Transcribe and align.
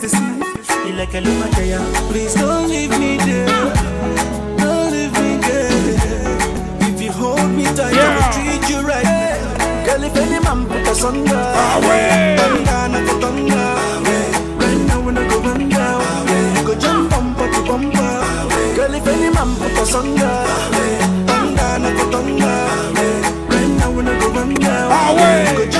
to 0.00 0.08
see 0.08 0.92
like 0.92 1.12
a 1.14 1.20
look 1.20 1.58
at 1.58 2.10
Please 2.10 2.34
don't 2.34 2.68
leave 2.68 2.90
me 3.00 3.16
there. 3.16 3.46
Don't 4.56 4.92
leave 4.92 5.12
me 5.14 5.38
there. 5.42 6.88
If 6.88 7.02
you 7.02 7.10
hold 7.10 7.50
me 7.50 7.64
tight, 7.64 7.94
I 7.94 8.14
will 8.14 8.30
treat 8.32 8.70
you 8.70 8.80
right. 8.86 9.04
Girl, 9.84 10.04
if 10.04 10.16
any 10.16 10.38
man 10.44 10.66
put 10.68 10.86
us 10.86 11.02
under, 11.02 11.26
thunder, 12.38 12.80
not 12.94 13.20
thunder. 13.20 13.70
Right 14.60 14.80
now 14.86 15.00
when 15.04 15.18
I 15.18 15.28
go 15.28 15.42
down, 15.42 15.60
you 15.68 16.62
go 16.64 16.78
jump 16.78 17.10
bumper 17.10 17.50
to 17.52 17.62
bumper. 17.66 18.22
Girl, 18.76 18.94
if 18.94 19.06
any 19.06 19.30
man 19.34 19.50
put 19.56 19.78
us 19.78 19.94
under, 19.96 20.46
thunder, 21.26 21.78
not 21.82 22.12
thunder. 22.12 22.58
Right 23.50 23.72
now 23.78 23.90
when 23.90 24.06
I 24.06 24.20
go 24.20 24.32
down, 24.32 24.50
you 24.50 25.58
go 25.58 25.70
jump 25.72 25.77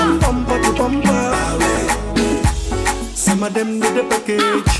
of 3.48 3.54
them 3.54 3.80
need 3.80 3.94
the 3.96 4.04
package. 4.10 4.72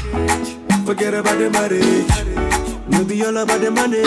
Forget 0.85 1.15
about 1.15 1.39
the 1.39 1.49
marriage. 1.51 2.17
Maybe 2.89 3.25
all 3.25 3.37
about 3.37 3.61
the 3.61 3.71
money. 3.71 4.03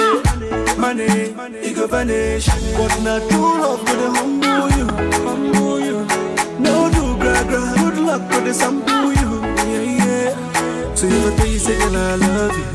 Money, 0.78 1.34
it 1.66 1.76
go 1.76 1.88
vanish. 1.88 2.48
But 2.78 2.94
not 3.02 3.22
true 3.30 3.60
love 3.62 3.84
to 3.86 3.94
the 4.02 4.10
humble 4.16 4.70
you. 4.78 4.88
Humble 5.26 5.80
you. 5.80 5.98
No 6.60 6.90
do 6.94 7.18
gra 7.22 7.44
gra. 7.50 7.74
Good 7.82 7.98
luck 8.00 8.22
to 8.32 8.42
the 8.42 8.54
sample 8.54 9.14
you. 9.22 9.32
Yeah, 9.72 9.86
yeah. 10.00 10.96
So 10.96 11.08
you 11.08 11.36
tell 11.38 11.48
you 11.48 11.60
say, 11.60 11.78
girl, 11.80 11.98
I 11.98 12.16
love 12.16 12.58
you. 12.62 12.68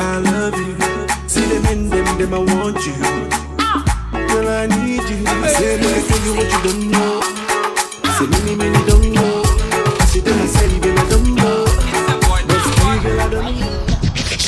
I 0.00 0.18
love 0.32 0.56
you. 0.58 0.74
See 1.28 1.46
them 1.50 1.66
in 1.72 1.90
them, 1.90 2.18
them 2.18 2.34
I 2.34 2.38
want 2.38 2.80
you. 2.86 2.98
Girl, 4.28 4.48
I 4.48 4.66
need 4.66 5.06
you. 5.10 5.22
Say, 5.54 5.78
let 5.78 5.90
me 5.94 6.02
tell 6.08 6.22
you 6.26 6.32
what 6.38 6.48
you 6.52 6.60
don't 6.66 6.90
know. 6.90 7.20
Say, 8.16 8.26
many, 8.26 8.56
many 8.56 8.86
don't 8.86 9.12
know. 9.12 9.31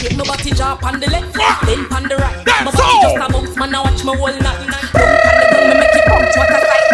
Shake 0.05 0.19
my 0.19 0.25
body 0.25 0.51
jaw 0.51 0.79
on 0.85 1.01
the 1.01 1.09
left, 1.09 1.33
then 1.65 1.87
on 1.91 2.03
the 2.05 2.17
right. 2.17 2.45
My 2.45 2.71
body 2.71 3.01
just 3.01 3.17
a 3.17 3.33
bounce, 3.33 3.57
man. 3.57 3.75
I 3.75 3.81
watch 3.81 4.05
my 4.05 4.15
whole 4.15 4.29
night. 4.29 4.69
Don't 4.93 5.01
on 5.01 5.33
the 5.41 5.47
ground, 5.49 5.69
me 5.69 5.81
make 5.81 5.97
it 5.97 6.05
bounce. 6.05 6.35
Sight. 6.35 6.85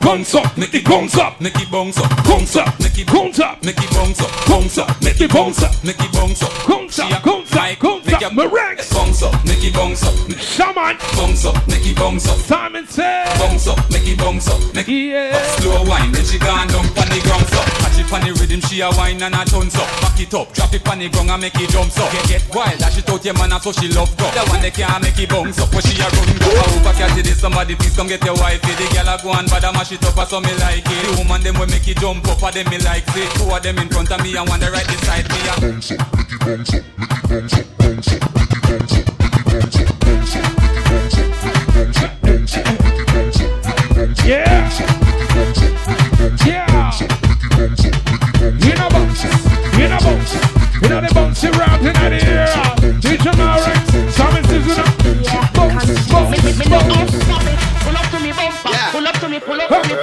Bounce 0.00 0.34
up, 0.34 0.58
make 0.58 0.74
it 0.74 0.84
bounce 0.84 1.16
up, 1.18 1.40
make 1.40 1.54
it 1.54 1.70
bounce 1.70 1.98
up, 1.98 2.10
bounce 2.24 2.56
up, 2.56 2.80
make 2.80 2.98
it 2.98 3.06
bounce 3.06 3.38
up, 3.38 3.62
make 3.62 3.78
it 3.78 3.90
bounce 3.92 4.20
up, 4.20 4.30
bounce 4.48 4.78
up, 4.78 5.00
make 5.02 5.20
it 5.20 5.30
bounce 5.32 5.62
up, 5.62 5.84
make 5.84 6.00
it 6.00 6.12
bounce 6.12 6.42
up, 6.42 6.50
bounce 6.66 6.98
up, 6.98 7.22
bounce 7.22 7.54
up, 7.54 7.78
bounce 7.78 8.10
up, 8.10 8.10
bounce 8.10 8.24
up, 8.24 8.34
make 8.34 8.80
it 8.80 8.90
bounce 8.90 9.22
up, 9.22 9.45
shaman, 9.76 10.96
bounce 11.16 11.44
up, 11.44 11.56
make 11.68 11.86
it 11.86 11.96
bounce 11.96 12.28
up, 12.28 12.38
Simon 12.38 12.86
said, 12.86 13.28
bounce 13.38 13.66
up, 13.66 13.78
make 13.90 14.06
it 14.08 14.18
bounce 14.18 14.48
up, 14.48 14.60
make 14.74 14.88
it 14.88 15.12
yeah. 15.12 15.42
slow 15.60 15.84
wine, 15.84 16.12
then 16.12 16.24
she 16.24 16.38
gone 16.38 16.68
down 16.68 16.84
on 16.84 17.08
the 17.12 17.20
ground 17.22 17.44
up, 17.52 17.66
catch 17.84 17.98
it 18.00 18.12
on 18.12 18.20
the 18.24 18.32
rhythm, 18.40 18.60
she 18.68 18.80
a 18.80 18.88
wine 18.96 19.20
and 19.22 19.34
a 19.34 19.44
tons 19.44 19.76
up, 19.76 19.88
back 20.00 20.18
it 20.20 20.32
up, 20.34 20.52
drop 20.52 20.72
it 20.72 20.86
on 20.88 20.98
the 20.98 21.08
ground 21.08 21.30
and 21.30 21.42
make 21.42 21.60
it 21.60 21.68
jump 21.70 21.92
up, 21.98 22.10
get 22.12 22.26
get 22.28 22.44
wild, 22.54 22.78
dash 22.78 22.98
it 22.98 23.08
out 23.08 23.24
your 23.24 23.34
man, 23.34 23.52
so 23.60 23.72
she 23.72 23.88
love 23.92 24.12
go, 24.16 24.26
the 24.32 24.42
one 24.48 24.62
that 24.62 24.72
can't 24.72 25.02
make 25.02 25.18
it 25.18 25.28
bounce 25.28 25.58
up, 25.60 25.72
when 25.72 25.82
she 25.82 25.96
a 26.00 26.08
run 26.08 26.32
go, 26.40 26.48
I 26.50 26.64
hope 26.72 26.86
I 26.86 26.92
catch 26.96 27.18
it, 27.18 27.36
somebody 27.36 27.74
please 27.76 27.96
come 27.96 28.08
get 28.08 28.24
your 28.24 28.36
wife, 28.36 28.62
the 28.62 28.86
girl 28.92 29.12
a 29.12 29.14
go 29.22 29.32
and 29.32 29.48
bad 29.50 29.64
a 29.64 29.72
mash 29.72 29.92
it 29.92 30.04
up, 30.04 30.16
so 30.28 30.40
me 30.40 30.52
like 30.58 30.84
it. 30.84 31.02
The 31.06 31.10
woman 31.18 31.42
them 31.42 31.58
will 31.58 31.66
make 31.66 31.86
it 31.88 31.98
jump 31.98 32.26
up, 32.28 32.38
for 32.38 32.50
them 32.50 32.68
me 32.70 32.78
like 32.78 33.04
it. 33.16 33.28
Two 33.36 33.50
of 33.50 33.62
them 33.62 33.78
in 33.78 33.88
front 33.88 34.10
of 34.10 34.22
me 34.22 34.36
and 34.36 34.48
one 34.48 34.60
the 34.60 34.70
right 34.70 34.86
beside 34.86 35.28
me. 35.28 35.40
a 35.48 35.60
Bounce 35.60 35.92
up, 35.92 36.16
make 36.16 36.32
it 36.32 36.40
bounce 36.40 36.74
up, 36.74 36.84
make 36.96 37.10
it 37.12 37.28
bounce 37.28 37.54
up, 37.54 37.66
bounce 37.78 38.12
up, 38.12 38.34
make 38.34 38.52
it 38.52 38.62
bounce 38.62 39.08
up, 39.08 39.15
Pull 58.96 59.06
up 59.06 59.20
to 59.20 59.30
me 59.30 59.40
pull 59.42 60.02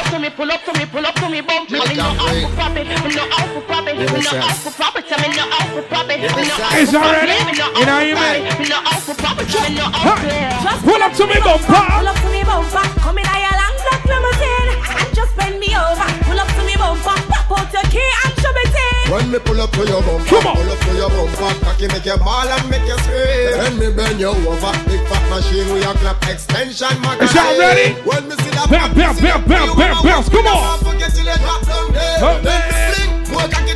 up 0.00 0.18
to 0.18 0.18
me, 0.20 0.30
pull 0.30 0.50
up 0.50 0.64
to 0.64 0.72
me, 0.72 0.86
pull 0.86 1.06
up 1.06 1.14
to 1.14 1.28
me 1.28 1.40
to 1.40 1.88
me 1.88 1.96
no 1.96 2.04
out 2.04 2.42
for 2.42 2.48
profit, 2.54 2.86
me 2.86 2.94
no 3.14 3.22
out 3.22 3.48
for 3.54 3.73
me 4.12 4.20
no 4.20 4.32
out 4.36 4.56
for 4.58 4.72
profit, 4.74 5.04
I 5.08 5.16
mean 5.22 5.32
no 5.36 5.44
out 5.48 5.68
for 5.72 5.82
profit, 5.88 6.18
me 6.20 6.44
no 6.48 6.54
out 6.58 6.74
It's 6.76 6.90
for 6.90 6.98
already? 6.98 7.32
profit, 7.32 7.46
me 7.48 7.54
no 7.58 7.66
You 7.78 7.84
know 7.86 7.98
out 7.98 8.06
you 8.06 8.14
for 8.16 8.22
mean? 8.24 8.42
profit, 8.44 8.58
me 8.60 8.66
no 8.68 8.78
out 8.84 9.00
for 9.04 9.14
profit, 9.14 9.48
me 9.48 9.74
no 9.78 9.86
out 9.88 10.18
for 10.18 10.80
Pull 10.84 11.02
up 11.02 11.12
to 11.16 11.24
me 11.26 11.38
bumper. 11.40 11.82
Pull 11.94 12.08
up 12.08 12.16
to 12.20 12.28
me 12.32 12.42
bumper, 12.44 12.84
come 13.00 13.18
in 13.18 13.24
a 13.24 13.36
long 13.56 13.76
black 13.84 14.02
limousine 14.04 14.70
and 14.84 15.08
just 15.16 15.32
bend 15.36 15.56
me 15.60 15.70
over. 15.72 16.08
Pull 16.28 16.38
up 16.40 16.48
to 16.52 16.62
me 16.68 16.74
bumper, 16.76 17.16
pop 17.30 17.48
out 17.56 17.72
your 17.72 17.86
key 17.88 18.04
and 18.04 18.32
show 18.40 18.52
me 18.52 18.64
thing. 18.68 19.04
When 19.12 19.24
me 19.32 19.38
pull 19.40 19.60
up 19.60 19.70
to 19.72 19.82
your 19.86 20.02
bumper, 20.02 20.28
Come 20.28 20.46
on. 20.48 20.56
pull 20.56 20.70
up 20.72 20.80
to 20.84 20.92
your 20.96 21.10
bumper, 21.10 21.50
cocky 21.64 21.86
make 21.88 22.04
you 22.04 22.16
ball 22.20 22.48
and 22.48 22.64
make 22.68 22.84
you 22.84 22.98
scream. 23.04 23.56
When 23.60 23.72
me 23.80 23.88
bend 23.96 24.20
you 24.20 24.28
over, 24.32 24.72
big 24.88 25.00
fat 25.08 25.24
machine 25.32 25.68
with 25.72 25.82
your 25.84 25.94
clap 26.00 26.20
extension 26.28 26.94
magazine. 27.00 27.28
Is 27.28 27.34
y'all 27.34 27.58
ready? 27.58 27.88
When 28.04 28.28
me 28.28 28.34
see 28.44 28.50
that 28.52 28.68
Bounce, 28.70 28.92
bounce, 28.96 29.20
bounce, 29.20 29.44
bounce, 29.48 29.72
bounce, 29.76 30.02
bounce. 30.04 30.28
Come 30.28 30.46
on. 30.48 30.78
Forget 30.84 31.10
till 31.14 31.24
you 31.24 31.36
drop 31.40 31.60
down 31.64 31.92
there. 31.92 32.18
Then 32.20 32.40
me 32.44 32.44
man. 32.44 33.32
more 33.32 33.48
cocky 33.48 33.74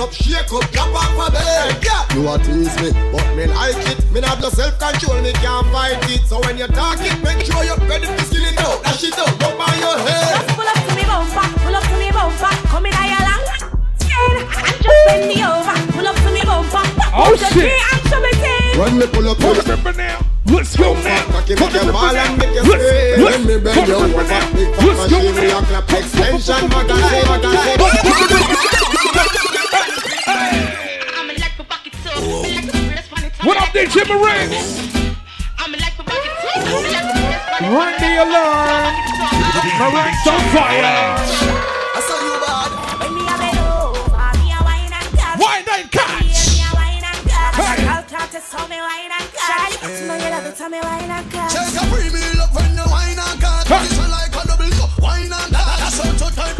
up, 0.00 0.12
shake 0.12 0.50
up, 0.52 0.64
drop 0.72 0.88
off 0.96 1.28
a 1.28 1.30
bed. 1.30 1.76
Yeah, 1.84 2.04
you 2.16 2.24
a 2.28 2.38
tease 2.38 2.74
me, 2.80 2.90
but 3.12 3.26
me 3.36 3.44
like 3.46 3.76
it. 3.92 4.00
Me 4.12 4.20
not 4.20 4.30
have 4.36 4.40
no 4.40 4.48
self 4.48 4.78
control, 4.80 5.20
me 5.20 5.32
can't 5.44 5.66
fight 5.68 6.00
it. 6.10 6.22
So 6.26 6.40
when 6.40 6.56
you 6.58 6.66
talk 6.68 6.96
it, 7.00 7.20
make 7.22 7.44
sure 7.44 7.62
you're 7.64 7.76
ready 7.84 8.06
to 8.08 8.18
skill 8.24 8.44
it 8.44 8.58
out. 8.64 8.82
Dash 8.82 9.04
it 9.04 9.18
out, 9.18 9.28
rub 9.40 9.60
on 9.60 9.78
your 9.78 9.98
head. 10.00 10.40
Just 10.40 10.48
pull 10.56 10.66
up 10.66 10.80
to 10.88 10.94
me 10.96 11.04
bumper, 11.04 11.46
pull 11.60 11.76
up 11.76 11.84
to 11.84 11.96
me 12.00 12.10
bumper, 12.10 12.52
come 12.72 12.86
in 12.86 12.94
a 12.96 13.04
long 13.28 13.44
chain 14.00 14.36
and 14.40 14.76
just 14.80 15.04
bend 15.06 15.28
me 15.28 15.44
over. 15.44 15.76
Pull 15.92 16.06
up 16.08 16.16
to 16.16 16.30
me 16.32 16.40
bumper, 16.48 16.84
pop 16.96 17.12
Oh, 17.12 17.36
out 17.36 17.52
shit. 17.52 17.68
and 17.68 18.00
show 18.08 18.20
me 18.24 18.32
thing. 18.40 18.80
When 18.80 18.96
me 18.98 19.04
pull 19.06 19.28
up 19.28 19.36
to 19.38 19.44
Hold 19.44 19.60
your 19.66 19.76
now. 19.94 20.24
Let's 20.50 20.74
go 20.76 20.94
now. 20.94 21.22
Cocky 21.30 21.54
Hold 21.54 21.72
make 21.72 21.82
the 21.84 21.92
ball 21.92 22.04
and 22.08 22.16
now. 22.16 22.36
make 22.40 22.54
you 22.56 22.62
Let's. 22.64 23.20
When 23.20 23.44
me 23.46 23.58
bend 23.60 23.86
you 23.86 23.94
over, 23.94 24.24
now. 24.24 24.40
big 24.56 24.68
fat 24.74 24.86
Let's 24.86 24.98
go 25.12 25.16
machine 25.20 25.34
with 25.34 25.44
your 25.44 25.60
now. 25.60 25.68
clap 25.68 25.92
extension 25.92 26.68
magazine, 26.72 27.26
magazine. 27.28 27.76
Like 35.80 35.96
to 35.96 36.04
press 36.04 36.44
on 36.44 36.84
it. 36.84 37.72
Run 37.72 37.92
the 38.00 38.10
alarm. 38.24 38.94
Marex 39.80 40.26
on 40.28 40.40
fire. 40.52 40.84
I 40.84 42.00
saw 42.04 42.20
you 42.20 42.36
bad. 42.44 42.70
When 43.00 43.10
me 43.16 43.24
a 43.24 43.36
bend 43.40 43.58
over, 43.64 44.28
me 44.40 44.52
a 44.52 44.60
wine 44.60 44.92
and 44.92 45.08
catch. 45.16 45.40
Wine 45.40 45.68
and 45.72 45.88
catch. 45.90 46.52
Me 46.52 46.60
a 46.60 46.70
wine 46.76 47.00
and 47.00 47.22
catch. 47.28 47.56
Hey. 47.56 47.88
I'll 47.88 48.04
talk 48.04 48.28
to 48.30 48.40
some 48.40 48.68
me 48.68 48.76
wine 48.76 49.08
and 49.08 49.28
catch. 49.32 49.72
Smell 49.80 50.20
you 50.20 50.30
love 50.30 50.46
it, 50.46 50.56
tell 50.56 50.68
me 50.68 50.80
wine 50.82 51.10
and 51.10 51.30
catch. 51.32 51.52
Take 51.56 51.80
a 51.80 51.84
free 51.88 52.12
meal 52.12 52.40
up 52.44 52.52
when 52.52 52.76
you 52.76 52.84
wine 52.92 53.16
and 53.16 53.40
cut. 53.40 53.64
Position 53.64 54.10
like 54.10 54.36
a 54.36 54.42
double 54.48 54.68
so 54.68 54.84
wine 55.00 55.32
and 55.32 55.52
cut. 55.52 55.80
That's 55.80 55.96
how 55.96 56.12
to 56.12 56.28
tight 56.36 56.59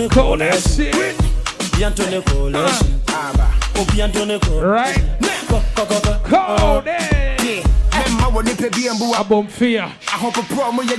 Anthony 0.00 0.08
Call 0.08 0.36
that 0.38 0.62
Coalition. 0.62 0.86
Eh, 0.86 1.12
shit. 1.12 1.74
Obi 1.74 1.84
Anthony. 1.84 2.16
Obi 2.16 4.00
ah. 4.00 4.04
Anthony. 4.04 4.38
Right. 4.60 5.04
Wɔ 8.30 8.44
nipa 8.44 8.68
bi 8.70 8.88
mbu 8.88 9.06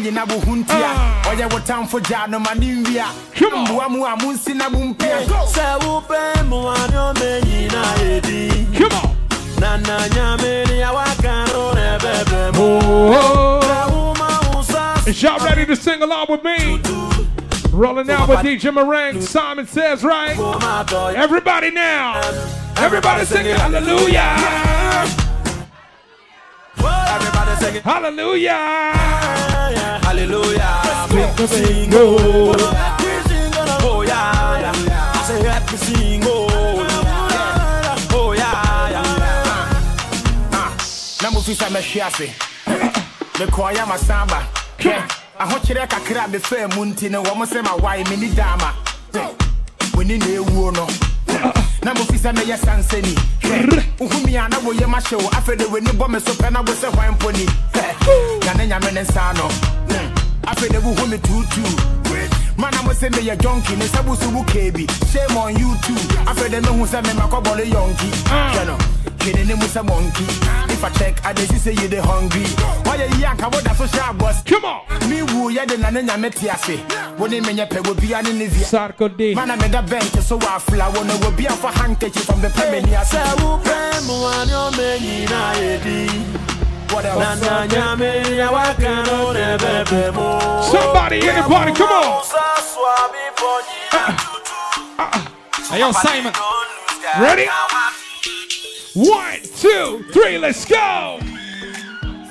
nyina 0.04 0.22
ho 0.30 0.56
ntia 0.56 0.92
Ah. 0.94 1.22
ɔyɛ 1.32 1.52
wo 1.52 1.60
tamfo 1.60 2.00
gya 2.04 2.28
no 2.30 2.40
ma 2.40 2.54
ne 2.54 2.76
nwia 2.76 3.06
Come 3.36 3.54
on. 3.54 3.66
mboa 3.68 3.90
mu 3.90 4.04
a 4.06 4.16
monsi 4.18 4.54
na 4.54 4.70
mompia 4.70 5.26
Sɛ 5.26 5.80
wopɛ 5.80 6.44
mmoa 6.44 6.76
ne 6.92 6.98
ɔmɛ 6.98 7.42
nyinaa 7.42 7.96
yɛ 7.98 8.22
di. 8.22 8.78
Come 8.78 8.94
on. 8.94 9.16
Na 9.62 9.78
na 9.78 9.98
nyame 10.10 10.68
ne 10.68 10.82
a 10.82 10.94
waka 10.94 11.46
no 11.54 11.72
na 11.74 11.98
ɛbɛbrɛ 11.98 12.54
mu. 12.54 12.80
Oh. 13.16 14.52
Wo 14.54 14.62
sa 14.62 14.94
Is 15.08 15.24
y'all 15.24 15.40
ready 15.40 15.66
to 15.66 15.76
sing 15.76 16.02
along 16.04 16.28
with 16.30 16.44
me? 16.44 17.01
Rolling 17.82 18.08
out 18.12 18.30
with 18.30 18.38
DJ 18.42 18.72
Meringue. 18.72 19.20
Simon 19.22 19.66
says, 19.66 20.04
right? 20.04 20.38
Everybody 21.16 21.72
now. 21.72 22.22
Everybody 22.78 23.26
singing 23.26 23.56
hallelujah. 23.56 24.38
Everybody 26.78 27.56
singing 27.56 27.82
Hallelujah. 27.82 28.54
hallelujah. 30.04 31.08
Make 31.12 31.40
me 31.40 31.48
sing, 31.48 31.90
oh. 31.94 32.54
Oh, 33.84 34.04
yeah, 34.04 34.60
yeah. 34.60 35.12
I 35.16 35.24
say, 35.24 35.42
let 35.42 35.72
me 35.72 35.78
sing, 35.78 36.22
oh. 36.26 36.48
Oh, 38.12 38.34
yeah, 38.34 38.90
yeah. 38.92 39.02
na 41.24 41.30
mofisa 41.32 41.66
mɛhwe 41.70 42.02
ase 42.06 42.30
mekɔɔyɛ 43.40 43.86
masamba 43.88 44.40
hwɛ 44.78 45.21
ahokyerɛ 45.42 45.88
kakra 45.88 46.24
a 46.26 46.28
mefaa 46.28 46.68
mu 46.76 46.86
nti 46.86 47.10
no 47.10 47.24
wɔ 47.24 47.36
mo 47.38 47.46
sɛ 47.46 47.62
mawae 47.64 48.04
menni 48.10 48.30
daama 48.36 48.70
w'ani 49.96 50.18
na 50.20 50.26
ɛwuo 50.26 50.72
no 50.76 50.86
na 51.84 51.94
mofisa 51.94 52.32
mɛyɛ 52.32 52.58
sansani 52.60 53.16
hwɛ 53.42 53.84
wohumi 54.00 54.36
a 54.38 54.48
na 54.50 54.58
woyɛ 54.60 54.86
mahye 54.88 55.16
wo 55.18 55.30
afei 55.32 55.58
de 55.58 55.66
w'ani 55.66 55.92
bɔ 55.98 56.10
me 56.10 56.20
so 56.20 56.32
pɛ 56.34 56.52
na 56.52 56.62
wo 56.62 56.74
sɛ 56.74 56.94
hwan 56.94 57.16
mponi. 57.18 57.46
Na 58.46 58.54
ne 58.54 58.68
nyame 58.68 58.94
ne 58.94 59.02
nsa 59.02 59.34
no 59.38 59.48
hmm, 59.48 60.14
afei 60.46 60.70
de 60.70 60.78
wohu 60.80 61.10
me 61.10 61.18
tuutuu 61.18 62.01
mana 62.58 62.82
mo 62.84 62.92
sɛ 62.92 63.10
meyɛ 63.10 63.38
jonki 63.38 63.76
ne 63.78 63.86
nsa 63.86 64.02
busu 64.04 64.32
wo 64.34 64.44
keebi 64.44 64.86
shame 65.12 65.38
on 65.38 65.56
you 65.58 65.76
too. 65.84 65.96
Afei 66.26 66.50
de 66.50 66.62
mehu 66.62 66.86
sɛ 66.86 67.02
memakɔbɔle 67.04 67.66
yɔnki 67.72 68.10
hwɛ 68.26 68.66
no 68.68 68.78
hwene 69.20 69.46
ne 69.48 69.54
mu 69.56 69.66
sɛ 69.66 69.82
mɔnki 69.86 70.72
if 70.72 70.84
i 70.84 70.90
check 70.90 71.26
i 71.26 71.34
see 71.46 71.58
say 71.58 71.72
you 71.74 71.88
dey 71.88 71.98
hungry. 72.02 72.44
Wɔyɛ 72.84 73.18
yi 73.18 73.24
anka 73.26 73.48
woda 73.54 73.76
so 73.76 73.86
hyɛ 73.86 74.18
abɔs 74.18 74.46
Come 74.46 74.66
on. 74.66 75.10
me 75.10 75.22
wu 75.24 75.52
yɛde 75.52 75.80
na 75.80 75.90
ne 75.90 76.02
nyame 76.02 76.30
te 76.34 76.50
ase 76.50 76.80
wo 77.18 77.28
ne 77.28 77.40
menyɛ 77.40 77.68
pɛ 77.70 77.82
wɔ 77.84 78.00
bia 78.00 78.22
ne 78.22 78.34
ne 78.34 78.48
via 78.48 78.66
Sarko 78.66 79.08
D. 79.16 79.34
mana 79.36 79.56
meda 79.58 79.82
bɛnte 79.82 80.22
so 80.22 80.38
wɔ 80.38 80.48
afla 80.58 80.94
wo 80.96 81.04
no 81.04 81.14
wɔ 81.16 81.36
bia 81.38 81.50
mfa 81.50 81.72
handkerchy 81.72 82.20
from 82.26 82.42
the 82.42 82.48
pɛmani 82.50 83.00
ase 83.00 83.16
Sɛ 83.16 83.36
wopɛ 83.38 83.92
mmoa 84.02 84.46
ne 84.46 84.54
ɔma 84.54 85.00
nyinaa 85.00 85.54
yɛdi 85.56 86.08
na? 86.34 86.51
Na 87.00 87.66
nyame 87.68 88.12
yɛ 88.38 88.52
waka 88.52 89.04
no 89.08 89.32
ne 89.32 89.58
bɛbɛ 89.58 90.14
mu 90.14 90.28
Somebody 90.72 91.20
in 91.28 91.36
the 91.36 91.44
party, 91.44 91.72
come 91.74 91.90
on. 91.90 92.24
Hey, 95.72 95.80
yo, 95.80 95.92
Simon. 95.94 96.34
Ready? 97.20 97.48
One, 98.94 99.40
two, 99.58 100.04
three, 100.12 100.38
let's 100.38 100.66
go. 100.66 101.20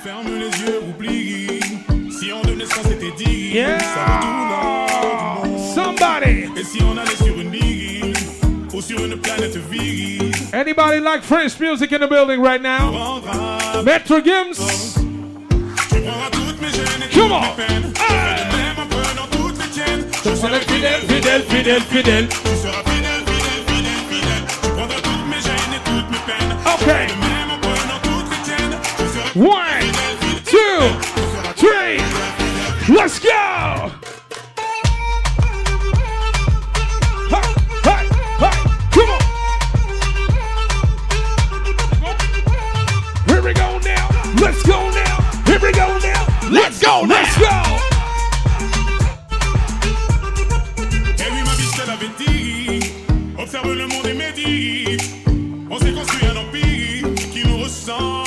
Ferme 0.02 0.38
les 0.38 0.50
yeux, 0.60 0.82
oublie. 0.88 1.60
Si 2.18 2.32
on 2.32 2.42
devenait 2.42 2.66
ça, 2.66 2.82
c'était 2.82 3.12
dit. 3.16 3.52
Yeah. 3.54 3.78
Ça 3.78 4.04
retourne 4.04 4.40
au 4.40 5.46
monde. 5.46 5.74
Somebody. 5.74 6.50
Et 6.56 6.64
si 6.64 6.82
on 6.82 6.96
allait 6.98 7.16
sur 7.16 7.38
une 7.40 7.50
Anybody 10.52 11.00
like 11.00 11.22
French 11.22 11.60
music 11.60 11.92
in 11.92 12.00
the 12.00 12.08
building 12.08 12.40
right 12.40 12.62
now? 12.62 13.20
Maître 13.84 14.20
Gims. 14.24 14.58
Come 17.12 17.32
on. 17.32 17.42
Fidèle, 20.66 21.02
fidèle, 21.06 21.42
fidèle, 21.42 21.82
fidèle. 21.82 22.28
Tu 22.28 22.36
seras 22.56 22.82
fidèle, 22.86 23.22
fidèle, 23.26 23.62
fidèle, 23.68 24.06
fidèle. 24.08 24.48
Tu 24.62 24.68
prendras 24.70 25.00
toutes 25.02 25.26
mes 25.28 25.40
gênes 25.42 25.74
et 25.74 25.80
toutes 25.84 26.10
mes 26.10 26.22
peines. 26.26 26.52
De 27.08 27.14
même 27.20 27.50
toutes 28.02 28.30
les 28.30 28.40
tiennes. 28.42 28.76
Fidèle, 29.34 29.92
two, 30.46 30.80
three. 31.56 32.00
Let's 32.88 33.18
go. 33.20 33.99
Let's 44.40 44.62
go 44.62 44.90
now. 44.90 45.20
Here 45.44 45.60
we 45.60 45.70
go 45.72 45.98
now. 45.98 46.26
Let's 46.50 46.80
go. 46.82 47.04
Let's 47.06 47.36
go. 47.38 47.80
Observe 53.38 53.72
le 53.74 53.86
monde 53.86 54.06
et 54.06 54.14
médite. 54.14 55.02
On 55.70 55.78
s'est 55.78 55.92
construit 55.92 56.26
un 56.26 56.36
empire 56.36 57.14
qui 57.32 57.46
nous 57.46 57.58
ressemble 57.58 58.19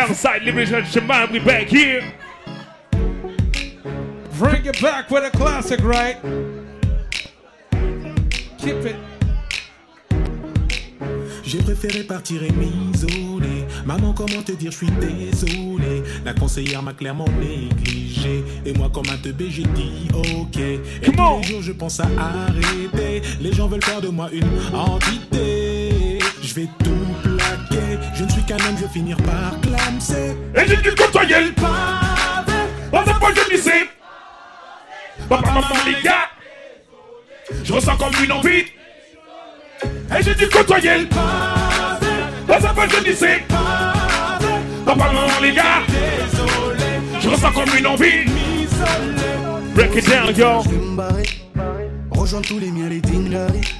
Alongside 0.00 0.42
Liberation 0.44 0.82
Shaman, 0.86 1.30
we 1.30 1.40
back 1.40 1.66
here. 1.68 2.02
Bring 4.38 4.64
it 4.64 4.80
back 4.80 5.10
with 5.10 5.24
a 5.24 5.30
classic, 5.36 5.80
right? 5.84 6.16
Keep 8.58 8.86
it. 8.86 8.96
J'ai 11.44 11.58
préféré 11.58 12.04
partir 12.04 12.42
et 12.44 12.50
m'isoler. 12.52 13.66
Maman, 13.84 14.14
comment 14.14 14.42
te 14.42 14.52
dire, 14.52 14.70
je 14.70 14.76
suis 14.78 14.90
désolé. 14.92 16.02
La 16.24 16.32
conseillère 16.32 16.82
m'a 16.82 16.94
clairement 16.94 17.28
négligé. 17.38 18.42
Et 18.64 18.72
moi, 18.72 18.88
comme 18.90 19.08
un 19.12 19.18
teubé, 19.18 19.50
j'ai 19.50 19.64
dit 19.64 20.08
ok. 20.14 20.56
Et 20.56 20.80
Come 21.04 21.16
tous 21.16 21.20
on. 21.22 21.40
les 21.40 21.46
jours, 21.46 21.62
je 21.62 21.72
pense 21.72 22.00
à 22.00 22.04
arrêter. 22.18 23.20
Les 23.42 23.52
gens 23.52 23.68
veulent 23.68 23.84
faire 23.84 24.00
de 24.00 24.08
moi 24.08 24.30
une 24.32 24.48
entité. 24.74 26.18
Je 26.42 26.54
vais 26.54 26.68
tout. 26.82 27.29
Je 28.20 28.26
ne 28.26 28.30
suis 28.32 28.42
qu'un 28.42 28.56
homme, 28.56 28.76
je 28.76 28.82
vais 28.82 28.92
finir 28.92 29.16
par 29.16 29.58
clamser. 29.62 30.36
Et 30.54 30.68
j'ai 30.68 30.76
dû 30.76 30.94
côtoyer 30.94 31.36
le 31.40 31.52
Pavé, 31.52 32.52
Dans 32.92 32.98
un 32.98 33.14
point, 33.14 33.30
je 33.34 33.56
disais. 33.56 33.88
Papa, 35.26 35.46
maman, 35.46 35.66
les 35.86 36.02
gars. 36.02 36.28
Je 37.64 37.72
ressens 37.72 37.96
comme 37.96 38.12
une 38.22 38.30
envie. 38.30 38.66
Et 39.82 40.22
j'ai 40.22 40.34
dû 40.34 40.50
côtoyer 40.50 40.98
le 40.98 41.06
pavé, 41.06 42.06
Dans 42.46 42.56
un 42.56 42.88
je 42.90 43.04
disais. 43.10 43.42
pavé. 43.48 44.52
Papa, 44.84 45.06
maman, 45.06 45.40
les 45.40 45.52
gars. 45.54 45.80
Je 47.20 47.28
ressens 47.30 47.52
comme 47.52 47.74
une 47.78 47.86
envie. 47.86 48.26
Break 49.74 49.94
it 49.96 50.06
down, 50.06 50.36
yo. 50.36 50.62
Je 50.64 50.68
vais 50.68 50.76
me 50.76 50.94
barrer, 50.94 51.26
rejoindre 52.10 52.46
tous 52.46 52.58
les 52.58 52.70
miens, 52.70 52.90
les 52.90 53.00
dingaris. 53.00 53.74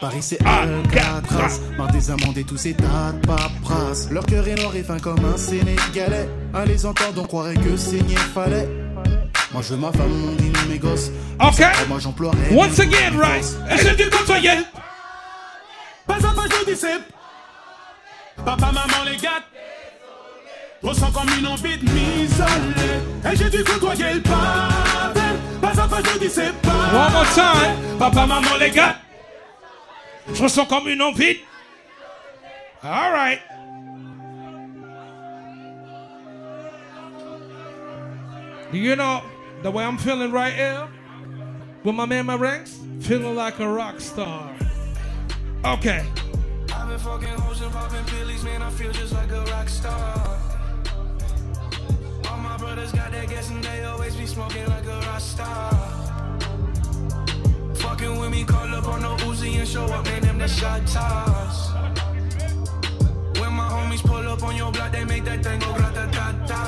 Paris 0.00 0.22
c'est 0.22 0.38
Alcatraz, 0.46 1.60
marre 1.76 1.90
des 1.90 2.08
amendes 2.10 2.38
et 2.38 2.44
tous 2.44 2.56
ces 2.56 2.72
tas 2.72 3.12
de 3.12 3.26
paperasse. 3.26 4.08
Leur 4.12 4.24
cœur 4.24 4.46
est 4.46 4.54
noir 4.54 4.74
et 4.76 4.84
fin 4.84 4.98
comme 4.98 5.24
un 5.24 5.36
Sénégalais. 5.36 6.28
À 6.54 6.64
les 6.64 6.86
entendre, 6.86 7.22
on 7.22 7.24
croirait 7.24 7.56
que 7.56 7.76
saigner 7.76 8.16
fallait. 8.16 8.68
Moi 9.52 9.60
je 9.62 9.74
veux 9.74 9.80
ma 9.80 9.90
femme, 9.90 10.08
mon 10.10 10.32
dîner, 10.36 10.58
mes 10.68 10.78
gosses. 10.78 11.10
Ok. 11.40 11.64
Moi 11.88 11.98
j'emploierais. 11.98 12.52
Once 12.52 12.78
again, 12.78 13.18
right? 13.18 13.44
Est-ce 13.70 13.88
que 13.88 14.02
tu 14.02 14.10
côtoyais? 14.10 14.58
Pas 16.06 16.14
à 16.14 16.18
pas, 16.18 16.44
je 16.48 16.72
dis 16.72 16.78
c'est. 16.78 17.00
Papa, 18.44 18.66
maman, 18.66 19.04
les 19.04 19.16
gars. 19.16 19.42
Ressens 20.80 21.10
comme 21.10 21.28
une 21.40 21.46
envie 21.48 21.76
de 21.76 21.84
m'isoler. 21.90 23.32
Et 23.32 23.36
j'ai 23.36 23.50
dû 23.50 23.64
côtoyer 23.64 24.14
le 24.14 24.20
pavé. 24.20 25.20
Pas 25.60 25.82
à 25.82 25.88
pas, 25.88 25.98
je 26.04 26.18
dis 26.20 26.30
c'est 26.32 26.52
pas. 26.62 27.06
One 27.06 27.12
more 27.12 27.26
time. 27.34 27.98
Papa, 27.98 28.26
maman, 28.26 28.56
les 28.60 28.70
gars. 28.70 28.94
Je 30.34 30.42
ressens 30.42 30.66
comme 30.66 30.88
une 30.88 31.02
envie. 31.02 31.40
All 32.82 33.12
right. 33.12 33.40
Do 38.70 38.78
You 38.78 38.96
know, 38.96 39.22
the 39.62 39.70
way 39.70 39.84
I'm 39.84 39.96
feeling 39.96 40.30
right 40.30 40.52
here, 40.52 40.88
with 41.82 41.94
my 41.94 42.04
man, 42.04 42.26
my 42.26 42.34
ranks, 42.34 42.78
feeling 43.00 43.34
like 43.34 43.58
a 43.58 43.68
rock 43.68 44.00
star. 44.00 44.54
Okay. 45.64 46.04
I've 46.74 46.88
been 46.88 46.98
fucking 46.98 47.28
hoes 47.28 47.60
and 47.62 47.72
popping 47.72 48.04
pillies, 48.04 48.44
man. 48.44 48.62
I 48.62 48.70
feel 48.70 48.92
just 48.92 49.12
like 49.14 49.30
a 49.30 49.42
rock 49.46 49.68
star. 49.68 50.38
All 52.30 52.38
my 52.38 52.56
brothers 52.58 52.92
got 52.92 53.10
that 53.12 53.28
gas 53.28 53.50
and 53.50 53.64
they 53.64 53.84
always 53.84 54.14
be 54.14 54.26
smoking 54.26 54.66
like 54.66 54.84
a 54.84 55.00
rock 55.00 55.20
star. 55.20 56.17
Fucking 57.78 58.18
with 58.18 58.30
me, 58.30 58.44
call 58.44 58.74
up 58.74 58.88
on 58.88 59.02
the 59.02 59.24
Uzi 59.24 59.58
and 59.58 59.68
show 59.68 59.84
up, 59.84 60.04
man. 60.04 60.22
Them 60.22 60.38
the 60.38 60.48
shot 60.48 60.86
toss. 60.86 61.72
When 63.40 63.52
my 63.52 63.68
homies 63.68 64.02
pull 64.02 64.28
up 64.28 64.42
on 64.42 64.56
your 64.56 64.72
block, 64.72 64.92
they 64.92 65.04
make 65.04 65.24
that 65.24 65.42
thing 65.42 65.60
go 65.60 65.72
grata 65.74 66.08
ta 66.12 66.32
ta. 66.46 66.64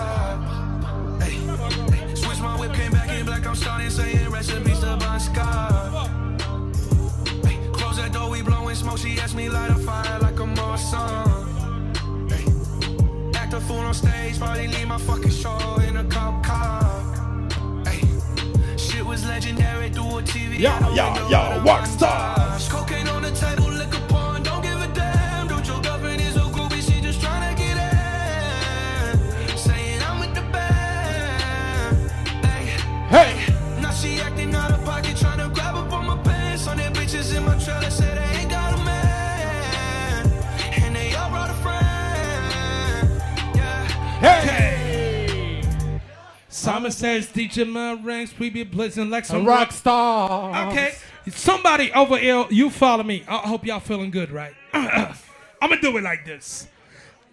Switch 2.14 2.40
my 2.40 2.58
whip, 2.60 2.72
came 2.74 2.92
back 2.92 3.10
in 3.10 3.26
black. 3.26 3.46
I'm 3.46 3.54
starting 3.54 3.90
saying 3.90 4.30
recipes 4.30 4.80
to 4.80 4.96
Bon 4.98 5.20
Scott. 5.20 6.10
Close 7.72 7.96
that 7.96 8.12
door, 8.12 8.30
we 8.30 8.42
blowing 8.42 8.76
smoke. 8.76 8.98
She 8.98 9.18
asked 9.20 9.36
me 9.36 9.48
light 9.48 9.70
a 9.70 9.76
fire 9.76 10.18
like 10.20 10.38
a 10.38 10.44
Marsan. 10.44 12.30
Hey, 12.30 12.44
act 13.38 13.52
a 13.52 13.60
fool 13.60 13.78
on 13.78 13.94
stage, 13.94 14.38
probably 14.38 14.68
leave 14.68 14.86
my 14.86 14.98
fucking 14.98 15.30
show 15.30 15.76
in 15.88 15.96
a 15.96 16.04
cop 16.04 16.44
car. 16.44 17.09
Was 19.10 19.26
legendary 19.26 19.90
through 19.90 20.18
a 20.18 20.22
TV. 20.22 20.60
Yo, 20.60 20.70
out 20.70 20.82
the 20.82 20.94
yo, 20.94 21.04
window 21.06 21.28
yo, 21.30 21.38
of 21.40 21.54
the 21.54 21.60
rock 21.68 21.84
star. 21.84 22.58
Cocaine 22.68 23.08
on 23.08 23.22
the 23.22 23.32
table, 23.32 23.68
liquor 23.68 23.98
porn, 24.06 24.40
don't 24.44 24.62
give 24.62 24.80
a 24.80 24.86
damn. 24.94 25.48
Dude, 25.48 25.66
your 25.66 25.80
girlfriend 25.82 26.20
is 26.20 26.36
a 26.36 26.46
groupie, 26.54 26.80
she 26.80 27.00
just 27.00 27.20
tryna 27.20 27.56
get 27.56 27.76
in. 27.76 29.58
Saying 29.58 30.00
I'm 30.00 30.20
with 30.20 30.32
the 30.36 30.42
band. 30.52 32.10
Hey, 32.46 32.66
Hey. 33.08 33.52
now 33.82 33.90
she 33.90 34.20
acting 34.20 34.54
out 34.54 34.70
of 34.70 34.84
pocket, 34.84 35.16
tryna 35.16 35.52
grab 35.52 35.74
up 35.74 35.92
on 35.92 36.06
my 36.06 36.16
pants. 36.22 36.68
On 36.68 36.78
bitches 36.78 37.36
in 37.36 37.44
my 37.44 37.58
trailer, 37.58 37.90
say 37.90 38.14
they 38.14 38.38
ain't 38.38 38.50
got 38.50 38.78
a 38.78 38.84
man. 38.84 40.30
And 40.84 40.94
they 40.94 41.12
all 41.16 41.30
brought 41.30 41.50
a 41.50 41.54
friend. 41.54 43.10
Yeah. 43.56 43.88
Hey. 44.20 44.69
Simon 46.60 46.90
says, 46.90 47.26
DJ 47.28 47.66
my 47.66 47.94
ranks, 47.94 48.38
we 48.38 48.50
be 48.50 48.64
blazing 48.64 49.08
like 49.08 49.24
some 49.24 49.46
A 49.46 49.48
rock 49.48 49.72
star. 49.72 50.68
Okay. 50.68 50.92
Somebody 51.28 51.90
over 51.92 52.18
here, 52.18 52.44
you 52.50 52.68
follow 52.68 53.02
me. 53.02 53.24
I 53.26 53.38
hope 53.38 53.64
y'all 53.64 53.80
feeling 53.80 54.10
good, 54.10 54.30
right? 54.30 54.52
I'm 54.74 55.14
gonna 55.62 55.80
do 55.80 55.96
it 55.96 56.02
like 56.02 56.26
this. 56.26 56.68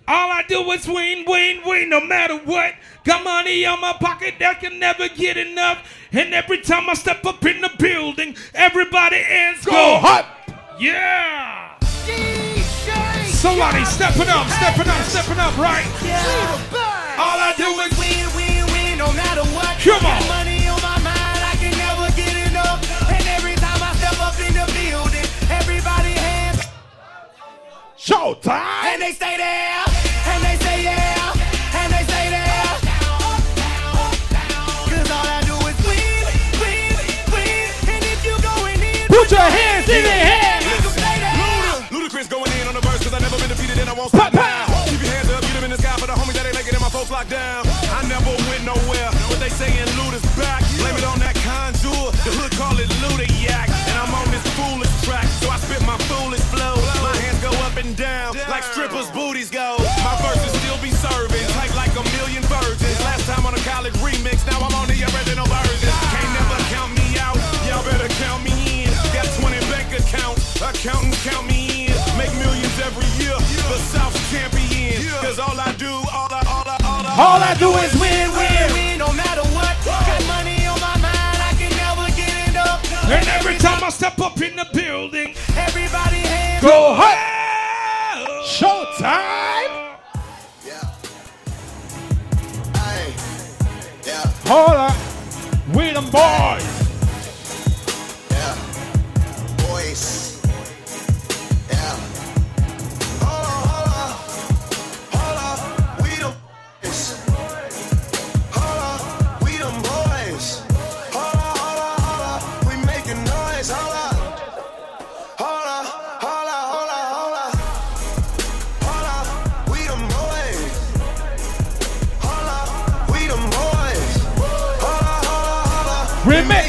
All 0.08 0.32
I 0.32 0.44
do 0.48 0.72
is 0.72 0.88
win, 0.88 1.26
win, 1.28 1.60
win, 1.66 1.90
no 1.90 2.00
matter 2.00 2.38
what. 2.38 2.76
Got 3.04 3.26
money 3.26 3.66
on 3.66 3.82
my 3.82 3.92
pocket 3.92 4.36
that 4.40 4.62
can 4.62 4.80
never 4.80 5.10
get 5.10 5.36
enough. 5.36 6.08
And 6.14 6.34
every 6.34 6.62
time 6.62 6.90
I 6.90 6.94
step 6.94 7.26
up 7.26 7.46
in 7.46 7.60
the 7.60 7.72
building, 7.78 8.38
everybody 8.54 9.18
hands 9.18 9.66
go, 9.66 9.98
hot. 10.00 10.26
Yeah. 10.80 11.78
Somebody 13.26 13.84
stepping 13.84 14.30
up, 14.30 14.48
stepping 14.48 14.88
up, 14.88 15.04
stepping 15.04 15.38
up, 15.38 15.58
right? 15.58 15.86
All 17.20 17.40
I 17.40 17.54
do 17.58 17.66
is 17.82 17.98
Win, 17.98 18.00
win, 18.00 18.07
Come 19.84 20.06
on. 20.06 20.20
Got 20.20 20.28
money 20.28 20.68
on 20.68 20.82
my 20.82 20.98
mind, 21.00 21.42
I 21.44 21.56
can 21.60 21.72
never 21.78 22.08
get 22.16 22.36
enough. 22.50 22.82
And 23.10 23.24
every 23.38 23.56
time 23.56 23.80
I 23.82 23.94
step 23.96 24.20
up 24.20 24.36
in 24.40 24.54
the 24.54 24.66
building, 24.76 25.28
everybody 25.50 26.12
hands 26.18 26.68
Showtime. 27.98 28.84
and 28.92 29.02
they 29.02 29.14
stay 29.14 29.38
there, 29.38 29.84
and 30.28 30.40
they 30.44 30.56
say 30.66 30.84
yeah, 30.84 31.32
and 31.80 31.90
they 31.94 32.04
say 32.04 32.26
there. 32.36 32.68
Cause 34.92 35.10
all 35.12 35.28
I 35.28 35.40
do 35.48 35.56
is 35.72 35.78
win, 35.88 36.26
win, 36.60 36.96
win. 37.32 37.68
And 37.88 38.04
if 38.04 38.20
you 38.28 38.36
going 38.44 38.80
in, 38.82 39.08
Put 39.08 39.32
your 39.32 39.40
hands 39.46 39.88
in 39.88 40.04
the 40.04 40.18
air. 40.20 40.60
you 40.68 40.78
can 40.84 40.92
stay 40.94 41.18
there. 41.24 41.36
Ludacris 41.96 42.28
going 42.30 42.52
in 42.60 42.68
on 42.68 42.74
the 42.76 42.82
verse, 42.82 43.00
cause 43.04 43.14
I 43.14 43.20
never 43.20 43.38
been 43.40 43.50
defeated 43.50 43.78
and 43.80 43.90
I 43.90 43.94
won't 43.94 44.10
stop 44.12 44.34
now. 44.34 44.68
Keep 44.90 45.02
your 45.02 45.12
hands 45.16 45.30
up, 45.32 45.42
get 45.42 45.54
them 45.54 45.64
in 45.64 45.72
the 45.72 45.78
sky 45.80 45.96
for 45.98 46.08
the 46.08 46.14
homies 46.14 46.36
that 46.36 46.46
ain't 46.46 46.56
making 46.56 46.74
it, 46.74 46.80
in 46.80 46.82
my 46.84 46.90
folks 46.90 47.10
locked 47.12 47.30
down. 47.32 47.64
I 47.92 48.04
never 48.08 48.32
went 48.52 48.64
nowhere, 48.64 49.10
but 49.12 49.17
they 49.48 49.56
saying 49.56 49.88
Luda's 49.96 50.24
back. 50.36 50.60
Blame 50.77 50.98
it 50.98 51.08
on 51.08 51.20
that 51.20 51.36
contour, 51.39 52.12
the 52.27 52.32
hood 52.36 52.51
call 52.60 52.75
it 52.80 52.89
Luda 53.00 53.27
yak. 53.39 53.70
And 53.88 53.96
I'm 53.96 54.12
on 54.12 54.27
this 54.27 54.44
foolish 54.60 54.92
track, 55.08 55.24
so 55.39 55.48
I 55.48 55.58
spit 55.63 55.80
my 55.88 55.96
foolish 56.12 56.44
flow. 56.51 56.75
My 57.00 57.16
hands 57.24 57.39
go 57.39 57.51
up 57.63 57.75
and 57.80 57.96
down, 57.96 58.36
like 58.51 58.63
strippers' 58.63 59.10
booties 59.12 59.50
go. 59.50 59.80
My 60.04 60.16
verses 60.20 60.51
still 60.60 60.80
be 60.84 60.92
serving, 60.92 61.48
tight 61.56 61.72
like 61.80 61.94
a 61.96 62.04
million 62.20 62.44
virgins. 62.51 63.00
Last 63.08 63.24
time 63.24 63.46
on 63.48 63.56
a 63.56 63.63
college 63.63 63.96
remix, 64.04 64.44
now 64.44 64.60
I'm 64.60 64.75
on 64.75 64.88
the 64.92 65.00
original 65.00 65.48
version. 65.48 65.92
Can't 66.12 66.32
never 66.36 66.60
count 66.74 66.92
me 66.98 67.08
out, 67.16 67.38
y'all 67.63 67.84
better 67.88 68.12
count 68.20 68.44
me 68.44 68.84
in. 68.84 68.92
Got 69.16 69.32
20 69.39 69.63
bank 69.72 69.88
accounts, 69.96 70.60
accountants 70.60 71.24
count 71.24 71.48
me 71.48 71.88
in. 71.88 71.96
Make 72.20 72.34
millions 72.36 72.75
every 72.84 73.08
year, 73.22 73.38
the 73.72 73.80
South 73.80 74.16
champion. 74.27 75.00
Cause 75.24 75.39
all 75.39 75.56
I 75.56 75.72
do, 75.80 75.92
all 76.12 76.32
I, 76.36 76.42
all 76.51 76.68
I, 76.68 76.77
all 76.84 77.04
I, 77.08 77.12
All 77.16 77.39
I 77.39 77.54
do 77.56 77.72
is 77.84 77.94
win, 77.96 78.27
every 83.88 83.91
step 83.91 84.20
up 84.20 84.41
in 84.41 84.56
the 84.56 84.67
building, 84.74 85.34
Everybody 85.56 86.17
hands 86.17 86.62
Go 86.63 86.94
hot. 86.94 87.36
Showtime. 88.46 89.98
Hey, 92.75 93.13
yeah, 94.06 94.27
Hold 94.46 94.77
up. 94.77 94.96
We 95.74 95.94
them 95.94 96.10
boys. 96.10 96.77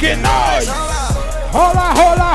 Making 0.01 0.23
noise. 0.23 0.69
Hold 1.51 1.77
on. 1.77 2.28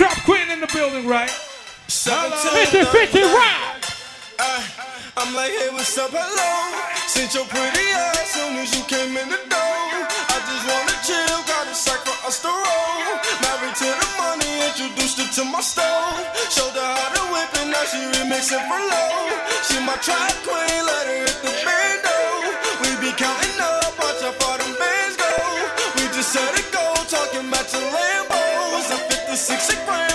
Trap 0.00 0.16
queen 0.24 0.48
in 0.48 0.60
the 0.64 0.70
building, 0.72 1.04
right? 1.04 1.28
50 1.28 2.88
50 2.88 3.20
rock. 3.36 3.84
I'm 5.12 5.36
like, 5.36 5.52
hey, 5.52 5.68
what's 5.76 5.92
up, 6.00 6.08
hello? 6.08 6.48
Since 7.04 7.36
your 7.36 7.44
pretty 7.44 7.84
ass 7.92 8.32
soon 8.32 8.56
as 8.56 8.72
you 8.72 8.80
came 8.88 9.12
in 9.12 9.28
the 9.28 9.36
door. 9.52 9.84
I 10.32 10.36
just 10.48 10.64
wanna 10.64 10.96
chill, 11.04 11.40
got 11.44 11.68
a 11.68 11.76
sack 11.76 12.00
for 12.08 12.16
us 12.24 12.40
to 12.40 12.48
roll. 12.48 13.12
Married 13.44 13.76
to 13.76 13.88
the 13.92 14.08
money, 14.16 14.72
introduced 14.72 15.20
her 15.20 15.28
to 15.36 15.44
my 15.52 15.60
stove. 15.60 16.16
Showed 16.48 16.72
her 16.72 16.90
how 16.96 17.20
to 17.20 17.22
whip 17.36 17.52
it, 17.60 17.68
now 17.68 17.84
she 17.84 18.00
remixing 18.00 18.64
for 18.72 18.80
low. 18.80 19.36
She 19.68 19.84
my 19.84 20.00
track 20.00 20.32
queen, 20.48 20.80
let 20.80 21.12
her 21.12 21.28
hit 21.28 21.36
the 21.44 21.52
bando. 21.60 22.09
I'm 29.48 30.09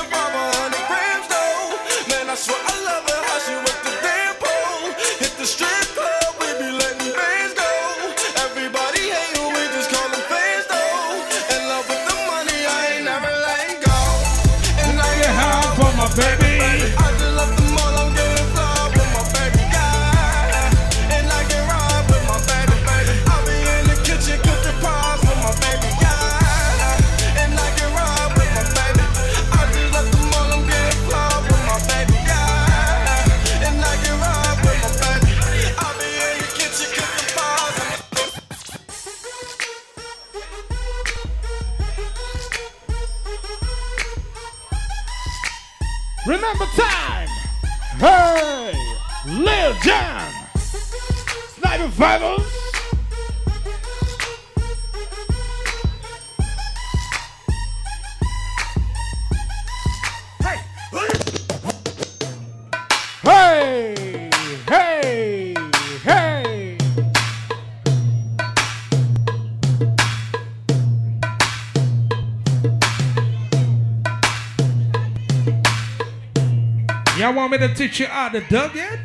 me 77.62 77.68
to 77.68 77.74
teach 77.74 78.00
you 78.00 78.08
how 78.08 78.30
to 78.30 78.42
dug 78.42 78.72
it? 78.76 79.00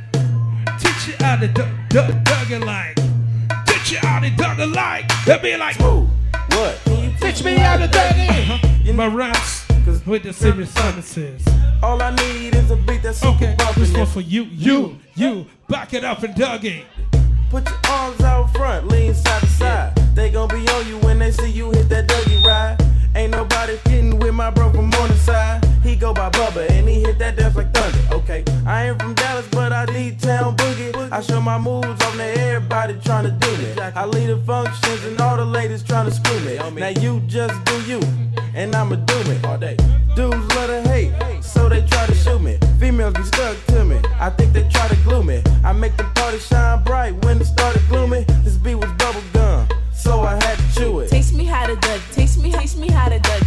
Teach 0.79 1.09
you 1.09 1.15
how 1.21 1.37
to 1.37 1.47
dug, 1.49 1.69
dug, 1.89 2.25
dug 2.25 2.51
it 2.51 2.61
like. 2.61 2.97
Teach 3.67 3.93
you 3.93 3.99
how 3.99 4.21
to 4.21 4.31
dug 4.31 4.59
it 4.59 4.67
like. 4.67 5.11
They'll 5.25 5.41
be 5.41 5.57
like, 5.57 5.81
Ooh, 5.81 6.09
what? 6.51 6.81
Teach 7.21 7.45
me 7.45 7.55
how 7.55 7.77
to 7.77 7.87
dug 7.87 8.13
it. 8.17 8.51
Uh-huh. 8.51 8.93
My 8.93 9.07
raps 9.07 9.67
with 10.07 10.25
the 10.25 10.33
serious 10.33 10.71
services. 10.75 11.47
All 11.83 12.03
I 12.03 12.11
need 12.17 12.55
is 12.55 12.71
a 12.71 12.77
beat 12.77 13.03
that's 13.03 13.25
Okay, 13.25 13.57
this 13.77 13.93
one 13.95 14.07
for 14.07 14.21
you, 14.21 14.45
you, 14.45 14.99
you. 15.15 15.47
Back 15.69 15.95
it 15.95 16.05
up 16.05 16.23
and 16.23 16.35
dug 16.35 16.65
it. 16.65 16.85
Put 17.51 17.69
your 17.69 17.79
arms 17.89 18.21
out 18.21 18.53
front, 18.53 18.89
lean 18.89 19.15
side 19.15 19.41
to 19.41 19.47
side. 19.47 19.97
They 20.15 20.31
gon' 20.31 20.49
be 20.49 20.69
on 20.69 20.87
you 20.87 20.99
when 20.99 21.19
they 21.19 21.31
see 21.31 21.51
you 21.51 21.71
hit 21.71 21.89
that 21.89 22.09
Dougie 22.09 22.45
ride. 22.45 22.79
Ain't 23.15 23.31
nobody 23.33 23.79
getting 23.85 24.19
with 24.19 24.35
my 24.35 24.51
bro 24.51 24.71
from 24.73 24.91
Morningside. 24.91 25.70
He 25.91 25.97
go 25.97 26.15
by 26.15 26.31
Bubba 26.31 26.71
and 26.71 26.89
he 26.89 27.01
hit 27.01 27.19
that 27.19 27.35
dance 27.35 27.57
like 27.57 27.75
thunder. 27.75 27.99
Okay, 28.15 28.45
I 28.65 28.89
ain't 28.89 29.03
from 29.03 29.13
Dallas, 29.15 29.49
but 29.51 29.73
I 29.73 29.87
lead 29.87 30.21
town 30.21 30.57
boogie. 30.57 31.11
I 31.11 31.21
show 31.21 31.41
my 31.41 31.59
moves 31.59 32.01
on 32.07 32.17
to 32.17 32.23
everybody 32.23 32.95
trying 33.03 33.25
to 33.25 33.33
do 33.33 33.51
me. 33.57 33.73
I 33.97 34.05
lead 34.07 34.27
the 34.27 34.37
functions 34.47 35.05
and 35.05 35.21
all 35.21 35.37
the 35.37 35.45
ladies 35.45 35.83
trying 35.83 36.09
to 36.09 36.13
screw 36.13 36.39
me. 36.41 36.59
Now 36.79 36.91
you 37.01 37.19
just 37.27 37.65
do 37.65 37.83
you, 37.91 38.01
and 38.55 38.73
I'ma 38.73 38.97
do 39.05 39.25
me 39.25 39.37
all 39.43 39.59
day. 39.59 39.75
Dudes 40.15 40.55
love 40.55 40.69
to 40.69 40.81
hate, 40.89 41.13
so 41.43 41.69
they 41.69 41.85
try 41.85 42.07
to 42.07 42.15
shoot 42.15 42.39
me. 42.39 42.57
Females 42.79 43.15
be 43.15 43.25
stuck 43.25 43.57
to 43.67 43.85
me. 43.85 43.99
I 44.21 44.31
think 44.31 44.53
they 44.53 44.63
try 44.69 44.87
to 44.87 44.97
glue 45.03 45.25
me. 45.25 45.43
I 45.65 45.73
make 45.73 45.97
the 45.97 46.05
party 46.15 46.39
shine 46.39 46.85
bright 46.85 47.15
when 47.25 47.41
it 47.41 47.47
started 47.47 47.83
gloomy. 47.89 48.25
This 48.45 48.57
beat 48.57 48.77
was 48.77 48.93
bubble 48.93 49.25
gum, 49.33 49.67
so 49.93 50.21
I 50.21 50.35
had 50.45 50.57
to 50.57 50.81
chew 50.81 51.01
it. 51.01 51.09
Taste 51.09 51.35
me 51.35 51.47
how 51.47 51.67
to 51.67 51.75
dug. 51.75 52.01
Taste 52.13 52.41
me, 52.41 52.53
taste 52.53 52.79
me 52.79 52.89
how 52.93 53.09
to 53.09 53.19
dug. 53.19 53.43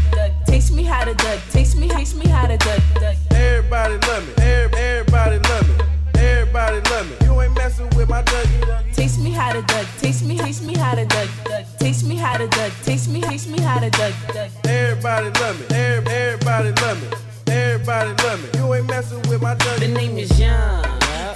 To 1.64 1.78
dug. 1.78 1.78
Taste 1.78 1.78
me, 1.78 1.88
taste 1.88 2.16
me 2.16 2.28
how 2.28 2.48
to 2.48 2.58
dug. 2.58 2.82
dug. 2.96 3.16
Everybody 3.32 3.98
love 4.08 4.28
me. 4.28 4.34
Everybody 4.44 5.40
love 5.50 5.68
me. 5.68 5.86
Everybody 6.16 6.90
love 6.90 7.10
me. 7.10 7.26
You 7.26 7.42
ain't 7.42 7.56
messing 7.56 7.90
with 7.96 8.10
my 8.10 8.22
Dougie. 8.24 8.94
Taste 8.94 9.20
me 9.20 9.32
how 9.32 9.54
to 9.54 9.62
dug. 9.62 9.86
Taste 10.00 10.26
me, 10.26 10.38
taste 10.38 10.64
me 10.64 10.76
how 10.76 10.96
to 10.96 11.06
dug. 11.06 11.30
dug. 11.46 11.66
Taste 11.80 12.06
me 12.06 12.16
how 12.16 12.38
to 12.38 12.48
dug. 12.48 12.72
Taste 12.84 13.10
me, 13.10 13.22
taste 13.22 13.50
me 13.50 13.60
how 13.62 13.80
to 13.80 13.90
dug. 13.90 14.14
dug. 14.34 14.50
Everybody 14.66 15.30
love 15.40 15.60
me. 15.60 15.76
Everybody 15.76 16.72
love 16.82 17.02
me. 17.02 17.08
Everybody 17.48 18.24
love 18.24 18.42
me. 18.44 18.60
You 18.60 18.74
ain't 18.74 18.88
messing 18.88 19.22
with 19.30 19.42
my 19.42 19.56
Dougie. 19.56 19.80
The 19.80 19.88
name 19.88 20.18
is 20.18 20.38
Young. 20.40 20.84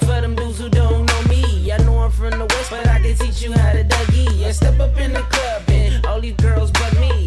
For 0.00 0.20
them 0.20 0.34
dudes 0.34 0.58
who 0.58 0.68
don't 0.68 1.06
know 1.06 1.22
me, 1.22 1.72
I 1.72 1.78
know 1.78 1.98
I'm 1.98 2.10
from 2.10 2.30
the 2.30 2.46
west, 2.46 2.70
but 2.70 2.86
I 2.86 3.00
can 3.00 3.16
teach 3.16 3.42
you 3.42 3.52
how 3.52 3.72
to 3.72 3.84
Dougie. 3.84 4.44
I 4.44 4.52
step 4.52 4.78
up 4.80 4.98
in 4.98 5.12
the 5.12 5.22
club 5.22 5.62
and 5.68 6.04
all 6.06 6.20
these 6.20 6.36
girls 6.36 6.70
but 6.70 6.92
me. 7.00 7.17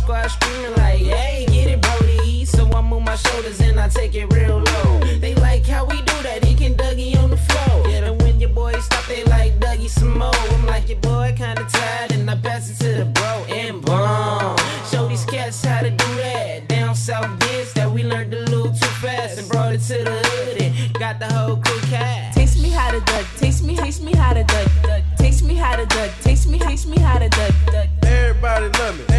Squad 0.00 0.28
screaming 0.28 0.74
like, 0.76 1.00
hey, 1.00 1.46
get 1.46 1.68
it, 1.68 1.80
Brody. 1.82 2.44
So 2.44 2.66
I 2.72 2.80
move 2.80 3.02
my 3.02 3.16
shoulders 3.16 3.60
and 3.60 3.78
I 3.78 3.88
take 3.88 4.14
it 4.14 4.32
real 4.32 4.58
low. 4.58 5.00
They 5.20 5.34
like 5.34 5.66
how 5.66 5.84
we 5.84 5.96
do 5.96 6.16
that, 6.22 6.44
he 6.44 6.54
can 6.54 6.74
Dougie 6.74 7.16
on 7.22 7.30
the 7.30 7.36
floor. 7.36 7.86
And 7.88 8.20
when 8.22 8.40
your 8.40 8.50
boys 8.50 8.84
stop, 8.84 9.04
they 9.06 9.24
like 9.24 9.58
Dougie 9.58 9.88
some 9.88 10.18
more. 10.18 10.34
I'm 10.54 10.66
like, 10.66 10.88
your 10.88 10.98
boy 10.98 11.34
kinda 11.36 11.66
tired, 11.70 12.12
and 12.12 12.30
I 12.30 12.36
pass 12.36 12.70
it 12.70 12.78
to 12.84 12.90
the 13.00 13.04
bro 13.04 13.32
and 13.48 13.82
boom. 13.84 14.56
Show 14.90 15.08
these 15.08 15.24
cats 15.24 15.64
how 15.64 15.80
to 15.80 15.90
do 15.90 16.10
that. 16.16 16.68
Down 16.68 16.94
south 16.94 17.38
dance 17.40 17.72
that 17.74 17.90
we 17.90 18.02
learned 18.04 18.32
a 18.34 18.40
little 18.52 18.72
too 18.72 18.94
fast 19.04 19.38
and 19.38 19.48
brought 19.48 19.74
it 19.74 19.82
to 19.90 20.04
the 20.04 20.16
hood 20.28 20.62
and 20.62 20.94
got 20.94 21.18
the 21.18 21.30
whole 21.34 21.56
crew 21.56 21.80
cast. 21.90 22.38
Teach 22.38 22.62
me 22.62 22.70
how 22.70 22.90
to 22.90 23.00
dug. 23.00 23.26
teach 23.38 23.62
me, 23.62 23.76
taste 23.76 24.02
me 24.02 24.12
how 24.14 24.32
to 24.32 24.44
dug. 24.44 24.68
dug. 24.82 25.02
Taste 25.18 25.44
me 25.44 25.54
how 25.54 25.76
to 25.76 25.86
dug. 25.86 26.10
teach 26.22 26.46
me, 26.46 26.58
taste 26.58 26.86
me 26.88 26.98
how 26.98 27.18
to 27.18 27.28
dug. 27.28 27.52
dug. 27.66 27.88
Everybody 28.02 28.68
love 28.78 28.98
me. 28.98 29.09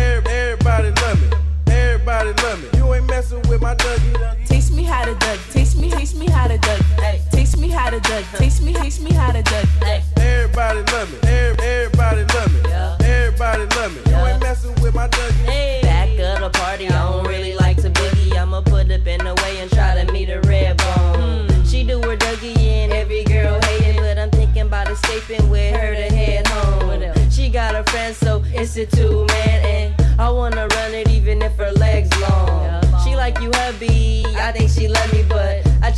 How 8.31 8.37
to 8.37 8.43
dug. 8.43 8.51
Taste 8.51 8.63
me, 8.63 8.73
teach 8.73 8.99
me 8.99 9.11
how 9.13 9.31
to 9.31 9.41
dug. 9.43 9.65
Hey. 9.83 10.03
Everybody 10.17 10.81
love 10.91 11.11
me. 11.11 11.29
Every- 11.29 11.65
Everybody 11.65 12.23
love 12.33 12.53
me. 12.53 12.69
Yeah. 12.69 12.97
Everybody 13.01 13.65
love 13.75 13.93
me. 14.05 14.11
You 14.11 14.17
ain't 14.25 14.41
messing 14.41 14.75
with 14.81 14.93
my 14.95 15.07
Dougie. 15.07 15.81
Back 15.81 16.09
of 16.09 16.39
the 16.41 16.49
party, 16.59 16.87
I 16.87 17.11
don't 17.11 17.27
really 17.27 17.53
like 17.55 17.77
to 17.81 17.89
boogie. 17.89 18.35
I'ma 18.37 18.61
put 18.61 18.91
up 18.91 19.07
in 19.07 19.23
the 19.23 19.35
way 19.43 19.59
and 19.59 19.71
try 19.71 20.03
to 20.03 20.11
meet 20.11 20.29
a 20.29 20.39
red 20.41 20.77
bone. 20.77 21.47
Hmm. 21.49 21.63
She 21.65 21.83
do 21.83 21.99
her 22.01 22.17
Dougie 22.17 22.57
and 22.57 22.91
every 22.93 23.23
girl 23.23 23.59
hating, 23.61 23.97
but 23.97 24.17
I'm 24.17 24.29
thinking 24.31 24.63
about 24.63 24.89
escaping 24.89 25.49
with 25.49 25.75
her 25.75 25.93
to 25.95 26.15
head 26.15 26.47
home. 26.47 27.29
She 27.29 27.49
got 27.49 27.75
a 27.75 27.83
friend, 27.89 28.15
so 28.15 28.43
it's 28.47 28.75
a 28.77 28.85
two 28.85 29.25
man, 29.27 29.65
and 29.65 30.19
I 30.19 30.29
wanna 30.29 30.67
run 30.67 30.93
it 30.93 31.09
even 31.09 31.41
if 31.41 31.55
her 31.57 31.71
legs 31.71 32.09
long. 32.21 32.81
She 33.03 33.15
like 33.15 33.39
you, 33.39 33.51
hubby. 33.55 34.20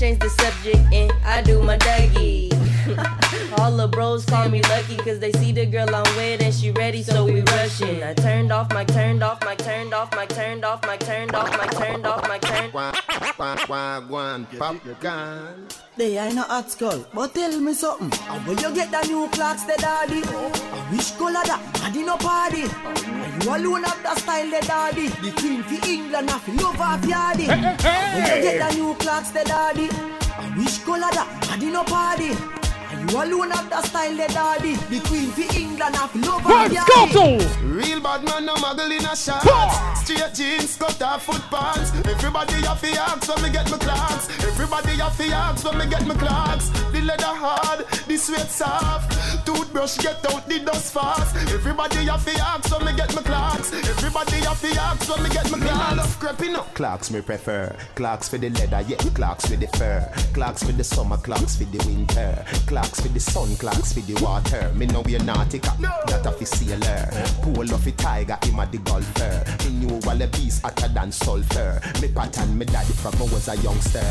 Changed 0.03 0.21
the 0.21 0.29
subject 0.29 0.81
and 0.91 1.13
I 1.23 1.41
do 1.41 1.63
my 1.63 1.77
Dougie. 1.77 2.51
All 3.57 3.71
the 3.71 3.87
bros 3.87 4.25
call 4.25 4.49
me 4.49 4.61
lucky 4.63 4.97
cause 4.97 5.19
they 5.19 5.31
see 5.31 5.53
the 5.53 5.65
girl 5.65 5.87
I'm 5.95 6.03
with 6.17 6.41
and 6.41 6.53
she 6.53 6.71
ready, 6.71 7.03
so 7.03 7.23
we 7.23 7.39
rushing. 7.55 8.03
I 8.03 8.13
turned 8.13 8.51
off 8.51 8.69
my 8.73 8.83
turned 8.83 9.23
off 9.23 9.39
my 9.45 9.55
turned 9.55 9.93
off 9.93 10.13
my 10.13 10.25
turned 10.25 10.65
off 10.65 10.82
Wagwan, 13.67 14.45
pop 14.59 14.83
your 14.85 14.95
gun. 14.95 15.67
They 15.95 16.17
ain't 16.17 16.35
no 16.35 16.41
hot 16.43 16.69
skull, 16.71 17.05
but 17.13 17.33
tell 17.33 17.59
me 17.59 17.73
something. 17.73 18.11
And 18.29 18.45
when 18.47 18.57
you 18.57 18.73
get 18.75 18.91
the 18.91 19.01
new 19.07 19.27
clocks, 19.29 19.63
the 19.63 19.75
daddy? 19.77 20.21
And 20.23 20.91
which 20.97 21.15
color 21.17 21.43
that? 21.45 21.61
Daddy 21.75 22.03
no 22.03 22.17
party. 22.17 22.63
And 22.63 23.43
you 23.43 23.49
alone 23.55 23.83
have 23.83 24.01
the 24.03 24.15
style, 24.15 24.49
the 24.49 24.59
daddy. 24.67 25.07
The 25.07 25.31
queen 25.39 25.63
for 25.63 25.87
England, 25.89 26.29
I 26.29 26.39
feel 26.39 26.55
love 26.55 26.81
off 26.81 27.01
yardy. 27.01 27.47
And 27.47 27.77
when 28.23 28.35
you 28.35 28.51
get 28.51 28.69
the 28.69 28.75
new 28.77 28.93
clocks, 28.95 29.29
the 29.31 29.43
daddy? 29.45 29.89
And 30.39 30.57
which 30.57 30.83
color 30.83 30.99
that? 31.13 31.27
Daddy 31.47 31.69
no 31.71 31.83
party. 31.83 32.31
And 32.91 32.99
And 32.99 33.11
you 33.11 33.17
alone 33.23 33.51
have 33.51 33.69
that 33.69 33.85
style, 33.85 34.11
the 34.15 34.27
daddy. 34.27 34.75
The 34.75 34.99
queen 35.07 35.31
for 35.31 35.55
England, 35.57 35.95
have 35.95 36.15
love 36.15 36.41
Vibes 36.41 36.75
and 36.75 37.13
go 37.13 37.37
daddy. 37.37 37.45
to. 37.45 37.59
Real 37.63 38.01
bad 38.01 38.23
man, 38.25 38.45
no 38.45 38.55
muggle 38.55 38.91
in 38.91 39.05
a 39.05 39.15
shot. 39.15 39.43
Straight 40.03 40.33
jeans, 40.33 40.75
cut 40.75 41.01
off 41.01 41.23
foot 41.23 41.41
pants. 41.49 41.91
Everybody 42.05 42.55
have 42.67 42.81
to 42.81 42.91
ask 42.99 43.29
when 43.29 43.41
me 43.41 43.49
get 43.51 43.71
my 43.71 43.77
clocks. 43.77 44.27
Everybody 44.43 44.97
have 44.97 45.17
to 45.17 45.23
ask 45.27 45.63
when 45.63 45.77
me 45.77 45.85
get 45.85 46.05
my 46.05 46.15
clocks. 46.15 46.67
The 46.91 47.01
leather 47.01 47.23
hard, 47.23 47.85
the 48.07 48.17
sweat 48.17 48.51
soft. 48.51 49.45
Toothbrush 49.45 49.97
get 49.99 50.25
out 50.29 50.45
the 50.49 50.59
dust 50.59 50.93
fast. 50.93 51.35
Everybody 51.53 52.05
have 52.05 52.25
to 52.25 52.31
ask 52.31 52.69
when 52.69 52.85
me 52.85 52.95
get 52.97 53.15
my 53.15 53.21
clocks. 53.21 53.71
Everybody 53.71 54.37
have 54.43 54.59
to 54.59 54.81
ask 54.81 55.09
when 55.09 55.23
me 55.23 55.29
get 55.29 55.49
my 55.49 55.59
clocks. 55.59 55.79
I 55.79 55.95
love 55.95 56.19
creeping 56.19 56.55
up. 56.55 56.73
Clocks 56.73 57.09
me 57.09 57.21
prefer. 57.21 57.73
Clocks 57.95 58.27
for 58.27 58.37
the 58.37 58.49
leather, 58.49 58.81
yeah. 58.85 58.97
Clocks 59.15 59.45
for 59.45 59.55
the 59.55 59.67
fur. 59.77 60.11
Clocks 60.33 60.63
for 60.63 60.73
the 60.73 60.83
summer, 60.83 61.17
clocks 61.17 61.55
for 61.55 61.63
the 61.65 61.77
winter. 61.87 62.43
Clocks 62.67 62.99
for 62.99 63.07
the 63.07 63.21
sun, 63.21 63.55
clocks 63.55 63.93
for 63.93 64.01
the 64.01 64.21
water. 64.21 64.69
Me 64.75 64.85
know 64.85 65.01
we 65.01 65.15
a 65.15 65.19
nautica, 65.19 65.71
that 66.07 66.25
a 66.25 66.31
fi 66.33 66.43
sailor. 66.43 67.09
Pool 67.41 67.73
of 67.73 67.87
a 67.87 67.91
tiger, 67.91 68.37
him 68.43 68.59
a 68.59 68.65
the 68.65 68.77
golfer. 68.79 69.43
Me 69.63 69.85
knew 69.85 69.92
all 69.93 70.17
the 70.17 70.27
beast 70.27 70.61
hotter 70.61 70.87
than 70.87 71.11
sulfur. 71.11 71.79
Me 72.01 72.07
pattern 72.09 72.57
me 72.57 72.65
daddy 72.65 72.93
from 72.93 73.13
I 73.15 73.23
was 73.31 73.47
a 73.47 73.55
youngster. 73.57 74.03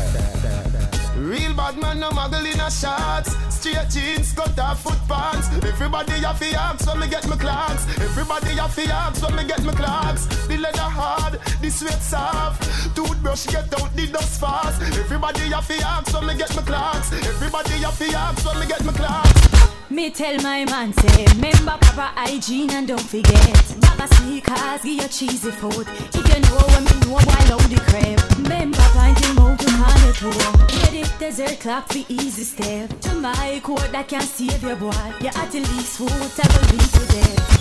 Real 1.17 1.53
bad 1.53 1.77
man, 1.77 1.99
no 1.99 2.09
muggle 2.09 2.45
in 2.51 2.59
a 2.59 2.69
shots. 2.71 3.35
Straight 3.49 3.89
jeans, 3.89 4.33
cut 4.33 4.57
off 4.59 4.81
foot 4.83 4.99
pants. 5.07 5.47
Everybody 5.63 6.13
have 6.21 6.39
to 6.39 6.55
ask 6.55 6.87
when 6.87 6.99
me 6.99 7.07
get 7.07 7.27
my 7.27 7.35
clocks. 7.35 7.85
Everybody 7.99 8.55
have 8.55 8.75
to 8.75 8.83
ask 8.83 9.21
when 9.23 9.35
me 9.35 9.43
get 9.45 9.63
my 9.63 9.73
clocks. 9.73 10.25
The 10.47 10.57
leather 10.57 10.79
hard, 10.79 11.39
the 11.61 11.69
sweat 11.69 12.01
soft. 12.01 12.95
Toothbrush 12.95 13.47
get 13.47 13.73
out 13.79 13.95
the 13.95 14.07
dust 14.07 14.39
fast. 14.39 14.81
Everybody 14.81 15.51
have 15.51 15.67
to 15.67 15.75
ask 15.85 16.13
when 16.13 16.27
me 16.27 16.35
get 16.35 16.55
my 16.55 16.61
clocks. 16.63 17.13
Everybody 17.13 17.73
have 17.83 17.97
to 17.97 18.05
ask 18.17 18.45
when 18.45 18.59
me 18.59 18.65
get 18.67 18.83
my 18.83 18.93
clocks. 18.93 19.52
Me 19.93 20.09
tell 20.09 20.35
my 20.41 20.65
man 20.65 20.91
say, 20.91 21.25
remember 21.35 21.77
proper 21.79 22.09
hygiene 22.17 22.71
and 22.71 22.87
don't 22.87 22.99
forget. 22.99 23.75
Baba 23.79 24.07
sneakers, 24.15 24.81
give 24.81 24.97
your 24.97 25.07
cheesy 25.07 25.51
food. 25.51 25.85
If 25.87 26.15
you 26.15 26.39
know 26.49 26.57
when 26.73 26.83
me 26.85 26.97
know 27.05 27.21
why 27.21 27.45
load 27.47 27.69
the 27.69 27.79
crib. 27.85 28.19
Remember 28.41 28.81
pointing 28.97 29.37
out 29.37 29.59
to 29.59 29.69
of 30.09 30.17
tour. 30.17 30.67
Get 30.67 30.93
it 30.95 31.13
desert 31.19 31.59
clock 31.59 31.93
for 31.93 32.03
easy 32.09 32.43
step. 32.43 32.89
To 33.01 33.13
my 33.13 33.61
court 33.63 33.91
that 33.91 34.07
can 34.07 34.21
save 34.21 34.63
your 34.63 34.77
boy. 34.77 34.89
You 35.21 35.27
at 35.27 35.51
the 35.51 35.59
least 35.59 35.99
food, 35.99 36.09
I 36.09 36.45
will 36.49 36.67
be 36.73 36.79
to 36.81 37.03
death. 37.13 37.53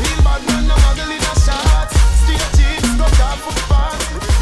Real 0.00 0.24
bad 0.24 0.40
man, 0.48 0.66
no 0.66 0.74
muggle 0.80 1.12
in 1.12 1.20
a 1.20 1.34
shots. 1.44 1.92
Straight 2.24 2.50
jeans, 2.56 2.88
cut 2.96 3.20
off 3.20 3.38
foot 3.44 3.60
pants. 3.68 4.39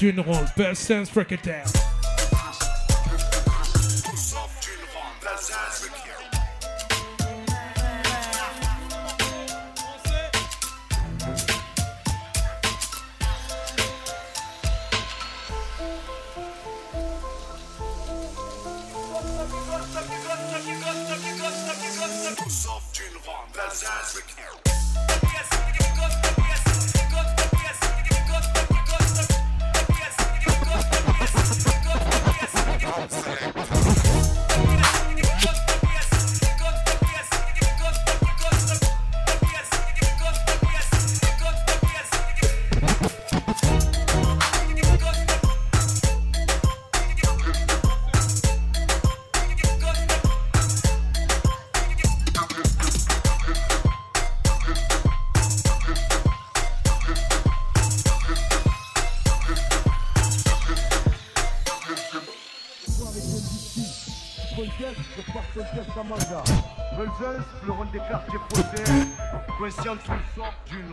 D'une 0.00 0.24
best 0.56 0.84
sense 0.86 1.10
break 1.10 1.30
it 1.30 1.42
down. 1.42 1.89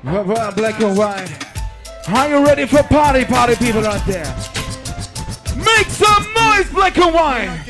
Well, 0.04 0.52
black 0.52 0.82
and 0.82 0.98
white. 0.98 1.46
Are 2.10 2.30
you 2.30 2.46
ready 2.46 2.66
for 2.66 2.84
party, 2.84 3.24
party 3.24 3.56
people 3.56 3.86
out 3.88 4.06
there? 4.06 4.26
Make 5.56 5.88
some 5.88 6.26
noise, 6.34 6.70
black 6.72 6.98
and 6.98 7.14
white. 7.14 7.64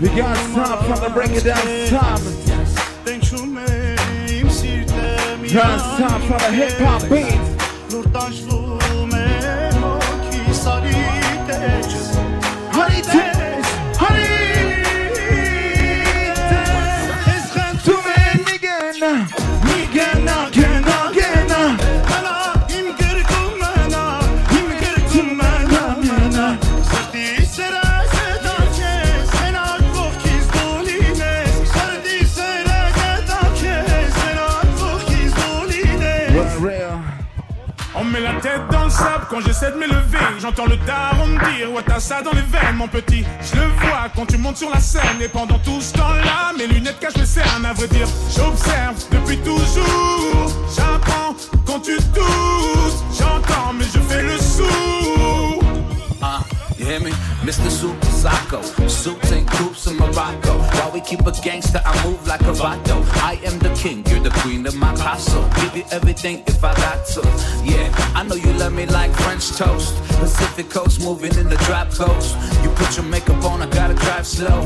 We 0.00 0.08
got 0.08 0.36
time 0.52 0.84
from 0.84 1.00
the 1.00 1.10
bring 1.14 1.30
it 1.34 1.44
down 1.44 1.64
time. 1.88 2.20
Dance 5.48 5.82
time 5.98 6.22
for 6.22 6.38
the 6.38 6.50
hip 6.50 6.72
hop 6.78 7.02
beat. 7.08 7.38
Honey 12.72 13.31
nigga, 19.02 19.26
nigga, 19.64 20.46
again, 20.46 20.61
quand 39.32 39.40
j'essaie 39.40 39.72
de 39.72 39.78
m'élever, 39.78 40.18
j'entends 40.40 40.66
le 40.66 40.76
daron 40.76 41.26
me 41.26 41.56
dire 41.56 41.72
Ouais, 41.72 41.82
t'as 41.86 41.98
ça 41.98 42.20
dans 42.20 42.32
les 42.32 42.42
veines, 42.42 42.76
mon 42.76 42.86
petit. 42.86 43.24
Je 43.40 43.58
le 43.58 43.66
vois 43.66 44.10
quand 44.14 44.26
tu 44.26 44.36
montes 44.36 44.58
sur 44.58 44.68
la 44.68 44.78
scène. 44.78 45.22
Et 45.22 45.28
pendant 45.28 45.58
tout 45.58 45.80
ce 45.80 45.94
temps-là, 45.94 46.52
mes 46.58 46.66
lunettes 46.66 47.00
cachent 47.00 47.16
les 47.16 47.24
cernes. 47.24 47.64
À 47.64 47.72
vrai 47.72 47.88
dire, 47.88 48.06
j'observe 48.36 49.02
depuis 49.10 49.38
toujours. 49.38 50.52
J'apprends 50.76 51.34
quand 51.66 51.80
tu 51.80 51.96
tousses. 51.96 53.02
J'entends, 53.18 53.72
mais 53.72 53.86
je 53.86 54.00
fais 54.00 54.22
le 54.22 54.36
sourd. 54.36 55.64
You 56.82 56.88
hear 56.88 57.00
me? 57.00 57.10
Mr. 57.42 57.70
Super 57.70 58.06
Psycho. 58.06 58.62
Suits 58.88 59.32
and 59.32 59.48
coops 59.48 59.86
in 59.86 59.96
Morocco. 59.96 60.58
While 60.76 60.92
we 60.92 61.00
keep 61.00 61.20
a 61.26 61.32
gangster, 61.42 61.80
I 61.84 61.92
move 62.04 62.26
like 62.26 62.40
a 62.42 62.52
vato. 62.52 63.02
I 63.22 63.38
am 63.44 63.58
the 63.58 63.72
king, 63.74 64.04
you're 64.06 64.20
the 64.20 64.30
queen 64.40 64.66
of 64.66 64.74
my 64.74 64.94
castle. 64.96 65.48
Give 65.60 65.76
you 65.76 65.84
everything 65.90 66.42
if 66.46 66.62
I 66.64 66.74
got 66.74 67.06
to. 67.14 67.20
Yeah, 67.64 67.88
I 68.14 68.24
know 68.24 68.34
you 68.34 68.52
love 68.54 68.72
me 68.72 68.86
like 68.86 69.12
French 69.12 69.50
toast. 69.50 69.96
Pacific 70.18 70.70
coast, 70.70 71.00
moving 71.00 71.34
in 71.36 71.48
the 71.48 71.56
drop 71.66 71.90
coast. 71.90 72.36
You 72.62 72.70
put 72.70 72.96
your 72.96 73.06
makeup 73.06 73.44
on, 73.44 73.62
I 73.62 73.66
gotta 73.66 73.94
drive 73.94 74.26
slow. 74.26 74.62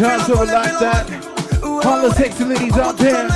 Just 0.00 0.28
so 0.28 0.32
like 0.32 0.48
that. 0.48 1.62
All 1.62 2.00
the 2.00 2.10
sexy 2.14 2.44
ladies 2.44 2.74
out 2.78 2.96
there. 2.96 3.28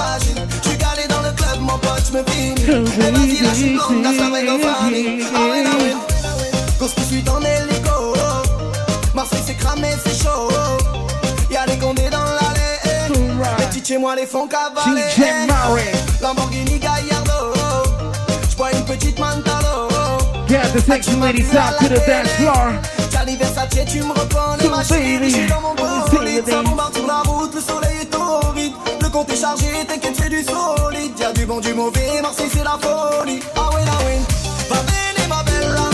Fragile. 0.00 0.46
Je 0.62 0.68
suis 0.68 0.78
calé 0.78 1.06
dans 1.08 1.22
le 1.22 1.32
club, 1.32 1.60
mon 1.60 1.78
pote, 1.78 2.02
je 2.06 2.12
me 2.16 2.24
finis. 2.30 2.54
Eh 2.68 3.10
vas-y, 3.10 3.40
là, 3.42 3.50
je 3.52 3.58
suis 3.58 3.74
blonde, 3.74 4.02
la 4.02 4.12
soirée 4.12 4.46
go. 4.46 4.52
Ah 4.62 4.88
ouais, 4.88 5.64
ah 5.66 5.76
ouais. 5.82 5.94
En 7.28 7.40
hélico. 7.40 8.14
Marseille, 9.14 9.42
c'est 9.46 9.54
cramé, 9.54 9.88
c'est 10.04 10.22
chaud. 10.22 10.48
Y'a 11.50 11.66
des 11.66 11.78
condés 11.78 12.10
dans 12.10 12.24
l'allée. 12.38 12.76
Les 13.58 13.66
petits 13.66 13.84
chez 13.84 13.98
moi 13.98 14.14
les. 14.16 14.24
DJ 14.24 15.18
Murray. 15.48 15.92
Lamborghini 16.22 16.78
Gallardo. 16.78 17.54
J'bois 18.50 18.72
une 18.72 18.84
petite 18.84 19.18
Mantalo. 19.18 19.88
Get 20.48 20.72
the 20.72 20.80
sexy 20.80 21.14
ladies 21.20 21.54
out 21.54 21.78
to 21.78 21.88
the 21.88 22.00
dance 22.06 22.30
floor. 22.38 22.72
Versace, 23.36 23.84
tu 23.86 24.02
me 24.02 24.12
reprends 24.12 24.56
les 24.60 24.68
machines. 24.68 25.20
Je 25.22 25.28
suis 25.28 25.46
dans 25.46 25.60
mon 25.60 25.74
the 25.74 26.50
ça 26.50 26.62
bombarde 26.62 26.94
sur 26.94 27.06
la 27.06 27.20
route, 27.20 27.54
le 27.54 27.60
soleil 27.60 27.99
compte 29.10 29.30
est 29.30 29.40
chargé, 29.40 29.84
t'inquiète, 29.86 30.16
c'est 30.16 30.28
du 30.28 30.42
solide. 30.42 31.18
Y'a 31.18 31.32
du 31.32 31.46
bon, 31.46 31.60
du 31.60 31.74
mauvais, 31.74 32.20
Marseille 32.22 32.50
c'est 32.52 32.64
la 32.64 32.78
folie. 32.80 33.40
Ah 33.56 33.70
oui, 33.74 33.80
ah 33.86 33.98
oui. 34.06 34.18
Va 34.68 34.76
bene, 34.82 35.28
ma 35.28 35.42
bella. 35.42 35.90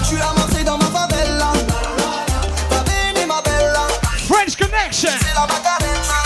Je 0.00 0.06
suis 0.06 0.20
à 0.20 0.32
Marseille 0.36 0.64
dans 0.64 0.78
ma 0.78 0.86
favela. 0.86 1.52
Va 2.70 2.82
bene, 2.82 3.26
ma 3.26 3.40
bella. 3.42 3.86
French 4.26 4.56
Connection. 4.56 5.10
C'est 5.20 5.34
la 5.34 5.46
Macarena. 5.46 6.18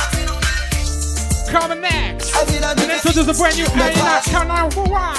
Coming 1.50 1.80
next. 1.80 2.32
And 2.34 2.90
introduce 2.90 3.28
a 3.28 3.34
brand 3.34 3.56
new 3.56 3.66
Aya 3.66 3.94
Nakamura. 3.94 5.14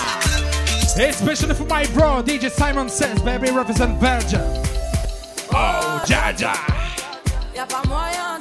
Especially 0.98 1.56
for 1.56 1.66
my 1.66 1.86
bro, 1.94 2.22
DJ 2.24 2.50
Simon 2.52 2.90
Says, 2.90 3.20
baby, 3.22 3.52
represent 3.52 4.00
Belgium. 4.00 4.42
Oh, 5.52 6.02
Djadja. 6.06 6.54
Y'a 7.56 7.66
pas 7.66 7.84
moyen, 7.88 8.33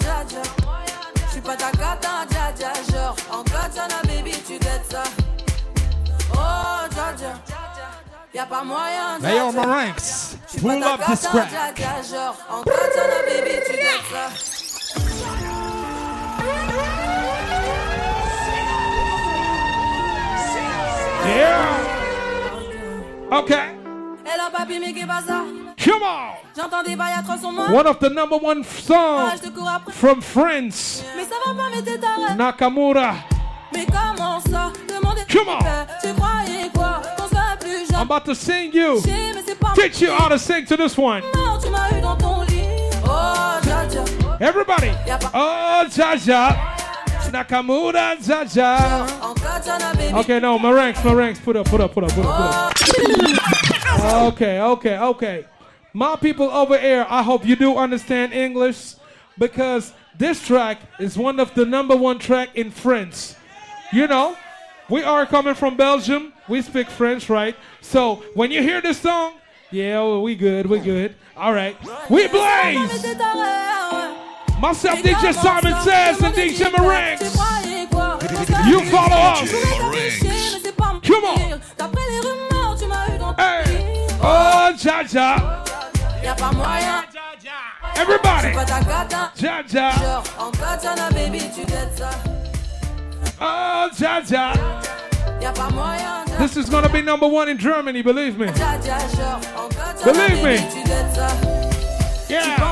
en 3.42 3.50
katana, 3.50 4.00
baby, 4.04 4.32
tu 4.46 4.58
dettes 4.58 4.90
ça. 4.90 5.02
Oh. 6.34 6.38
Y'a 8.34 8.46
pas 8.46 8.64
moyen, 8.64 9.18
pull 10.60 10.80
ta 10.80 10.94
up 10.94 11.00
this 11.06 11.22
cata, 11.22 11.28
crack. 11.28 11.50
dja 11.50 11.72
dja. 11.76 12.02
Genre, 12.10 12.36
en 12.50 12.62
katana, 12.62 13.18
baby, 13.26 13.54
tu 13.66 13.72
dettes 13.72 14.08
ça. 14.10 14.24
Yeah. 21.26 21.78
Okay. 23.30 23.68
A 24.44 24.50
papi, 24.50 24.78
mais 24.80 24.92
ça? 25.26 25.71
Come 25.84 26.02
on. 26.02 26.36
J'entends 26.56 26.82
des 26.82 26.94
bails 26.96 27.14
à 27.18 27.22
300 27.22 27.52
mois. 27.52 27.70
One 27.70 27.86
of 27.86 27.98
the 27.98 28.10
number 28.10 28.36
one 28.42 28.62
Ah, 28.62 28.80
songs 28.86 29.30
je 29.42 29.48
te 29.48 29.52
cours 29.54 29.68
après. 29.68 29.92
from 29.92 30.20
France, 30.22 31.02
Mais 31.16 31.22
ça 31.24 31.34
va 31.44 31.54
pas, 31.54 31.68
mais 31.74 31.82
t'es 31.82 31.98
taré. 31.98 32.34
Nakamura. 32.36 33.14
Mais 33.72 33.86
comment 33.86 34.38
ça? 34.40 34.70
Demandez. 34.88 35.22
Come 35.32 35.48
on. 35.48 35.58
Tu 36.02 36.12
croyais 36.14 36.70
quoi? 36.74 37.00
Qu'on 37.16 37.28
soit 37.28 37.56
plus 37.58 37.90
I'm 37.90 38.00
about 38.02 38.24
to 38.26 38.34
sing 38.34 38.70
you. 38.72 39.00
Chier, 39.02 39.32
mais 39.34 39.54
pas 39.54 39.72
Teach 39.74 40.00
you 40.02 40.10
how 40.12 40.28
to 40.28 40.38
sing 40.38 40.64
to 40.66 40.76
this 40.76 40.96
one. 40.96 41.22
Non, 41.34 41.58
tu 41.58 41.70
m'as 41.70 41.90
eu 41.96 42.00
dans 42.00 42.16
ton 42.16 42.42
lit. 42.42 42.62
Oh. 43.04 43.58
Everybody. 44.40 44.90
Oh, 45.34 45.82
Djadja. 45.88 46.56
Nakamura, 47.32 48.16
Djadja. 48.20 49.06
En 49.22 49.34
katana, 49.34 49.92
baby. 49.94 50.14
Okay, 50.14 50.40
no, 50.40 50.58
Maranks, 50.58 51.02
Maranks, 51.04 51.38
put 51.40 51.56
up, 51.56 51.68
put 51.70 51.80
up, 51.80 51.92
put 51.94 52.04
up, 52.04 52.12
put 52.12 52.24
up, 52.24 52.30
put 52.36 52.44
up. 52.44 52.72
Okay, 54.28 54.60
okay, 54.60 54.98
okay. 54.98 55.44
My 55.94 56.16
people 56.16 56.48
over 56.50 56.78
here, 56.78 57.06
I 57.08 57.22
hope 57.22 57.44
you 57.44 57.54
do 57.54 57.76
understand 57.76 58.32
English 58.32 58.94
because 59.38 59.92
this 60.16 60.44
track 60.46 60.78
is 60.98 61.18
one 61.18 61.38
of 61.38 61.54
the 61.54 61.66
number 61.66 61.94
one 61.94 62.18
track 62.18 62.50
in 62.54 62.70
French. 62.70 63.34
You 63.92 64.06
know, 64.06 64.36
we 64.88 65.02
are 65.02 65.26
coming 65.26 65.54
from 65.54 65.76
Belgium. 65.76 66.32
We 66.48 66.62
speak 66.62 66.88
French, 66.88 67.28
right? 67.28 67.54
So 67.82 68.22
when 68.32 68.50
you 68.50 68.62
hear 68.62 68.80
this 68.80 69.00
song, 69.00 69.34
yeah, 69.70 69.98
well, 70.00 70.22
we 70.22 70.34
good, 70.34 70.64
we 70.64 70.78
good. 70.78 71.14
All 71.36 71.52
right, 71.52 71.76
we 72.08 72.26
blaze. 72.28 73.04
Myself, 74.60 74.98
DJ 75.00 75.34
Simon 75.34 75.74
says, 75.82 76.22
and 76.22 76.34
DJ 76.34 76.70
Marinx. 76.70 77.20
You 78.66 78.82
follow 78.90 79.16
us. 79.16 79.50
Come 81.02 81.24
on. 81.24 81.60
Hey. 83.36 84.06
Oh, 84.22 84.72
Djadja. 84.76 85.81
Y'a 86.22 86.34
pas 86.34 86.52
moyen. 86.52 87.02
Everybody. 87.96 88.52
Djadja. 89.36 89.92
Ja. 90.02 90.22
En 90.38 90.50
katana, 90.52 91.10
baby, 91.10 91.40
tu 91.54 91.62
ça. 91.96 92.10
Oh, 93.40 93.88
Djadja. 93.96 94.52
Ja. 94.54 94.80
Y'a 95.40 95.52
pas 95.52 95.70
moyen. 95.70 96.24
Ja. 96.28 96.38
This 96.38 96.56
is 96.56 96.70
gonna 96.70 96.88
be 96.88 97.02
number 97.02 97.26
one 97.26 97.48
in 97.48 97.58
Germany, 97.58 98.02
believe 98.02 98.38
me. 98.38 98.46
Believe 100.04 100.42
me. 100.42 100.58
Yeah. 102.28 102.62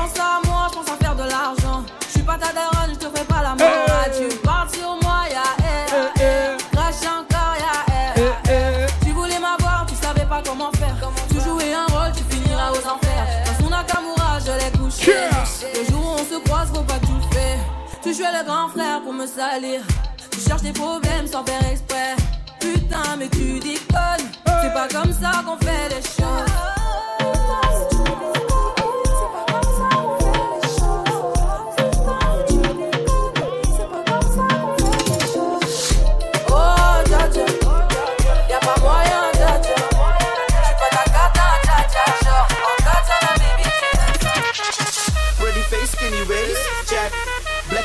Tu 20.31 20.39
cherches 20.39 20.63
des 20.63 20.71
problèmes 20.71 21.27
sans 21.27 21.45
faire 21.45 21.63
exprès. 21.71 22.15
Putain, 22.59 23.17
mais 23.19 23.29
tu 23.29 23.59
déconnes. 23.59 24.27
C'est 24.63 24.73
pas 24.73 24.87
comme 24.87 25.13
ça 25.13 25.43
qu'on 25.45 25.57
fait 25.57 25.89
les 25.89 26.01
choses. 26.01 26.20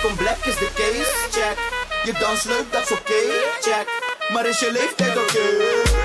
om 0.07 0.16
black 0.16 0.45
is 0.47 0.59
de 0.59 0.69
case, 0.75 1.12
check. 1.31 1.59
Je 2.05 2.12
dans 2.21 2.45
leuk, 2.45 2.73
dat 2.73 2.83
is 2.83 2.90
oké, 2.90 3.01
okay, 3.01 3.42
check. 3.61 3.87
Maar 4.33 4.47
is 4.47 4.61
je 4.61 4.73
leeftijd 4.73 5.16
oké? 5.16 5.23
Okay? 5.23 5.96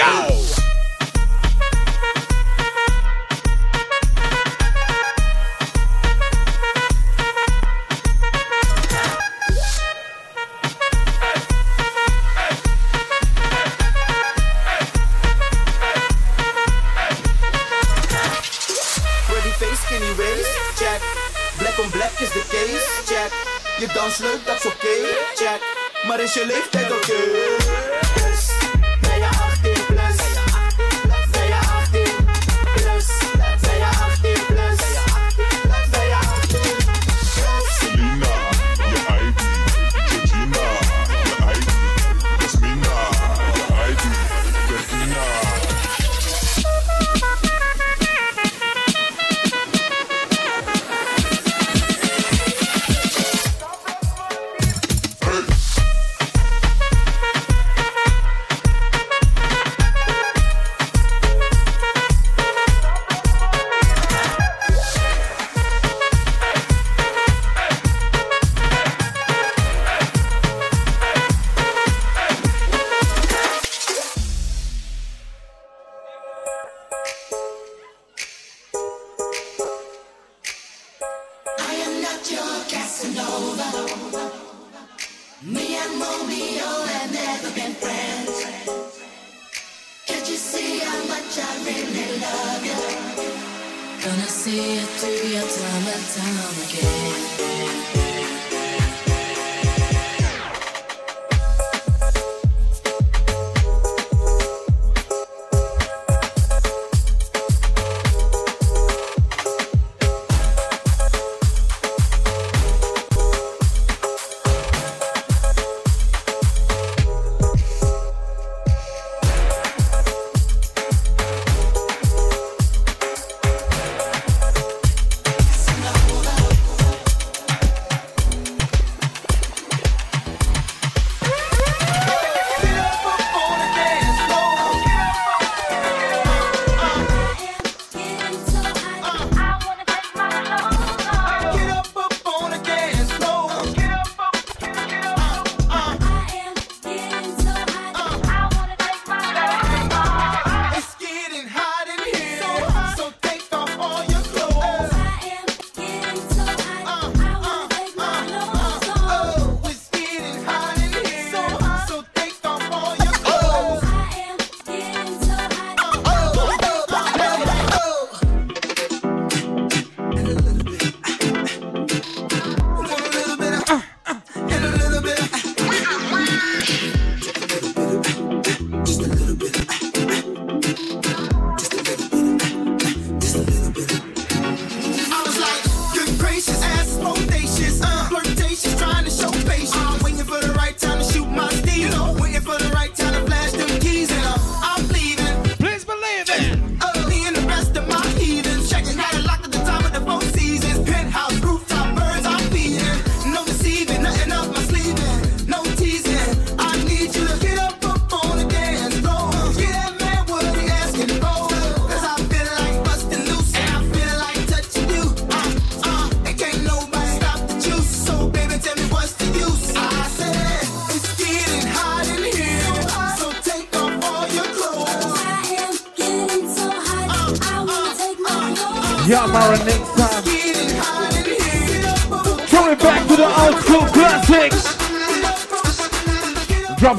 go. 0.00 0.29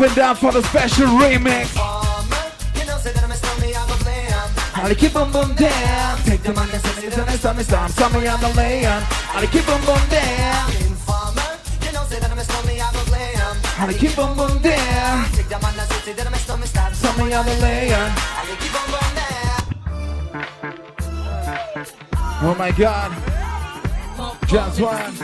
Dropping 0.01 0.15
down 0.15 0.35
for 0.35 0.51
the 0.51 0.63
special 0.63 1.05
remix. 1.05 1.77
I'll 4.73 4.95
keep 4.95 5.15
on 5.15 5.31
boom 5.31 5.53
down. 5.53 6.17
Take 6.23 6.41
the 6.41 6.53
money, 6.53 6.71
send 6.71 6.97
it, 6.97 7.13
it, 7.13 7.39
send 7.39 7.59
it, 7.59 7.65
send 7.65 7.91
Send 7.91 8.13
me 8.15 8.25
on 8.25 8.41
the 8.41 8.47
land. 8.55 9.05
I'll 9.29 9.47
keep 9.47 9.69
on 9.69 9.79
boom 9.81 10.01
down. 10.09 10.71
I'll 13.77 13.93
keep 13.93 14.17
on 14.17 14.35
boom 14.35 14.59
down. 14.63 15.29
Take 15.33 15.49
the 15.49 15.59
money, 15.61 15.77
Send 16.93 17.17
me 17.19 17.33
on 17.33 17.45
the 17.45 17.53
land. 17.61 18.13
Oh 22.43 22.55
my 22.57 22.71
God. 22.71 23.11
Just 24.47 24.81
one. 24.81 25.15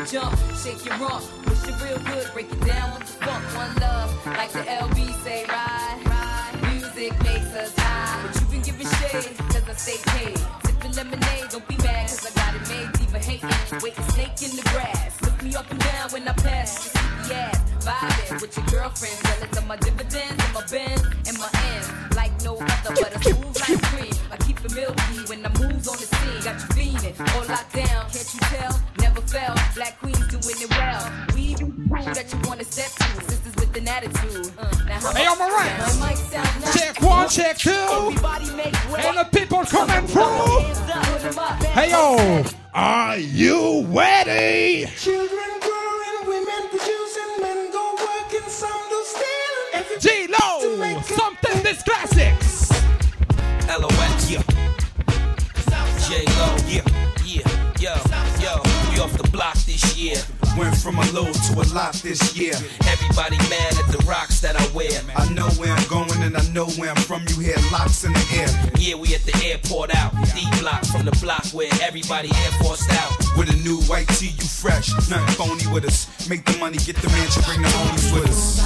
Shake 0.56 0.86
your 0.86 1.47
it 1.68 1.82
real 1.84 2.00
good, 2.00 2.32
break 2.34 2.52
it 2.52 2.62
down 2.66 2.94
with 2.94 3.08
the 3.08 3.26
funk. 3.26 3.44
One 3.56 3.76
love, 3.82 4.26
like 4.26 4.52
the 4.52 4.60
LB 4.60 5.24
say, 5.24 5.46
ride, 5.46 6.00
ride. 6.06 6.74
Music 6.74 7.12
makes 7.24 7.54
us 7.56 7.74
high, 7.78 8.22
but 8.24 8.54
you 8.54 8.62
give 8.62 8.80
it 8.80 8.88
shade, 9.00 9.38
cause 9.38 9.64
I 9.68 9.74
stay 9.74 9.98
paid. 10.12 10.38
Sipping 10.66 10.94
lemonade, 10.94 11.50
don't 11.50 11.68
be 11.68 11.78
mad, 11.78 12.08
cause 12.08 12.26
I 12.26 12.32
got 12.36 12.56
it 12.56 12.68
made. 12.70 12.92
Diva 12.94 13.20
hating, 13.20 13.82
waiting 13.82 14.04
snake 14.16 14.42
in 14.44 14.56
the 14.56 14.64
grass. 14.72 15.22
Look 15.22 15.42
me 15.44 15.56
up 15.56 15.70
and 15.70 15.80
down 15.80 16.10
when 16.12 16.28
I 16.28 16.34
pass, 16.34 16.84
just 16.84 16.96
keep 16.96 17.38
ass. 17.38 17.60
Vibing 17.84 18.42
with 18.42 18.58
your 18.58 18.66
girlfriend, 18.68 19.18
jealous 19.24 19.58
of 19.58 19.68
my 19.68 19.78
dividends 19.78 20.44
and 20.44 20.54
my 20.54 20.66
bends 20.72 21.04
and 21.28 21.38
my 21.40 21.50
ends. 21.72 22.16
Like 22.16 22.32
no 22.44 22.56
other, 22.56 22.94
but 22.96 23.16
a 23.16 23.20
smooth 23.24 23.58
like 23.60 23.82
cream. 23.92 24.14
I 24.32 24.38
keep 24.38 24.64
it 24.64 24.74
milky 24.74 25.20
when 25.28 25.46
I 25.46 25.50
move 25.60 25.84
on 25.88 25.98
the 26.00 26.08
scene. 26.08 26.44
Got 26.44 26.62
you 26.62 26.70
feeling, 26.76 27.16
all 27.36 27.46
locked 27.48 27.74
down, 27.74 28.10
can't 28.12 28.30
you 28.34 28.40
tell? 28.56 28.80
Never 29.00 29.22
fell, 29.22 29.56
black 29.76 30.00
queens 30.00 30.28
doing 30.28 30.62
it 30.62 30.70
well. 30.70 31.27
We 31.98 32.14
that 32.14 32.32
you 32.32 32.40
wanna 32.48 32.64
step 32.64 32.92
to, 32.92 33.24
sisters 33.32 33.56
with 33.56 33.76
an 33.78 33.88
attitude. 33.88 34.52
Uh, 34.58 34.72
now 34.88 35.00
how 35.00 35.14
Hey, 35.14 35.24
yo, 35.26 35.34
about- 35.34 35.50
Morant. 35.50 36.00
My 36.00 36.10
mic 36.10 36.18
sound 36.18 36.62
nice. 36.62 36.74
Check 36.80 37.02
one, 37.02 37.30
check 37.30 37.58
two. 37.58 37.72
Everybody 37.72 38.52
make 38.56 38.74
way. 38.92 39.04
All 39.04 39.14
the 39.14 39.26
people 39.38 39.66
coming 39.66 40.08
through. 40.08 40.64
Hey 41.74 41.90
yo, 41.92 42.44
are 42.74 43.18
you 43.18 43.86
ready? 43.90 44.86
Children 44.98 45.50
growing, 45.60 46.28
women 46.28 46.70
producing, 46.70 47.42
men 47.42 47.72
go 47.72 47.96
working, 48.00 48.48
some 48.50 48.82
do 48.90 49.04
stealing. 49.14 50.00
G 50.00 50.28
Lo, 50.28 51.02
something 51.02 51.64
this 51.64 51.82
classics. 51.84 52.70
LOX, 53.68 54.30
yeah. 54.32 54.42
J 56.08 56.24
Lo, 56.40 56.56
yeah, 56.68 56.82
yeah, 57.26 57.80
yo, 57.80 57.96
yo. 58.40 58.62
We 58.92 59.00
off 59.00 59.14
the 59.18 59.28
block 59.32 59.56
this 59.66 59.96
year. 59.98 60.16
Went 60.58 60.76
from 60.76 60.98
a 60.98 61.06
low 61.12 61.32
to 61.32 61.54
a 61.54 61.66
lot 61.74 61.94
this 62.02 62.36
year. 62.36 62.56
Everybody 62.88 63.38
mad 63.50 63.78
at 63.78 63.92
the 63.92 64.04
rocks 64.08 64.40
that 64.42 64.56
I 64.60 64.68
wear. 64.76 64.90
I 65.16 65.32
know 65.32 65.48
where 65.52 65.72
I'm 65.72 65.88
going 65.88 66.24
and 66.24 66.36
I 66.36 66.42
know 66.50 66.66
where 66.82 66.90
I'm 66.90 66.96
from. 67.04 67.24
You 67.30 67.40
hear 67.40 67.56
locks 67.72 68.04
in 68.04 68.14
the 68.14 68.26
air. 68.34 68.72
Yeah, 68.80 68.96
we 68.96 69.14
at 69.14 69.22
the 69.22 69.38
airport 69.46 69.94
out. 69.96 70.14
D 70.34 70.44
block 70.60 70.84
from 70.86 71.06
the 71.06 71.16
block 71.22 71.46
where 71.54 71.70
everybody 71.84 72.30
air 72.30 72.52
forced 72.64 72.90
out. 72.90 73.12
With 73.38 73.54
a 73.54 73.58
new 73.58 73.78
white 73.82 74.08
tee, 74.18 74.34
you 74.34 74.48
fresh. 74.48 74.90
Nothing 75.10 75.36
phony 75.36 75.68
with 75.72 75.86
us. 75.86 76.08
Make 76.28 76.44
the 76.46 76.58
money, 76.58 76.78
get 76.80 76.96
the 76.98 77.10
mansion, 77.10 77.44
bring 77.46 77.62
the 77.62 77.70
homies 77.70 78.14
with 78.14 78.28
us. 78.28 78.58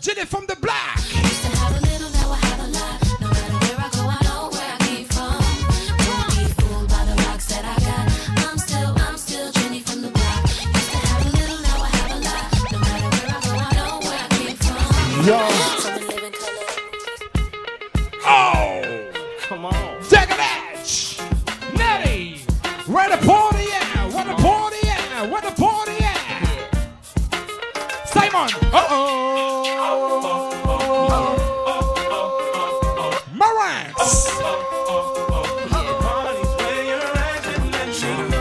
Jenny 0.00 0.24
from 0.24 0.46
the 0.46 0.56
Yo. 15.22 15.36
Oh, 18.24 19.12
come 19.42 19.66
on. 19.66 20.02
Take 20.08 20.30
a 20.30 20.36
match. 20.38 21.18
Nettie, 21.76 22.38
where 22.86 23.10
the 23.10 23.18
party 23.26 23.66
at? 23.70 24.12
Where 24.14 24.24
the 24.24 24.34
party 24.42 24.88
at? 24.88 25.30
Where 25.30 25.42
the 25.42 25.50
party 25.50 26.02
at? 26.02 26.16
Simon. 28.06 28.48
Uh 28.72 28.86
oh. 28.88 29.66
Marantz. 33.34 34.40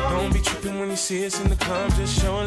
Don't 0.09 0.31
be 0.33 0.39
tripping 0.39 0.79
when 0.79 0.89
you 0.91 0.95
see 0.95 1.25
us 1.25 1.41
in 1.41 1.49
the 1.49 1.57
club. 1.57 1.91
Just 1.95 2.21
show 2.21 2.39
a 2.41 2.43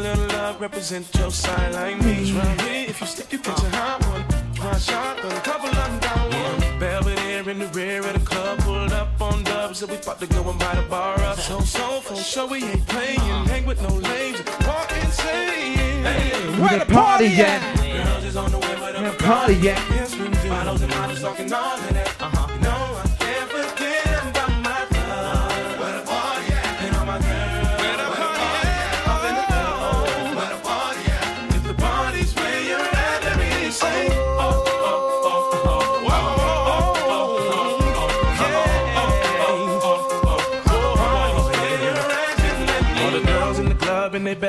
little 0.53 0.61
love, 0.61 0.61
represent 0.61 1.15
your 1.15 1.31
side 1.31 1.73
like 1.73 2.01
me. 2.03 2.31
Round 2.31 2.61
here, 2.61 2.89
if 2.89 3.01
you 3.01 3.07
stick, 3.07 3.31
you 3.31 3.39
get 3.39 3.63
a 3.63 3.69
hot 3.75 4.05
one. 4.07 4.53
Try 4.53 4.77
shot, 4.77 5.19
a 5.19 5.29
couple 5.41 5.69
of 5.69 5.75
them 5.75 5.99
down 5.99 6.29
one. 6.29 6.79
Belvedere 6.79 7.49
in 7.49 7.59
the 7.59 7.67
rear 7.67 7.99
of 7.99 8.13
the 8.13 8.19
club, 8.19 8.59
pulled 8.59 8.93
up 8.93 9.21
on 9.21 9.43
dubs, 9.43 9.79
so 9.79 9.85
we 9.85 9.95
about 9.95 10.19
to 10.19 10.27
go 10.27 10.49
and 10.49 10.59
buy 10.59 10.75
the 10.75 10.81
bar 10.83 11.19
up. 11.21 11.39
So, 11.39 11.59
so, 11.61 12.01
for 12.01 12.15
sure, 12.15 12.47
we 12.47 12.63
ain't 12.63 12.87
playing. 12.87 13.19
Hang 13.19 13.65
with 13.65 13.81
no 13.81 13.95
lames, 13.95 14.41
walk 14.65 14.91
insane. 15.01 16.03
Hey, 16.03 16.61
Where 16.61 16.79
the 16.79 16.85
party 16.85 17.27
at? 17.27 17.61
Girls 17.77 18.23
is 18.25 18.37
on 18.37 18.51
the 18.51 18.59
way, 18.59 18.75
Where 18.75 19.11
the 19.11 19.17
party 19.23 19.69
at? 19.69 19.79
Yes, 19.91 20.15
we. 20.15 20.33
Bottles 20.49 20.81
and 20.81 20.91
models 20.91 21.21
talking 21.21 21.53
all 21.53 21.77
of 21.77 21.93
that. 21.93 22.21
Uh-huh. 22.21 22.52
You 22.52 22.52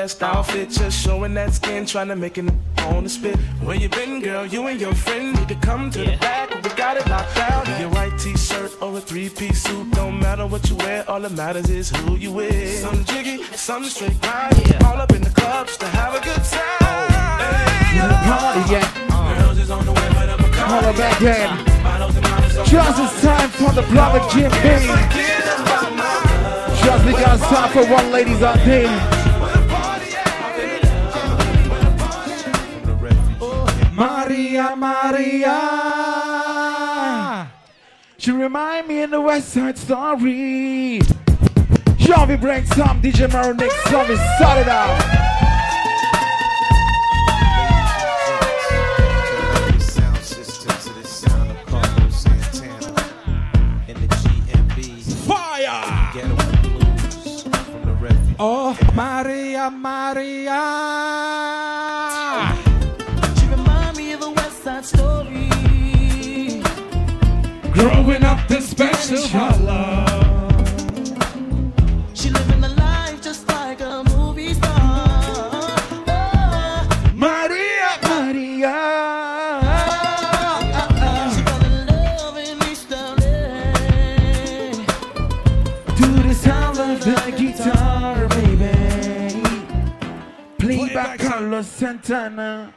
best 0.05 0.21
outfit, 0.21 0.69
just 0.69 1.03
showing 1.03 1.33
that 1.33 1.51
skin, 1.51 1.83
trying 1.83 2.07
to 2.07 2.15
make 2.15 2.37
it 2.37 2.45
on 2.93 3.03
the 3.05 3.09
spit. 3.09 3.35
Where 3.65 3.75
you 3.75 3.89
been, 3.89 4.21
girl? 4.21 4.45
You 4.45 4.67
and 4.67 4.79
your 4.79 4.93
friend 4.93 5.33
need 5.35 5.47
to 5.47 5.55
come 5.55 5.89
to 5.89 5.97
the 5.97 6.15
back. 6.17 6.53
We 6.63 6.69
got 6.77 6.95
it 6.97 7.09
locked 7.09 7.35
down. 7.35 7.65
Your 7.81 7.89
white 7.89 8.15
t-shirt 8.19 8.71
or 8.83 8.95
a 8.95 9.01
three-piece 9.01 9.63
suit, 9.63 9.91
don't 9.93 10.19
matter 10.19 10.45
what 10.45 10.69
you 10.69 10.75
wear. 10.75 11.09
All 11.09 11.19
that 11.21 11.31
matters 11.31 11.71
is 11.71 11.89
who 11.89 12.17
you 12.17 12.31
with. 12.31 12.81
Some 12.85 13.03
jiggy, 13.05 13.41
some 13.55 13.83
straight 13.85 14.21
grind. 14.21 14.55
Yeah. 14.67 14.87
All 14.87 15.01
up 15.01 15.11
in 15.11 15.23
the 15.23 15.31
clubs 15.31 15.75
to 15.77 15.87
have 15.87 16.13
a 16.13 16.21
good 16.23 16.43
time. 16.53 17.09
Where 17.97 18.07
the 18.07 18.19
party 18.29 18.75
at? 18.75 19.39
Girls 19.39 19.57
is 19.57 19.71
on 19.71 19.85
the 19.85 19.91
way, 19.91 20.09
but 20.13 20.29
I'm 20.29 20.39
a 20.39 20.49
Call 20.53 20.81
her 20.83 20.93
back 20.93 21.19
in. 21.21 21.49
Just 22.69 22.99
it's 22.99 23.21
time 23.23 23.49
for 23.49 23.71
the 23.73 23.81
Blood 23.89 24.21
Jim 24.29 24.51
B. 24.61 24.67
Just 26.85 27.05
we 27.05 27.11
got 27.13 27.39
time 27.49 27.71
for 27.73 27.91
one 27.91 28.11
ladies 28.11 28.43
out 28.43 28.59
there. 28.65 29.14
Maria, 34.55 34.75
Maria. 34.77 35.51
She 38.17 38.31
remind 38.31 38.87
me 38.87 39.01
in 39.01 39.09
the 39.11 39.19
West 39.19 39.49
Side 39.49 39.77
Story. 39.77 41.01
Shall 41.99 42.25
we 42.25 42.37
bring 42.37 42.65
some 42.67 43.01
DJ 43.01 43.29
Maro 43.33 43.51
next 43.51 43.83
time 43.83 44.07
we 44.07 44.15
start 44.15 44.59
it 44.59 44.69
out. 44.69 45.01
Sound 49.81 50.23
system 50.23 50.71
to 50.71 51.01
Growing 67.85 68.23
up 68.23 68.47
this 68.47 68.69
special 68.69 69.19
love. 69.63 70.57
She 72.15 72.31
living 72.31 72.63
a 72.63 72.69
life 72.69 73.21
just 73.21 73.47
like 73.47 73.79
a 73.79 74.03
movie 74.05 74.55
star. 74.55 74.73
Oh, 76.07 77.11
Maria, 77.13 77.99
Maria. 78.01 78.73
she 81.29 81.41
fell 81.43 81.63
in 81.63 81.85
love 81.85 82.37
in 82.37 82.57
LA. 82.89 83.35
To 85.95 86.07
the 86.27 86.33
sound 86.33 86.79
of 86.79 86.99
the 87.05 87.19
guitar, 87.37 88.27
baby. 88.29 88.73
Play 90.57 90.89
by 90.91 91.17
Carlos 91.17 91.67
Santana. 91.67 92.73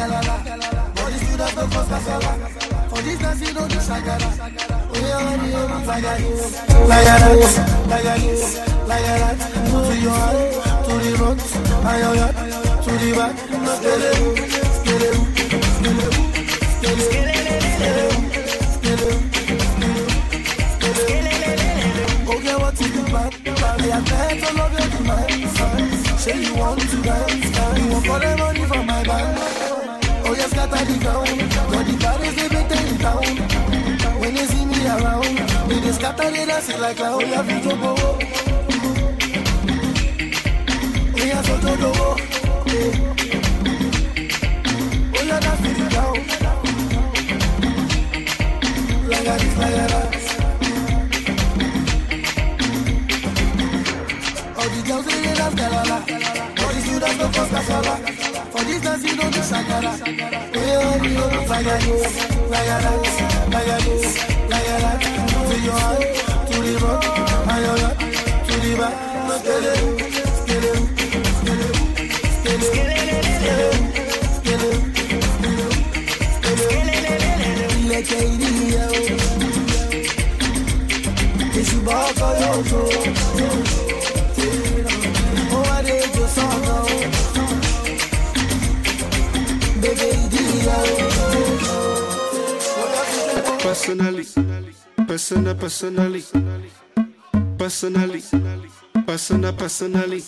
They 0.00 0.08
dey 0.08 0.20
dance 0.20 0.44
galala. 0.46 1.00
All 1.00 1.10
the 1.10 1.18
students 1.18 1.54
don't 1.54 1.70
cause 1.72 1.88
casala. 1.88 2.32
For 2.88 3.00
this 3.02 3.18
dance 3.18 3.40
you 3.40 3.52
don't 3.54 3.70
do 3.70 3.76
shagara. 3.76 4.28
Oh 4.92 5.00
yeah, 5.00 5.24
when 5.24 5.40
you 5.44 5.52
dance 5.52 5.86
like 5.86 6.02
that, 6.02 6.20
like 6.88 7.04
that, 7.04 7.20
like 7.88 8.04
that, 8.04 8.20
like 8.88 9.04
that. 9.04 9.38
To 9.70 9.94
your 10.00 10.12
hand, 10.12 10.52
to 10.84 10.92
the 11.04 11.10
front, 11.18 11.40
and 11.86 11.98
your 12.00 12.14
hand, 12.16 12.36
to 12.84 12.90
the 13.00 13.08
back. 13.16 13.34
Skele, 13.76 14.10
skele, 14.76 15.10
skele, 15.76 16.04
skele, 17.04 17.36
skele, 18.74 19.10
skele. 21.00 21.30
Okay, 22.28 22.56
what 22.56 22.74
you 22.80 22.88
do, 22.88 23.02
man? 23.12 23.30
I 23.46 23.86
am 23.86 24.02
meant 24.04 24.38
to 24.44 24.48
love 24.56 24.72
your 24.72 24.88
demands. 24.90 25.54
Say 26.22 26.36
you 26.42 26.54
want 26.56 26.80
to 26.80 26.96
dance, 27.02 27.49
scatter 36.10 36.30
they 36.30 36.46
dance 36.46 36.78
like 36.78 36.96
clown. 36.96 37.20
Yeah, 37.20 37.42
we 37.42 37.60
go 37.60 37.76
go. 37.76 37.94
We 41.14 41.32
are 41.32 41.44
so 41.44 41.54
do 41.60 41.76
do. 41.76 41.90
Yeah, 45.30 45.40
that's 45.40 45.60
the 45.62 45.68
ground. 45.90 46.18
Like 49.08 49.26
a 49.26 49.34
this, 49.38 49.56
like 49.58 49.74
a 49.74 49.86
that. 49.92 50.14
All 54.56 54.68
the 54.68 54.80
girls 54.88 55.06
they 55.06 55.20
dance 55.22 55.54
galala. 55.54 55.98
All 56.60 56.72
the 56.74 56.80
students 56.80 57.16
don't 57.18 57.32
cause 57.34 57.50
casala. 57.54 57.94
For 58.52 58.62
this 58.64 58.80
dance 58.82 59.04
you 59.04 59.14
don't 59.16 59.32
do 59.32 59.40
shagara. 59.40 59.92
Oh 60.56 60.62
yeah, 60.66 60.90
when 60.90 61.04
you 61.04 61.14
dance 61.20 61.50
like 61.50 61.66
a 61.66 61.76
this, 61.84 62.14
like 64.48 64.66
a 64.66 64.80
that, 64.80 65.29
your 65.64 66.00
o. 82.72 83.10
Personally, 93.62 94.26
personal, 95.10 95.56
personally, 95.56 96.22
personally, 97.58 98.22
personal, 99.08 99.52
personally. 99.52 100.22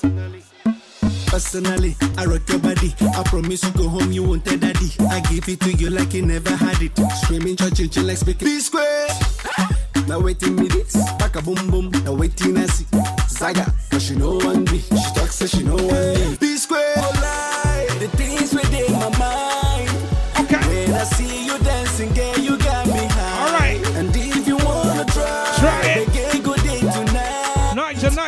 Personally, 1.27 1.95
I 2.19 2.25
rock 2.25 2.49
your 2.49 2.59
body. 2.59 2.93
I 3.01 3.23
promise 3.23 3.63
you 3.63 3.71
go 3.75 3.89
home, 3.89 4.11
you 4.11 4.25
won't 4.25 4.45
tell 4.45 4.59
daddy. 4.59 4.91
I 5.09 5.21
give 5.21 5.49
it 5.49 5.61
to 5.61 5.73
you 5.73 5.89
like 5.89 6.13
you 6.15 6.27
never 6.27 6.51
had 6.51 6.83
it. 6.83 6.99
Screaming, 7.23 7.55
church, 7.55 7.93
chill 7.93 8.05
like 8.05 8.17
speaking. 8.17 8.49
P 8.49 8.59
square. 8.59 9.07
Now 10.09 10.19
waiting 10.19 10.57
me 10.57 10.67
this, 10.67 10.95
back 11.17 11.37
a 11.37 11.43
boom 11.43 11.71
boom. 11.71 11.91
Now 12.03 12.15
waiting 12.15 12.57
I 12.57 12.67
see 12.67 12.87
Zaga, 13.29 13.73
cause 13.89 14.03
she 14.03 14.17
know 14.17 14.35
one 14.39 14.65
be. 14.65 14.81
She 14.81 15.15
talks 15.15 15.37
so 15.37 15.47
she 15.47 15.63
know 15.63 15.77
one 15.77 16.37
leave. 16.41 16.52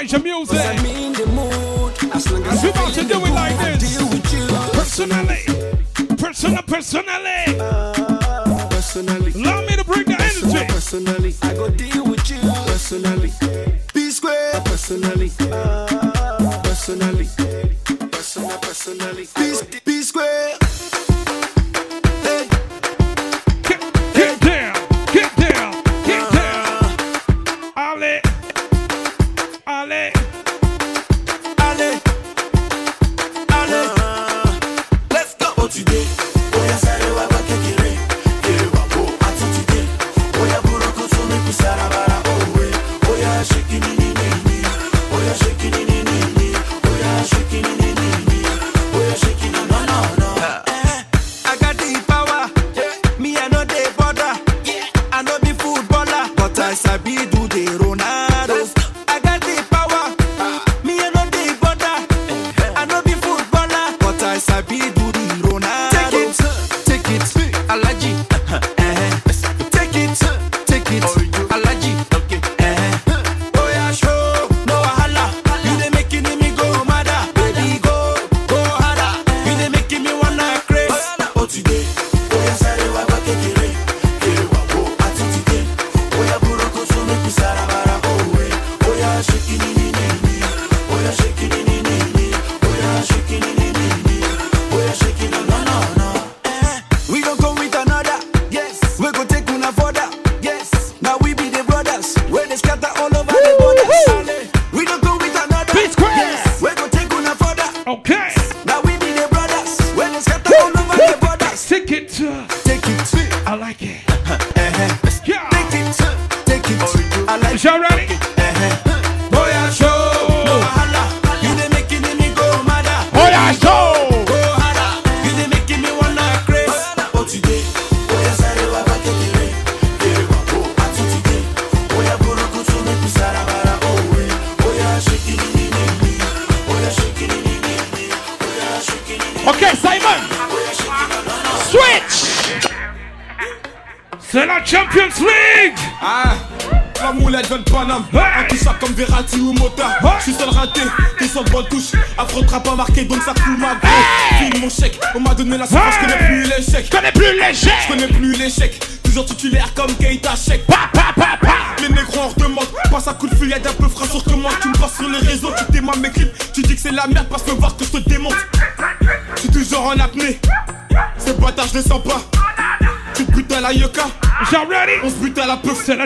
Niger 0.05 0.19
music. 0.19 0.59
I'm 0.61 0.85
in 0.85 1.13
the 1.15 1.27
mood. 1.29 2.15
As 2.15 2.31
long 2.31 2.45
as 2.45 2.63
we 2.63 2.69
about 2.69 2.93
to 2.93 3.05
do 3.05 3.25
it 3.25 3.31
like 3.33 3.57
this. 3.57 3.97
deal 3.97 4.07
with 4.11 4.35
you. 4.35 4.47
Personally. 4.79 5.41
Personal, 6.19 6.63
personally. 6.65 7.57
Personally, 8.69 9.33
Allow 9.33 9.63
me 9.63 9.77
to 9.77 9.85
bring 9.85 10.05
the 10.05 10.13
energy. 10.21 10.67
personally, 10.75 11.35
I 11.41 11.55
go 11.55 11.71
deal 11.71 12.05
with 12.05 12.31
you. 12.31 12.37
personally, 12.67 13.33
P 13.95 14.11
square. 14.11 14.61
personally, 14.67 15.31
personally, 16.65 17.27
personal, 18.13 18.59
personally. 18.59 19.27
Footballer, 56.77 57.27
but 57.27 57.34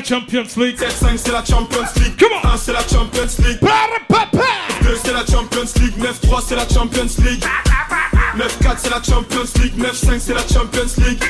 Champions 0.08 0.46
League. 0.56 0.78
7-5, 0.78 1.18
c'est 1.18 1.32
la 1.32 1.44
Champions 1.44 1.84
League. 1.96 2.16
Come 2.18 2.32
on. 2.42 2.48
1, 2.48 2.56
c'est 2.56 2.72
la 2.72 2.80
Champions 2.80 3.28
League. 3.44 3.58
2, 3.60 4.96
c'est 5.04 5.12
la 5.12 5.26
Champions 5.26 5.68
League. 5.82 5.98
9-3, 5.98 6.42
c'est 6.48 6.56
la 6.56 6.66
Champions 6.66 7.10
League. 7.18 7.44
9-4, 8.34 8.76
c'est 8.78 8.88
la 8.88 9.02
Champions 9.02 9.44
League. 9.60 9.76
9-5, 9.76 10.18
c'est 10.18 10.32
la 10.32 10.48
Champions 10.48 11.04
League. 11.04 11.22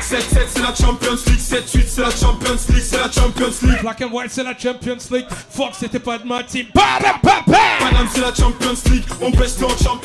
7-7, 0.00 0.48
c'est 0.48 0.62
la 0.62 0.74
Champions 0.74 1.18
League. 1.26 1.38
7-8, 1.38 1.84
c'est 1.86 2.00
la 2.00 2.10
Champions 2.10 2.56
League. 2.70 2.82
C'est 2.82 2.96
la 2.96 3.12
Champions 3.12 3.52
League. 3.64 3.82
Black 3.82 4.00
and 4.00 4.12
white, 4.12 4.30
c'est 4.30 4.44
la 4.44 4.56
Champions 4.56 4.96
League. 5.10 5.26
Fox, 5.50 5.76
c'était 5.80 5.98
pas 5.98 6.16
de 6.16 6.26
ma 6.26 6.42
team. 6.42 6.68
Paname, 6.72 8.08
c'est 8.14 8.22
la 8.22 8.34
Champions 8.34 8.80
League. 8.90 9.04
On 9.20 9.28
baisse 9.30 9.62
en 9.62 9.68
Champions 9.68 9.99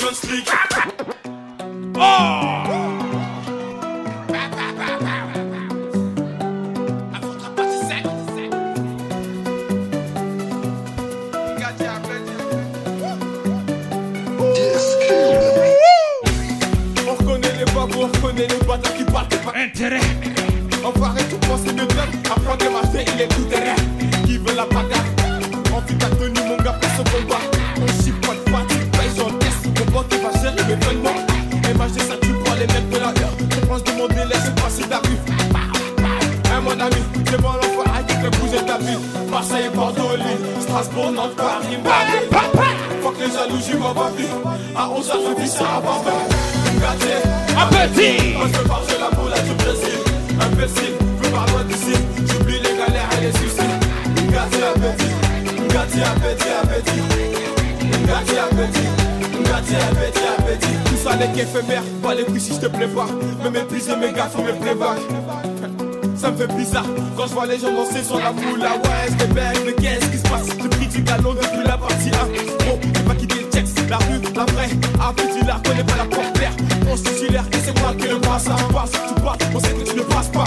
quand 67.16 67.28
je 67.28 67.34
vois 67.34 67.45
les 67.45 67.59
gens 67.59 67.72
danser 67.72 68.03
sur 68.03 68.20
la 68.20 68.32
moula. 68.32 68.72
Ouais, 68.72 69.07
c'est 69.18 69.34
bête, 69.34 69.61
mais 69.66 69.74
qu'est-ce 69.74 70.09
qui 70.09 70.18
se 70.18 70.24
passe? 70.24 70.47
J'ai 70.61 70.70
pris 70.70 70.88
du 70.88 71.01
galon 71.01 71.34
depuis 71.34 71.66
la 71.66 71.78
partie 71.78 72.09
1. 72.09 72.66
Bon, 72.66 72.80
j'ai 72.82 73.03
pas 73.03 73.16
quitté 73.16 73.39
le 73.39 73.49
texte, 73.49 73.80
la 73.89 73.97
rue, 73.97 74.22
la 74.36 74.45
vraie. 74.45 74.70
Un 74.99 75.13
petit 75.13 75.45
lard, 75.45 75.61
connais 75.63 75.84
pas 75.84 75.97
la 75.97 76.05
porte-terre. 76.05 76.51
On 76.89 76.95
se 76.95 77.03
titulaire, 77.03 77.45
et 77.51 77.57
c'est 77.57 77.80
moi 77.80 77.93
qui 77.97 78.07
le 78.07 78.20
passe. 78.20 78.43
Ça 78.43 78.55
passe, 78.74 78.91
tu 78.91 79.22
passes, 79.22 79.49
on 79.53 79.59
sait 79.59 79.74
que 79.74 79.89
tu 79.89 79.95
ne 79.95 80.01
passes 80.01 80.30
pas. 80.30 80.45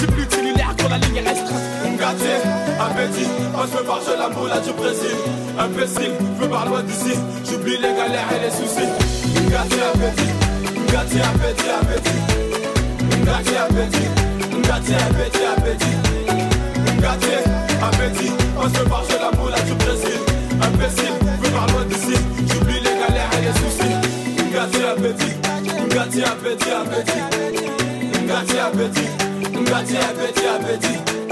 J'ai 0.00 0.06
plus 0.06 0.26
de 0.26 0.32
cellulaire 0.32 0.74
quand 0.80 0.88
la 0.88 0.98
ligne 0.98 1.22
reste. 1.26 1.52
Gâté, 1.98 2.32
appétit, 2.78 3.28
moi 3.52 3.66
je 3.70 3.78
veux 3.78 3.84
marcher 3.84 4.16
la 4.16 4.28
moula 4.28 4.60
du 4.60 4.72
Brésil. 4.72 5.16
Imbécile, 5.58 6.12
je 6.36 6.42
veux 6.42 6.48
par 6.48 6.66
loin 6.66 6.82
d'ici. 6.82 7.18
J'oublie 7.44 7.76
les 7.76 7.94
galères 7.94 8.28
et 8.36 8.44
les 8.44 8.50
soucis. 8.50 8.88
Gâté, 9.50 9.82
appétit, 9.92 10.32
gâté, 10.92 11.20
appétit, 11.20 11.70
appétit. 11.80 12.20
Gâté, 13.24 13.56
appétit, 13.58 14.08
Gâté 14.68 14.94
à 14.96 15.08
petit 15.14 15.44
à 15.46 15.60
petit 15.62 15.94
Gâté 17.00 17.36
à 17.80 17.88
petit 17.88 18.32
On 18.54 18.68
se 18.68 18.82
marche 18.86 19.08
la 19.18 19.30
boule 19.34 19.54
à 19.54 19.60
du 19.62 19.72
Brésil 19.72 20.20
Imbécile, 20.60 21.14
plus 21.40 21.50
par 21.52 21.66
loin 21.68 21.84
d'ici. 21.86 22.20
J'oublie 22.46 22.80
les 22.80 22.90
galères 23.00 23.30
et 23.32 23.46
les 23.46 23.54
soucis. 23.54 23.96
Gâté 24.52 24.84
à 24.84 24.94
petit 24.94 25.32
Gâté 25.88 26.22
à 26.22 26.32
petit 26.32 26.70
à 26.70 26.84
petit 26.84 27.20
Gâté 28.26 28.58
à 28.58 28.68
petit 28.68 29.08
Gâté 29.64 29.96
petit 30.58 31.27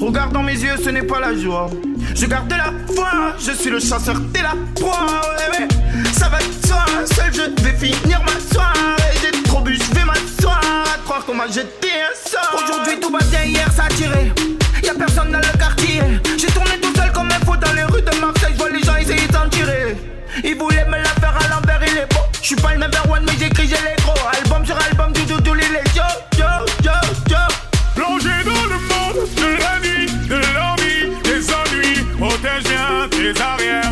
Regarde 0.00 0.32
dans 0.32 0.42
mes 0.42 0.54
yeux, 0.54 0.76
ce 0.82 0.90
n'est 0.90 1.02
pas 1.02 1.20
la 1.20 1.36
joie. 1.36 1.70
Je 2.14 2.26
garde 2.26 2.50
la 2.50 2.72
foi, 2.94 3.08
je 3.38 3.52
suis 3.52 3.70
le 3.70 3.78
chasseur, 3.78 4.16
t'es 4.32 4.42
la 4.42 4.54
proie. 4.74 5.20
Eh 5.46 5.56
ben, 5.56 5.68
ça 6.12 6.28
va 6.28 6.38
de 6.38 6.66
soi, 6.66 6.84
seul 7.04 7.32
je 7.32 7.62
vais 7.62 7.76
finir 7.76 8.20
ma 8.24 8.52
soirée. 8.52 9.12
J'ai 9.22 9.42
trop 9.42 9.60
bu, 9.60 9.76
je 9.76 9.94
vais 9.94 10.04
m'asseoir. 10.04 10.60
Croire 11.04 11.24
qu'on 11.24 11.34
m'a 11.34 11.46
jeté 11.46 11.88
un 11.90 12.28
sort. 12.28 12.60
Aujourd'hui 12.64 12.98
tout 13.00 13.10
va 13.10 13.20
bien, 13.30 13.44
hier 13.44 13.70
ça 13.72 13.84
a 13.84 13.88
tiré. 13.88 14.32
Y'a 14.82 14.94
personne 14.94 15.30
dans 15.30 15.38
le 15.38 15.58
quartier. 15.58 16.00
J'ai 16.36 16.48
tourné 16.48 16.80
tout 16.82 16.92
seul 16.96 17.12
comme 17.12 17.28
un 17.28 17.44
fou 17.44 17.56
dans 17.56 17.72
les 17.72 17.84
rues 17.84 18.02
de 18.02 18.20
Marseille. 18.20 18.52
Je 18.52 18.58
vois 18.58 18.70
les 18.70 18.82
gens 18.82 18.96
essayer 18.96 19.28
d'en 19.28 19.48
tirer. 19.48 19.96
Ils 20.42 20.56
voulaient 20.56 20.86
me 20.86 20.96
la 20.96 21.14
faire 21.20 21.36
à 21.36 21.48
l'envers, 21.54 21.80
il 21.86 21.98
est 21.98 22.12
beau. 22.12 22.20
Je 22.40 22.46
suis 22.46 22.56
pas 22.56 22.74
le 22.74 22.80
number 22.80 23.02
one, 23.08 23.22
mais 23.24 23.32
j'écris, 23.38 23.68
j'ai 23.68 23.76
les 23.76 24.02
gros. 24.02 24.14
Album 24.42 24.66
sur 24.66 24.76
album, 24.90 25.12
du 25.12 25.22
tout, 25.22 25.40
tous 25.40 25.54
les 25.54 25.64
jours. 25.94 26.35
It's 33.28 33.40
obvious. 33.40 33.85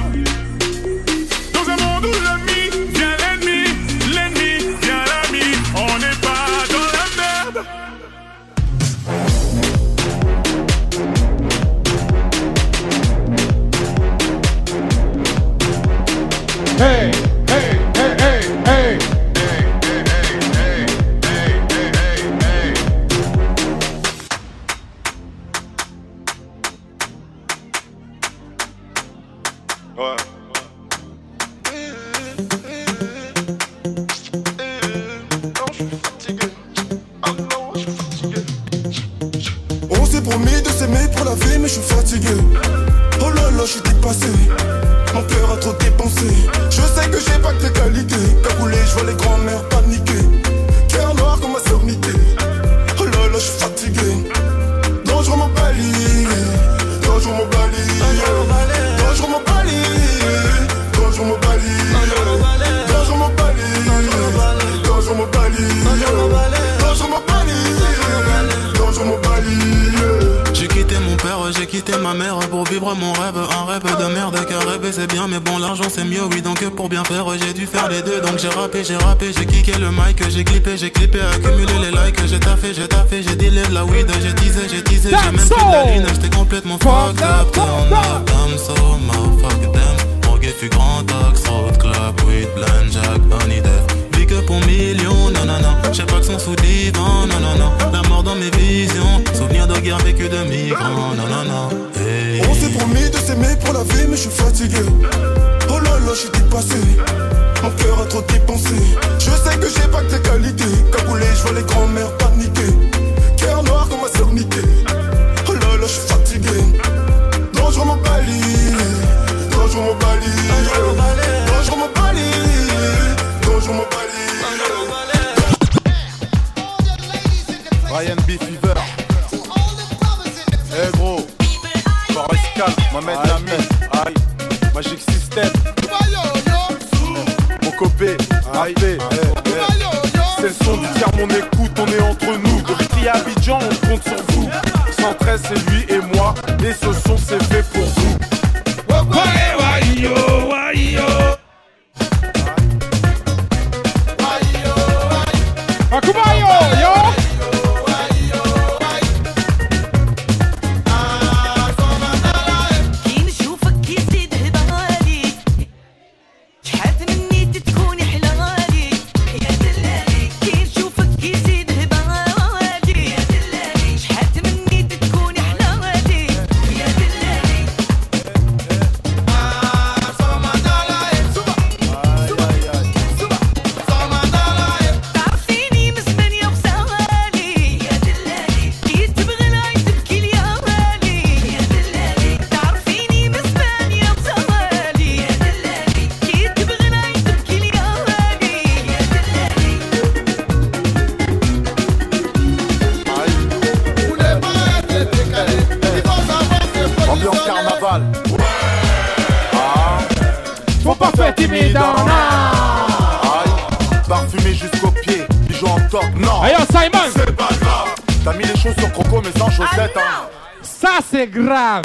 Non. 215.95 216.43
Ayo 216.43 216.57
oh, 216.59 216.65
Simon. 216.73 217.05
C'est 217.15 217.37
pas 217.37 217.49
grave. 217.61 217.95
T'as 218.25 218.33
mis 218.33 218.45
les 218.45 218.57
choses 218.57 218.75
sur 218.77 218.91
Croco 218.91 219.23
mais 219.23 219.39
sans 219.39 219.49
chaussettes. 219.49 219.93
Ah, 219.97 220.01
hein. 220.01 220.29
Ça 220.61 220.99
c'est 221.09 221.29
grave. 221.29 221.85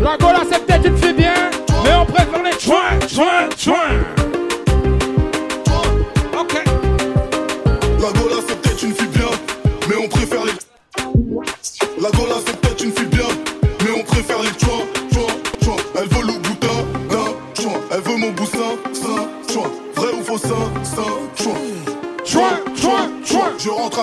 La 0.00 0.16
Gola 0.16 0.42
c'est 0.48 0.64
peut-être 0.64 0.86
une 0.86 0.96
fille 0.96 1.12
bien, 1.14 1.34
mais 1.82 1.94
on 1.94 2.06
préfère 2.06 2.42
les 2.44 2.60
chouins, 2.60 3.08
chouins, 3.08 3.48
chouins. 3.58 4.17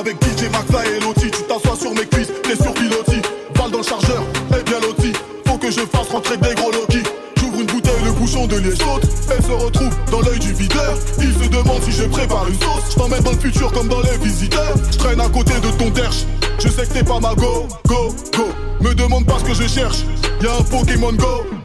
Avec 0.06 0.24
DJ 0.24 0.51
Maxa 0.51 0.86
et 0.86 0.99
Loti, 0.99 1.32
tu 1.32 1.41
t'assois 1.45 1.76
sur 1.76 1.91
mes 1.95 2.06
cuisses, 2.06 2.32
t'es 2.43 2.56
sur 2.56 2.72
piloti. 2.74 3.22
Balle 3.56 3.72
dans 3.72 3.80
le 3.80 3.84
chargeur, 3.84 4.22
et 4.51 4.62
bien 4.62 4.80
loti. 4.80 5.12
Faut 5.47 5.58
que 5.58 5.72
je 5.72 5.80
fasse 5.80 6.10
rentrer 6.12 6.38
des 6.38 6.53
gros 6.53 6.72
Loki. 6.72 7.01
J'ouvre 7.39 7.60
une 7.60 7.66
bouteille, 7.66 8.03
le 8.03 8.12
bouchon 8.12 8.45
de 8.45 8.58
liège 8.58 8.78
saute. 8.78 9.01
Elle 9.32 9.43
se 9.43 9.51
retrouve 9.51 9.89
dans 10.12 10.22
l'œil 10.22 10.38
du 10.38 10.53
videur. 10.53 10.95
Il 11.18 11.34
se 11.34 11.49
demande 11.49 11.82
si 11.82 11.91
je 11.91 12.03
prépare 12.03 12.47
une 12.47 12.53
sauce. 12.53 12.91
Je 12.91 13.24
dans 13.24 13.32
le 13.32 13.38
futur 13.39 13.72
comme 13.72 13.88
dans 13.88 14.01
les 14.01 14.18
visiteurs. 14.20 14.76
Je 14.91 14.97
traîne 14.99 15.22
à 15.22 15.28
côté 15.28 15.53
de 15.60 15.72
ton 15.76 15.89
derche. 15.89 16.26
Je 16.60 16.70
sais 16.70 16.86
que 16.86 16.93
t'es 16.93 17.03
pas 17.03 17.20
ma 17.20 17.34
go, 17.34 17.66
go, 17.88 18.14
go. 18.38 18.45
Me 18.82 18.93
demande 18.93 19.26
pas 19.26 19.39
ce 19.39 19.45
que 19.45 19.56
je 19.56 19.68
cherche. 19.68 20.03
Y'a 20.39 20.51
un 20.53 20.62
Pokémon 20.62 21.14
Go. 21.14 21.64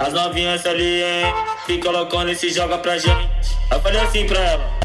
As 0.00 0.14
novinhas 0.14 0.64
ali, 0.64 1.02
hein? 1.02 1.34
Se 1.66 1.76
colocando 1.76 2.30
e 2.30 2.34
se 2.34 2.48
joga 2.48 2.78
pra 2.78 2.96
gente. 2.96 3.28
Eu 3.70 3.80
falei 3.80 4.00
assim 4.00 4.26
pra 4.26 4.40
ela. 4.40 4.79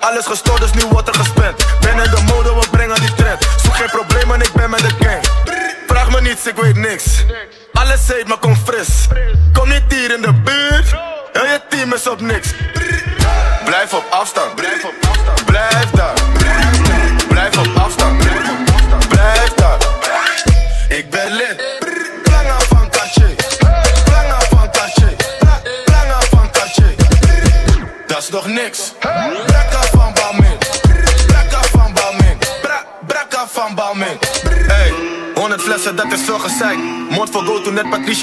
Alles 0.00 0.26
gestort, 0.26 0.60
dus 0.60 0.72
nu 0.72 0.82
wordt 0.90 1.08
er 1.08 1.14
gespend. 1.14 1.61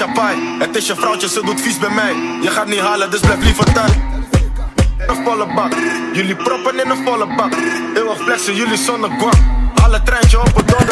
chapai. 0.00 0.36
Het 0.58 0.76
is 0.76 0.86
je 0.86 0.94
vrouwtje, 0.94 1.28
ze 1.28 1.40
doet 1.44 1.60
vies 1.60 1.78
bij 1.78 1.90
mij. 1.90 2.14
Je 2.42 2.48
gaat 2.50 2.66
niet 2.66 2.78
halen, 2.78 3.10
dus 3.10 3.20
blijf 3.20 3.42
liever 3.42 3.72
thuis. 3.72 3.90
Een 5.06 5.24
volle 5.24 5.46
bak, 5.54 5.72
jullie 6.12 6.36
proppen 6.36 6.84
in 6.84 6.90
een 6.90 7.04
volle 7.04 7.26
bak. 7.36 7.52
Eeuwig 7.94 8.18
flexen, 8.18 8.54
jullie 8.54 8.76
zonder 8.76 9.10
kwam. 9.18 9.32
Alle 9.84 10.02
treintje 10.02 10.40
op 10.40 10.56
het 10.56 10.68
donder. 10.68 10.89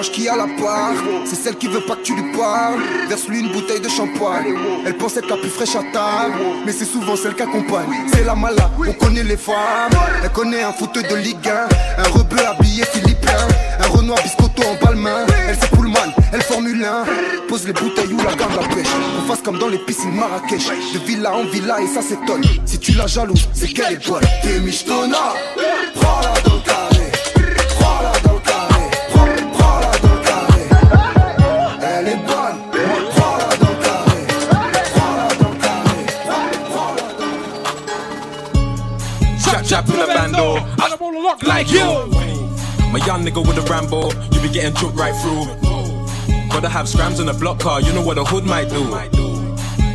Qui 0.00 0.28
a 0.28 0.36
la 0.36 0.46
part. 0.46 0.94
C'est 1.24 1.34
celle 1.34 1.56
qui 1.56 1.66
veut 1.66 1.80
pas 1.80 1.96
que 1.96 2.02
tu 2.02 2.14
lui 2.14 2.30
parles. 2.32 2.80
Verse-lui 3.08 3.40
une 3.40 3.50
bouteille 3.50 3.80
de 3.80 3.88
champagne. 3.88 4.54
Elle 4.86 4.96
pense 4.96 5.16
être 5.16 5.28
la 5.28 5.36
plus 5.36 5.50
fraîche 5.50 5.74
à 5.74 5.82
table. 5.92 6.34
Mais 6.64 6.70
c'est 6.70 6.84
souvent 6.84 7.16
celle 7.16 7.34
qui 7.34 7.42
accompagne. 7.42 7.88
C'est 8.14 8.24
la 8.24 8.36
mala, 8.36 8.70
on 8.78 8.92
connaît 8.92 9.24
les 9.24 9.36
femmes. 9.36 9.90
Elle 10.22 10.30
connaît 10.30 10.62
un 10.62 10.72
fauteuil 10.72 11.02
de 11.02 11.16
Ligue 11.16 11.48
1. 11.48 12.04
Un 12.04 12.08
rebeu 12.16 12.38
habillé 12.46 12.84
philippin. 12.84 13.36
Un 13.80 13.88
Renoir 13.88 14.22
biscotto 14.22 14.62
en 14.62 14.76
palmain. 14.76 15.26
Elle 15.48 15.56
c'est 15.60 15.70
Pullman, 15.70 16.12
elle 16.32 16.42
Formule 16.42 16.84
1. 16.84 17.46
Pose 17.48 17.66
les 17.66 17.72
bouteilles 17.72 18.12
ou 18.12 18.18
la 18.18 18.36
garde 18.36 18.54
la 18.54 18.68
pêche. 18.68 18.86
On 19.18 19.26
fasse 19.26 19.42
comme 19.42 19.58
dans 19.58 19.68
les 19.68 19.78
piscines 19.78 20.14
Marrakech. 20.14 20.70
De 20.94 20.98
villa 21.00 21.34
en 21.34 21.44
villa 21.44 21.80
et 21.80 21.88
ça 21.88 22.02
s'étonne. 22.02 22.44
Si 22.66 22.78
tu 22.78 22.92
la 22.92 23.08
jalouses, 23.08 23.48
c'est 23.52 23.68
qu'elle 23.68 23.94
est 23.94 24.08
bonne. 24.08 24.22
T'es 24.42 24.60
michetonna. 24.60 25.34
Rambo, 43.78 44.10
you 44.34 44.40
be 44.42 44.48
getting 44.48 44.74
choked 44.74 44.98
right 44.98 45.14
through. 45.22 45.46
Gotta 46.50 46.68
have 46.68 46.88
scrams 46.88 47.20
in 47.20 47.28
a 47.28 47.32
block 47.32 47.60
car, 47.60 47.80
you 47.80 47.92
know 47.92 48.02
what 48.02 48.18
a 48.18 48.24
hood 48.24 48.44
might 48.44 48.68
do. 48.68 48.82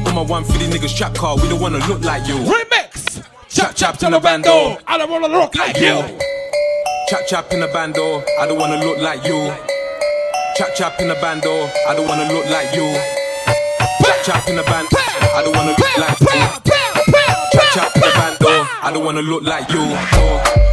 All 0.07 0.13
my 0.15 0.23
150 0.23 0.71
niggas 0.71 0.95
trap 0.95 1.13
car, 1.15 1.35
we 1.35 1.49
don't 1.49 1.59
wanna 1.59 1.85
look 1.89 1.99
like 1.99 2.25
you. 2.25 2.35
Remix! 2.35 3.27
Chap 3.49 3.75
chap 3.75 4.01
in 4.01 4.11
the 4.11 4.21
bando. 4.21 4.77
I 4.87 4.97
don't 4.97 5.11
wanna 5.11 5.27
look 5.27 5.53
like 5.55 5.75
you. 5.75 5.99
Chap 7.09 7.27
chap 7.27 7.51
in 7.51 7.59
the 7.59 7.67
bando, 7.73 8.23
I 8.39 8.47
don't 8.47 8.57
wanna 8.57 8.79
look 8.79 8.99
like 8.99 9.25
you. 9.25 9.51
Chap 10.55 10.73
chap 10.75 11.01
in 11.01 11.09
the 11.09 11.15
bando, 11.15 11.51
I 11.85 11.93
don't 11.93 12.07
wanna 12.07 12.31
look 12.31 12.45
like 12.45 12.73
you. 12.73 12.87
Chap 13.99 14.23
chap 14.23 14.47
in 14.47 14.55
the 14.55 14.63
band, 14.63 14.87
I 15.35 15.43
don't 15.43 15.53
wanna 15.57 15.71
look 15.71 15.97
like 15.97 16.19
you. 16.21 16.27
Chap 17.51 17.67
chap 17.75 17.95
in 17.97 18.01
the 18.01 18.11
bando, 18.15 18.47
I 18.81 18.91
don't 18.93 19.03
wanna 19.03 19.21
look 19.21 19.43
like 19.43 19.69
you. 19.71 20.72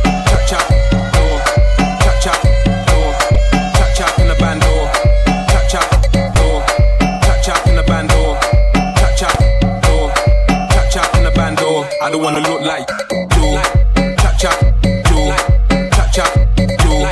I 12.11 12.13
don't 12.13 12.23
wanna 12.25 12.41
look 12.41 12.63
like 12.63 12.91
you. 13.37 13.61
Chap 14.17 14.37
chap, 14.37 14.61
you. 14.85 15.31
Chap 15.93 16.13
chap, 16.13 16.35
you. 16.59 17.07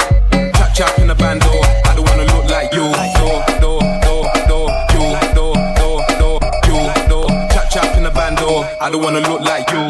Chap 0.51 0.75
chap 0.75 0.99
in 0.99 1.07
the 1.07 1.15
bando. 1.15 1.47
I 1.87 1.95
don't 1.95 2.05
wanna 2.05 2.25
look 2.25 2.51
like 2.51 2.75
you. 2.75 2.93
I 8.81 8.91
don't 8.91 9.03
wanna 9.03 9.20
look 9.20 9.41
like 9.43 9.70
you. 9.70 9.88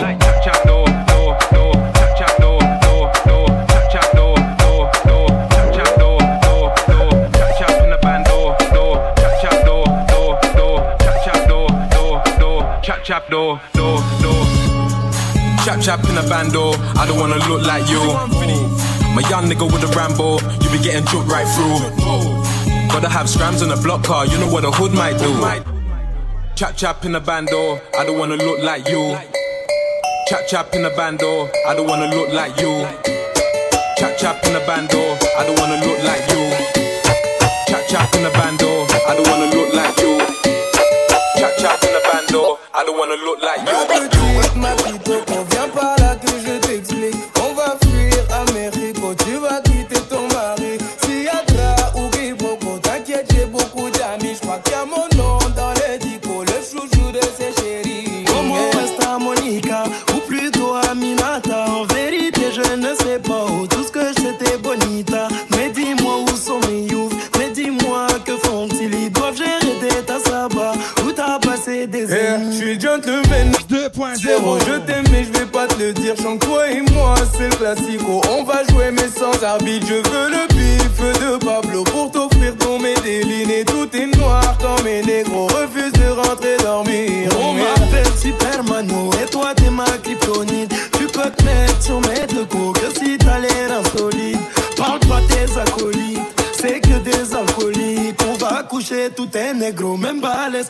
Chap 15.88 16.04
in 16.04 16.18
a 16.18 16.22
bando, 16.28 16.72
I 17.00 17.06
don't 17.08 17.18
wanna 17.18 17.40
look 17.48 17.64
like 17.64 17.88
you. 17.88 18.12
My 19.16 19.24
young 19.30 19.48
nigga 19.48 19.64
with 19.64 19.82
a 19.82 19.90
Rambo, 19.96 20.36
you 20.60 20.68
be 20.68 20.76
getting 20.84 21.06
choked 21.06 21.32
right 21.32 21.48
through. 21.56 21.80
Gotta 22.92 23.08
have 23.08 23.26
scrams 23.26 23.62
in 23.62 23.70
a 23.70 23.76
block 23.78 24.04
car, 24.04 24.26
you 24.26 24.36
know 24.36 24.52
what 24.52 24.66
a 24.66 24.70
hood 24.70 24.92
might 24.92 25.16
do. 25.16 25.32
Chap 26.56 26.76
chap 26.76 27.06
in 27.06 27.12
the 27.12 27.20
bando, 27.20 27.80
I 27.96 28.04
don't 28.04 28.18
wanna 28.18 28.36
look 28.36 28.60
like 28.60 28.86
you. 28.86 29.16
Chap 30.28 30.46
chap 30.46 30.74
in 30.74 30.84
a 30.84 30.90
bando, 30.90 31.48
I 31.66 31.72
don't 31.72 31.88
wanna 31.88 32.14
look 32.14 32.34
like 32.34 32.60
you. 32.60 32.84
Chap 33.96 34.18
chap 34.18 34.44
in 34.44 34.56
a 34.56 34.60
bando, 34.68 35.16
I 35.40 35.46
don't 35.46 35.58
wanna 35.58 35.80
look 35.86 36.04
like 36.04 36.28
you. 36.28 36.52
Chap 37.64 37.88
chap 37.88 38.12
in 38.12 38.26
a 38.26 38.30
bando, 38.36 38.84
I 39.08 39.16
don't 39.16 39.26
wanna 39.26 39.56
look 39.56 39.72
like 39.72 39.96
you. 40.04 40.20
Chap 41.40 41.56
chap 41.56 41.82
in 41.82 41.96
a 41.96 42.00
bando, 42.04 42.58
I 42.74 42.84
don't 42.84 42.98
wanna 42.98 43.16
look 43.24 43.40
like 43.40 43.64
you. 43.64 44.47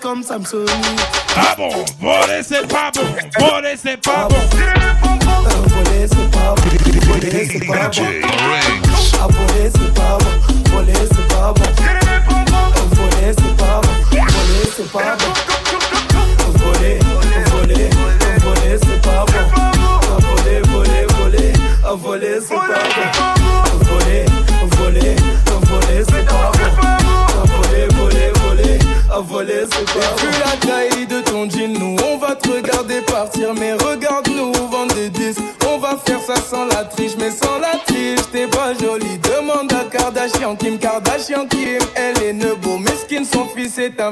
Comme 0.08 0.22
Samsung 0.22 0.64
Ah 1.36 1.54
bon, 1.54 1.68
voler 2.00 2.42
c'est 2.42 2.66
pas 2.66 2.90
bon, 2.94 3.02
voler 3.38 3.74
c'est 3.76 3.98
pas 4.00 4.26
bon. 4.26 4.37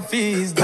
Fils 0.03 0.55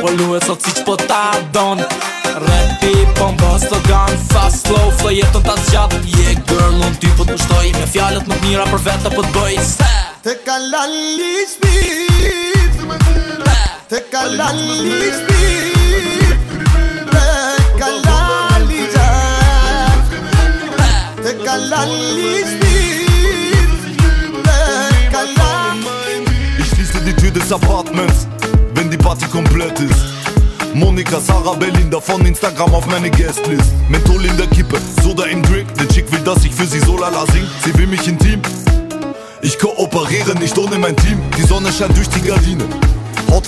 boule 0.00 0.16
nous 0.16 0.40
só 0.40 0.46
sorti 0.46 0.72
de 0.72 0.84
potage 0.84 1.29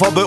war 0.03 0.11
bei 0.11 0.25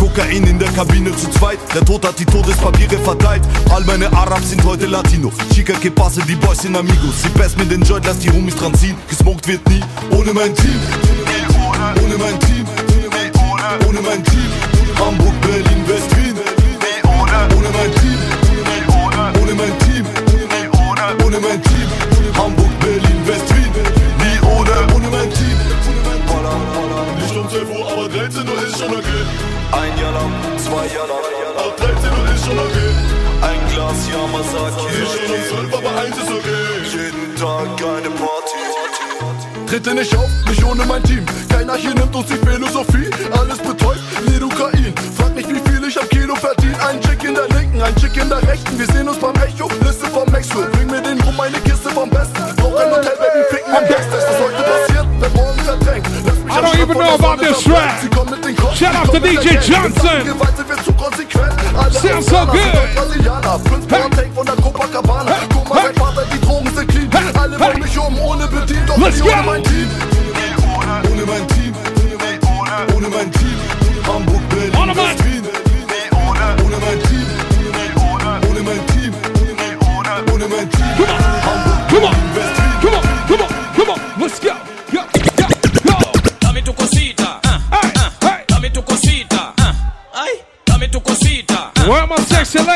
Kokain 0.00 0.44
in 0.44 0.58
der 0.58 0.70
Kabine 0.72 1.14
zu 1.16 1.30
zweit. 1.30 1.58
Der 1.72 1.84
Tod 1.84 2.04
hat 2.04 2.18
die 2.18 2.24
Todespapiere 2.24 2.98
verteilt. 2.98 3.42
All 3.70 3.84
meine 3.84 4.12
Arabs 4.12 4.50
sind 4.50 4.64
heute 4.64 4.86
Latino. 4.86 5.30
Chica 5.52 5.72
que 5.74 5.90
passe, 5.90 6.20
die 6.26 6.34
Boys 6.34 6.58
sind 6.58 6.76
Amigos. 6.76 7.22
Sie 7.22 7.28
best 7.30 7.56
mit 7.58 7.70
den 7.70 7.82
Joint, 7.82 8.04
lass 8.06 8.18
die 8.18 8.30
Homies 8.30 8.56
dran 8.56 8.74
ziehen. 8.74 8.96
Gesmoked 9.08 9.46
wird 9.46 9.68
nie 9.68 9.80
ohne 10.10 10.32
mein 10.32 10.54
Team. 10.54 10.80
Ohne 12.02 12.16
mein 12.18 12.40
Team. 12.40 12.66
Ohne 13.88 14.00
mein 14.00 14.24
Team. 14.24 14.50
Hamburg, 14.98 15.40
Berlin, 15.40 15.84
West 15.86 16.16
Wien. 16.16 16.34
Ohne 17.56 17.68
mein 17.72 17.92
Team. 18.00 18.13
schon 28.84 28.96
okay. 28.96 29.24
Ein 29.72 29.98
Jahr 29.98 30.12
lang, 30.12 30.32
zwei 30.58 30.86
Jahre 30.94 31.08
lang, 31.08 31.56
ab 31.56 31.76
13 31.76 32.10
und 32.10 32.34
ist 32.34 32.44
schon 32.44 32.58
okay. 32.58 32.92
Ein 33.42 33.60
Glas 33.72 34.08
Yamazaki. 34.08 34.86
Ich 35.02 35.20
bin 35.20 35.30
um 35.34 35.70
12, 35.70 35.74
aber 35.74 36.00
eins 36.00 36.16
ist 36.16 36.30
okay. 36.30 36.64
Jeden 36.92 37.36
Tag 37.36 37.68
eine 37.80 38.10
Party. 38.10 38.60
Trete 39.66 39.94
nicht 39.94 40.16
auf, 40.16 40.30
nicht 40.48 40.64
ohne 40.64 40.84
mein 40.84 41.02
Team. 41.04 41.24
Keiner 41.48 41.74
hier 41.74 41.94
nimmt 41.94 42.14
uns 42.14 42.26
die 42.26 42.36
Philosophie. 42.46 43.10
Alles 43.32 43.58
betäubt, 43.58 44.00
Lidokain. 44.26 44.94
Frag 45.16 45.34
nicht, 45.34 45.48
wie 45.48 45.70
viel 45.70 45.88
ich 45.88 46.00
am 46.00 46.08
Kilo 46.08 46.34
verdient. 46.36 46.78
Ein 46.80 47.00
Chick 47.00 47.24
in 47.24 47.34
der 47.34 47.48
linken, 47.48 47.82
ein 47.82 47.96
Chick 47.96 48.16
in 48.16 48.28
der 48.28 48.42
rechten. 48.46 48.78
Wir 48.78 48.86
sehen 48.86 49.08
uns 49.08 49.18
beim 49.18 49.34
Echo, 49.36 49.68
Liste 49.84 50.06
vom 50.06 50.30
Maxwell. 50.30 50.68
Bring 50.72 50.90
mir 50.90 51.00
den 51.00 51.20
Rum, 51.22 51.36
meine 51.36 51.58
Kiste 51.60 51.90
vom 51.90 52.10
Besten. 52.10 52.54
Brauch 52.56 52.76
ein 52.76 52.90
Hotel, 52.90 53.16
Baby, 53.18 53.44
ficken 53.50 53.74
am 53.74 53.84
Backstage. 53.88 54.24
Was 54.28 54.40
heute 54.40 54.62
passiert, 54.62 55.06
wenn 55.20 55.32
morgen 55.32 55.60
verdrängt. 55.60 56.06
Lass 56.26 56.36
mich 56.36 56.54
I 56.54 56.60
don't 56.60 56.78
even 56.78 56.96
know 56.98 57.14
about 57.14 57.38
this 57.42 57.62
track. 57.64 58.13
Shout 58.74 58.94
out 58.96 59.06
to 59.12 59.20
DJ 59.20 59.62
Johnson. 59.62 60.26
Sounds 61.92 62.26
so 62.26 62.44
good. 62.46 62.74
Hey. 62.74 62.94
Hey. 63.88 64.08
Hey. 64.08 65.94
Let's 68.98 69.20
go. 69.20 70.13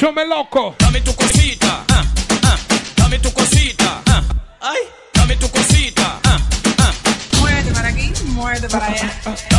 Yo 0.00 0.12
me 0.12 0.24
loco. 0.24 0.76
Dame 0.78 1.00
tu 1.00 1.12
cosita. 1.12 1.84
Ah, 1.88 2.04
ah. 2.44 2.56
Dame 2.94 3.18
tu 3.18 3.32
cosita. 3.32 4.00
Ah. 4.06 4.22
Ay. 4.60 4.82
Dame 5.12 5.34
tu 5.34 5.50
cosita, 5.50 6.20
ah, 6.22 6.38
ah. 6.78 6.92
Muévete 7.40 7.72
para 7.72 7.88
aquí, 7.88 8.12
muévete 8.26 8.68
para 8.68 8.86
allá. 8.86 9.57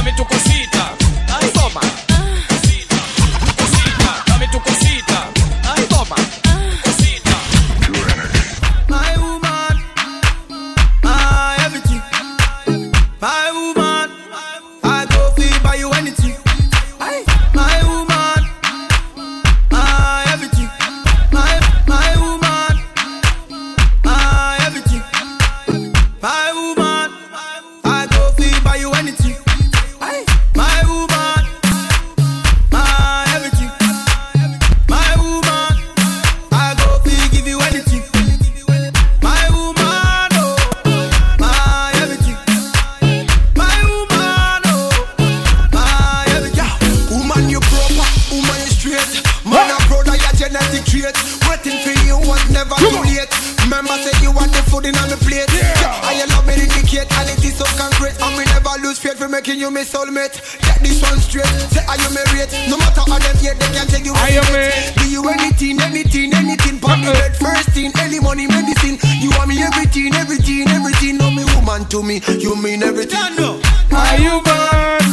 for 59.20 59.28
making 59.28 59.60
you 59.60 59.70
my 59.70 59.82
soulmate. 59.82 60.40
Get 60.64 60.80
this 60.80 61.02
one 61.04 61.20
straight. 61.20 61.46
Say 61.76 61.84
I 61.84 62.00
you 62.00 62.10
married. 62.16 62.48
No 62.72 62.78
matter 62.78 63.04
how 63.04 63.20
them 63.20 63.36
yet, 63.44 63.60
they 63.60 63.68
can't 63.76 63.90
take 63.90 64.06
you. 64.06 64.14
I 64.16 64.40
am 64.40 64.48
married. 64.56 64.96
Do 64.96 65.10
you 65.12 65.28
anything, 65.28 65.82
anything, 65.82 66.34
anything? 66.34 66.80
Pop 66.80 66.98
me 66.98 67.12
first 67.36 67.70
thing, 67.76 67.91
any 68.00 68.20
money, 68.20 68.48
medicine. 68.48 68.98
You 69.20 69.32
want 69.36 69.50
me 69.50 69.62
everything, 69.62 70.16
everything, 70.16 70.70
everything. 70.70 71.18
No 71.18 71.30
me 71.32 71.44
woman 71.54 71.86
to 71.90 72.02
me, 72.02 72.22
you 72.40 72.56
mean 72.56 72.82
everything. 72.82 73.20
Are 73.20 74.18
you 74.18 74.40
born? 74.40 75.04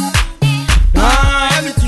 Ah, 0.95 1.57
everything. 1.57 1.86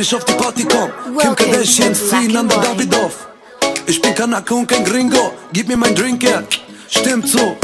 wenn 0.00 0.06
ich 0.06 0.14
auf 0.14 0.24
die 0.24 0.32
Party 0.32 0.64
komm. 0.64 0.90
Kim 1.18 1.36
Kardashian, 1.36 1.94
Sinanda 1.94 2.56
Davidoff. 2.56 3.28
Ich 3.86 4.00
bin 4.00 4.14
Kanake 4.14 4.54
und 4.54 4.66
kein 4.66 4.82
Gringo, 4.82 5.34
gib 5.52 5.68
mir 5.68 5.76
mein 5.76 5.94
Drink, 5.94 6.22
ja. 6.22 6.42
Stimmt 6.88 7.28
so, 7.28 7.58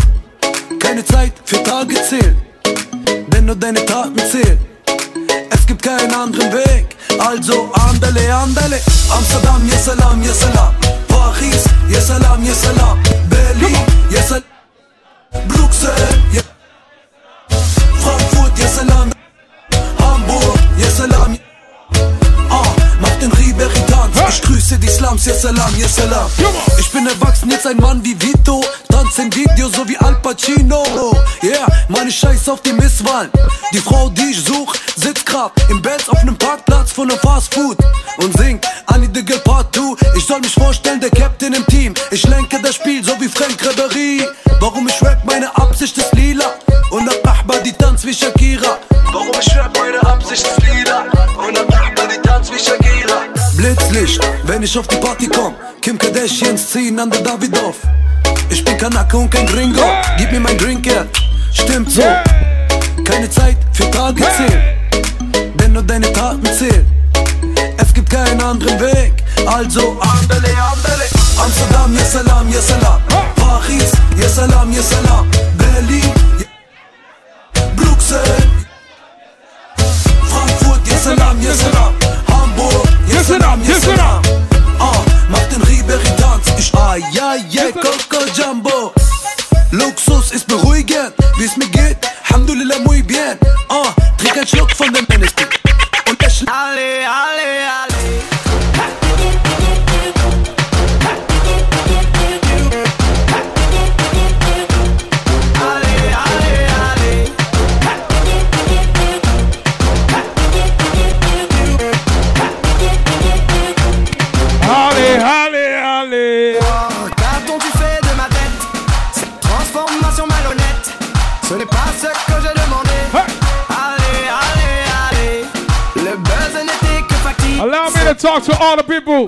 talk 128.15 128.43
to 128.45 128.57
all 128.61 128.77
the 128.77 128.85
people 128.85 129.27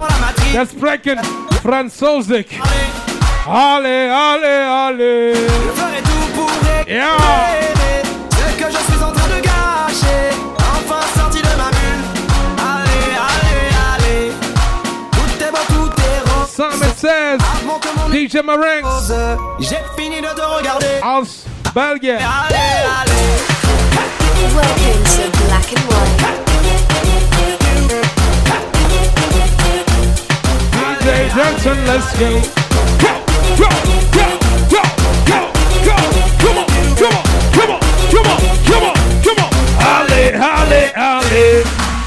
that's 0.53 0.73
breaking 0.73 1.19
Franzosic. 1.63 2.47
Allez, 3.47 4.09
allez, 4.11 4.63
allez. 4.67 5.33
Tout 5.35 6.89
Yeah. 6.89 7.17
que 8.59 8.71
je 8.71 8.79
DJ 18.13 18.43
Marinx. 18.43 19.13
J'ai 19.59 19.79
fini 19.97 20.21
de 20.21 20.29
te 20.35 20.41
regarder. 20.41 21.01
Allez, 22.17 22.85
allez. 23.01 23.59
To. 23.63 23.69
DJ 31.09 31.35
Johnson, 31.35 31.79
let's 31.87 32.13
go. 32.19 32.29
Go, 33.01 33.13
go, 33.57 33.69
go, 34.13 34.27
go, 34.69 34.83
go, 35.25 35.41
go. 35.87 35.97
Come 36.39 36.59
on, 36.59 36.67
come 36.97 37.15
on, 37.17 37.25
come 37.57 37.71
on, 37.71 37.81
come 38.13 38.27
on, 38.27 38.41
come 38.69 38.85
on, 38.85 38.95
come 39.25 39.39
on. 39.43 39.51
Allez, 39.81 40.35
allez, 40.35 40.93
allez. 40.95 41.98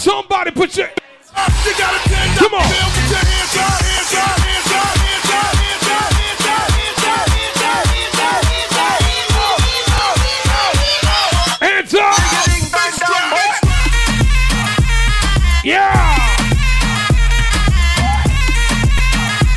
Somebody 0.00 0.50
put 0.50 0.74
your. 0.78 0.86
You 0.86 1.72
got 1.76 1.92
a 1.92 2.08
ten 2.08 2.36
Come 2.38 2.54
on. 2.54 2.64
bill. 2.64 2.88
Put 2.88 3.10
your 3.10 3.20
hands 3.20 3.52
up, 3.60 3.84
hands 3.84 4.14
up, 4.16 4.40
hands 4.40 4.72
up, 4.72 4.96
hands 4.96 5.28
up, 5.28 5.52
hands 5.60 5.88
up, 5.92 6.08
hands 6.16 6.40
up, 6.48 6.64
hands 6.72 7.04
up, 7.04 7.28
hands 7.28 7.60
up, 7.60 7.84
hands 7.84 8.16
up, 8.16 8.40
hands 8.40 8.80
up, 8.80 10.00
hands 10.80 11.04
up. 11.04 11.28
Hands 11.60 11.94
up. 11.94 12.16
Yeah. 15.62 15.92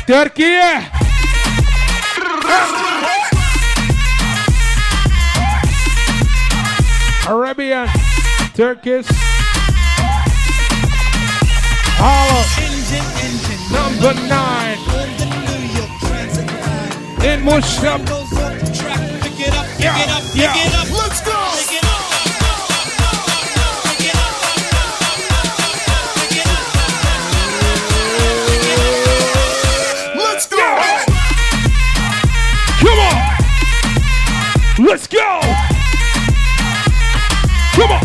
Turkey. 0.06 0.60
Arabian, 7.26 7.88
Turkish, 8.54 9.06
Holla, 12.06 12.44
number 13.72 14.12
nine, 14.28 14.78
in 17.24 17.40
Mushab. 17.40 18.00
Yeah, 19.78 19.96
yeah. 20.34 20.52
Let's 20.92 21.20
go. 21.22 21.32
Let's 30.14 30.46
go. 30.46 30.56
Come 32.80 33.00
on. 33.00 33.16
Let's 34.84 35.06
go. 35.06 35.40
Come 37.72 37.92
on. 37.92 38.04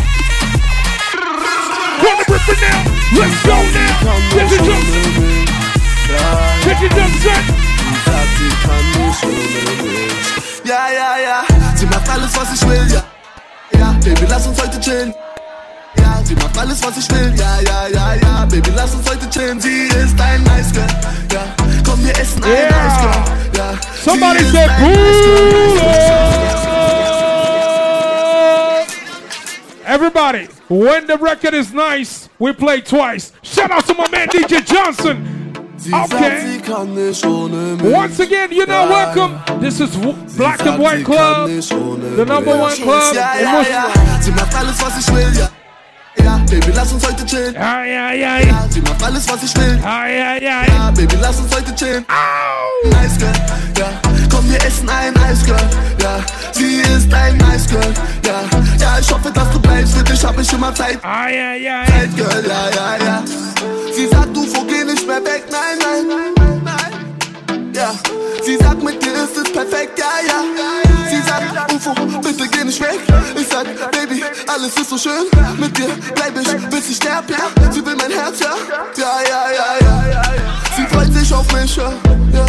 Wanna 2.02 2.24
rip 2.30 2.62
now? 2.62 2.90
Let's 3.18 3.44
go 3.46 3.56
now. 3.74 3.89
Get 4.00 4.52
your 4.52 4.64
jump. 4.66 4.86
Get 6.64 6.80
your 6.82 6.90
jump 6.90 7.16
set. 7.22 7.44
Ja, 10.64 10.88
ja, 10.90 11.18
ja, 11.18 11.44
sie 11.76 11.86
macht 11.88 12.08
alles, 12.10 12.36
was 12.36 12.54
ich 12.54 12.68
will, 12.68 12.88
ja. 12.94 13.04
Ja, 13.78 13.96
Baby, 14.04 14.26
lass 14.30 14.46
uns 14.48 14.62
heute 14.62 14.80
chillen. 14.80 15.14
Ja, 15.98 16.22
sie 16.24 16.36
macht 16.36 16.58
alles, 16.58 16.82
was 16.84 16.98
ich 16.98 17.10
will, 17.12 17.34
ja, 17.36 17.60
ja, 17.66 17.88
ja, 17.88 18.14
ja. 18.16 18.46
Baby, 18.46 18.72
lass 18.76 18.94
uns 18.94 19.10
heute 19.10 19.28
chillen. 19.30 19.60
Sie 19.60 19.88
ist 19.88 20.20
ein 20.22 20.44
Nice 20.44 20.72
Girl, 20.72 20.88
ja. 21.34 21.42
Komm, 21.84 22.04
wir 22.06 22.18
essen 22.20 22.44
ein 22.44 22.52
Yeah. 22.52 22.70
Nice 22.70 23.02
Girl, 23.02 23.24
ja. 23.58 23.74
Somebody 24.06 24.46
said, 24.46 24.70
ein 24.70 26.59
Everybody, 29.90 30.48
when 30.70 31.08
the 31.08 31.18
record 31.18 31.56
is 31.56 31.74
nice, 31.74 32.30
we 32.38 32.54
play 32.54 32.80
twice. 32.80 33.34
Shout 33.42 33.72
out 33.72 33.88
to 33.88 33.96
my 33.96 34.08
man 34.12 34.28
DJ 34.28 34.64
Johnson. 34.64 35.52
Okay. 35.92 36.42
sie 36.46 36.60
kann 36.62 36.94
nicht 36.94 37.26
ohne 37.26 37.76
mich. 37.82 37.92
Once 37.92 38.20
again, 38.20 38.52
you're 38.52 38.68
Ja, 38.68 38.88
welcome. 38.88 39.40
This 39.60 39.80
is 39.80 39.90
Black 40.38 40.62
and 40.62 40.78
White 40.80 41.06
Club, 41.06 41.48
kann 41.48 41.56
nicht 41.56 41.74
ohne 41.74 42.16
the 42.16 42.24
number 42.24 42.56
one 42.56 42.76
club 42.76 43.14
in 43.14 43.18
ja, 43.18 43.52
Muslim. 43.52 43.74
ja. 43.74 44.22
Sie 44.22 44.32
macht 44.32 44.56
alles, 44.56 44.80
was 44.80 45.00
ich 45.00 45.16
will, 45.16 45.32
ja. 45.36 45.50
Ja, 46.24 46.38
Baby, 46.48 46.72
lass 46.76 46.94
uns 46.94 47.08
heute 47.08 47.26
chillen. 47.26 47.56
Ja, 47.56 47.84
ja, 47.84 48.12
ja. 48.12 48.38
Ja, 48.40 48.68
sie 48.70 48.82
macht 48.82 49.02
alles, 49.02 49.28
was 49.28 49.42
ich 49.42 49.56
will. 49.58 49.80
Ja, 49.82 50.06
ja, 50.08 50.36
ja. 50.36 50.64
Ja, 50.68 50.92
Baby, 50.92 51.16
lass 51.20 51.40
uns 51.40 51.56
heute 51.56 51.74
chillen. 51.74 52.06
Nice 52.84 53.18
Girl, 53.18 53.32
ja. 53.80 54.09
Wir 54.50 54.66
essen 54.66 54.90
ein 54.90 55.14
Nice 55.14 55.46
Girl, 55.46 55.70
ja. 56.02 56.18
Sie 56.54 56.82
ist 56.82 57.14
ein 57.14 57.38
Nice 57.38 57.68
Girl, 57.68 57.94
ja. 58.26 58.42
Ja, 58.80 58.98
ich 59.00 59.12
hoffe, 59.14 59.32
dass 59.32 59.48
du 59.52 59.60
bleibst. 59.60 59.96
Für 59.96 60.04
dich 60.04 60.26
hab 60.26 60.40
ich 60.40 60.52
immer 60.52 60.74
Zeit. 60.74 60.98
Ah, 61.04 61.30
ja, 61.30 61.54
ja. 61.54 61.86
Zeit, 61.86 62.16
Girl, 62.16 62.44
ja, 62.48 62.70
ja, 62.76 63.06
ja. 63.06 63.24
Sie 63.96 64.08
sagt, 64.08 64.36
du 64.36 64.44
geh 64.66 64.84
nicht 64.84 65.06
mehr 65.06 65.24
weg. 65.24 65.44
Nein, 65.52 65.78
nein, 65.80 66.34
nein, 66.36 66.62
nein. 66.64 67.74
Ja, 67.76 67.92
sie 68.44 68.58
sagt, 68.58 68.82
mit 68.82 69.00
dir 69.04 69.14
ist 69.14 69.38
es 69.38 69.54
perfekt, 69.54 70.00
ja, 70.00 70.14
ja. 70.28 70.40
Sie 71.12 71.22
sagt, 71.22 71.72
UFO, 71.72 71.94
bitte 72.20 72.48
geh 72.48 72.64
nicht 72.64 72.82
weg. 72.82 73.00
Ich 73.40 73.48
sag, 73.48 73.68
Baby, 73.92 74.24
alles 74.48 74.76
ist 74.76 74.90
so 74.90 74.98
schön. 74.98 75.26
Mit 75.60 75.78
dir 75.78 75.90
bleib 76.16 76.34
ich, 76.42 76.70
bis 76.70 76.90
ich 76.90 76.96
sterb, 76.98 77.30
ja. 77.30 77.72
Sie 77.72 77.86
will 77.86 77.96
mein 77.96 78.12
Herz, 78.12 78.40
ja. 78.40 78.56
Ja, 78.98 79.20
ja, 79.30 79.52
ja, 79.52 79.88
ja, 79.88 80.10
ja. 80.10 80.22
ja. 80.34 80.50
Sie 80.76 80.88
freut 80.88 81.14
sich 81.14 81.32
auf 81.32 81.46
mich, 81.54 81.76
ja. 81.76 81.94
ja. 82.34 82.46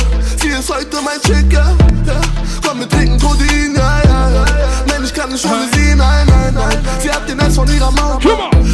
De 0.50 0.54
har 0.54 0.62
søgt 0.62 0.94
om 0.94 1.08
at 1.14 1.22
tjekke, 1.22 1.62
ja. 2.06 2.20
Kom 2.62 2.76
med 2.76 2.86
drinken, 2.86 3.20
tro 3.20 3.28
ja, 3.76 3.90
ja 4.04 4.09
ja. 4.28 4.44
Nein, 4.86 5.04
ich 5.04 5.14
kann 5.14 5.30
nicht 5.30 5.44
ohne 5.44 5.68
sie, 5.72 5.94
nein, 5.94 6.26
nein, 6.26 6.54
nein. 6.54 6.78
Sie 7.00 7.10
hat 7.10 7.28
den 7.28 7.40
Eis 7.40 7.54
von 7.54 7.68
ihrer 7.72 7.90
Mama. 7.92 8.18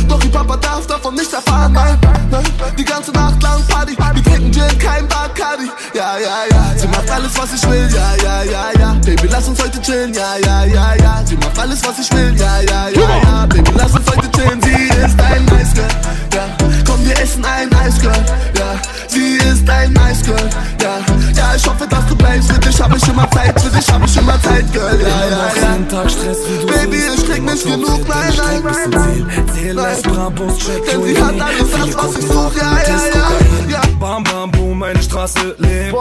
Doch 0.08 0.22
ihr 0.22 0.32
Papa 0.32 0.56
darf 0.56 0.86
davon 0.86 1.14
nicht 1.14 1.32
erfahren, 1.32 1.72
nein, 1.72 1.98
nein. 2.30 2.44
Die 2.78 2.84
ganze 2.84 3.12
Nacht 3.12 3.42
lang 3.42 3.62
Party. 3.68 3.96
Wir 3.96 4.22
trinken 4.22 4.52
Gin, 4.52 4.78
kein 4.78 5.06
Bacardi. 5.08 5.68
Ja, 5.94 6.18
ja, 6.18 6.36
ja. 6.50 6.78
Sie 6.78 6.88
macht 6.88 7.10
alles, 7.10 7.32
was 7.36 7.52
ich 7.54 7.70
will, 7.70 7.88
ja, 7.94 8.14
ja, 8.22 8.42
ja, 8.42 8.80
ja. 8.80 8.96
Baby, 9.04 9.28
lass 9.30 9.48
uns 9.48 9.62
heute 9.62 9.80
chillen, 9.80 10.12
ja, 10.14 10.36
ja, 10.44 10.64
ja, 10.64 10.94
ja. 10.94 11.22
Sie 11.24 11.36
macht 11.36 11.58
alles, 11.58 11.80
was 11.86 11.98
ich 11.98 12.12
will, 12.12 12.34
ja, 12.36 12.60
ja, 12.60 12.88
ja, 12.88 13.08
ja. 13.24 13.46
Baby, 13.46 13.70
lass 13.76 13.92
uns 13.92 14.06
heute 14.10 14.30
chillen. 14.32 14.60
Sie 14.62 14.88
ist 15.04 15.20
ein 15.20 15.44
Nice 15.46 15.74
Girl, 15.74 15.88
ja. 16.34 16.48
Komm, 16.86 17.04
wir 17.04 17.18
essen 17.20 17.44
ein 17.44 17.68
Nice 17.68 18.00
Girl, 18.00 18.24
ja. 18.58 18.74
Sie 19.08 19.36
ist 19.36 19.68
ein 19.68 19.92
Nice 19.92 20.22
Girl, 20.22 20.48
ja. 20.82 20.98
Ja, 21.34 21.54
ich 21.54 21.66
hoffe, 21.66 21.86
dass 21.88 22.06
du 22.06 22.16
bleibst. 22.16 22.52
Für 22.52 22.58
dich 22.60 22.80
hab 22.80 22.94
ich 22.96 23.08
immer 23.08 23.30
Zeit, 23.30 23.60
für 23.60 23.70
dich 23.70 23.88
hab 23.92 24.04
ich 24.04 24.16
immer 24.16 24.40
Zeit, 24.42 24.72
Girl, 24.72 24.98
ja, 25.00 25.08
ja, 25.08 25.35
Jeden 25.54 25.88
Tag 25.88 26.10
Stress, 26.10 26.38
Baby, 26.66 26.96
ich 27.14 27.28
krieg 27.28 27.42
nicht 27.42 27.64
Mama 27.66 27.86
genug, 27.86 28.08
nein, 28.08 28.32
nein, 28.36 28.62
nein, 28.64 29.26
nein. 29.26 29.46
CLS, 29.54 30.02
Brabus, 30.02 30.58
Check, 30.58 30.84
Denn 30.90 31.02
sie 31.02 31.22
hat 31.22 31.40
alles 31.40 31.70
das, 31.70 31.96
was 31.96 32.18
ich 32.18 32.26
such, 32.26 32.56
ja, 32.56 32.78
ja, 32.86 33.68
ja. 33.68 33.80
Bam, 34.00 34.24
bam, 34.24 34.50
boom, 34.50 34.78
meine 34.78 35.02
Straße 35.02 35.56
lebt. 35.58 35.96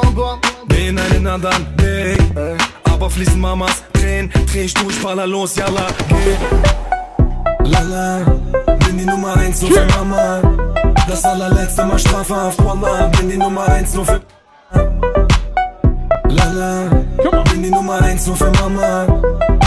Bin 0.68 0.98
einen 0.98 1.28
anderen 1.28 1.68
Weg. 1.78 2.20
Aber 2.84 3.10
fließen 3.10 3.40
Mamas 3.40 3.84
Tränen, 3.94 4.32
dreh 4.52 4.64
ich 4.64 4.74
durch, 4.74 5.02
baller 5.02 5.28
los, 5.28 5.56
yalla, 5.56 5.88
geh. 6.10 7.70
Lala, 7.70 8.20
bin 8.86 8.98
die 8.98 9.06
Nummer 9.06 9.36
eins 9.38 9.62
nur 9.62 9.72
für 9.72 9.86
Mama. 9.98 10.42
Das 11.08 11.24
allerletzte 11.24 11.86
Mal 11.86 12.00
strafhaft, 12.00 12.64
Wallah, 12.64 13.08
bin 13.18 13.30
die 13.30 13.38
Nummer 13.38 13.68
eins 13.68 13.94
nur 13.94 14.06
für. 14.06 14.22
Lala, 16.36 16.90
bin 17.52 17.64
die 17.64 17.70
Nummer 17.70 18.02
eins 18.02 18.28
nur 18.28 18.36
für 18.36 18.52
Mama. 18.52 19.08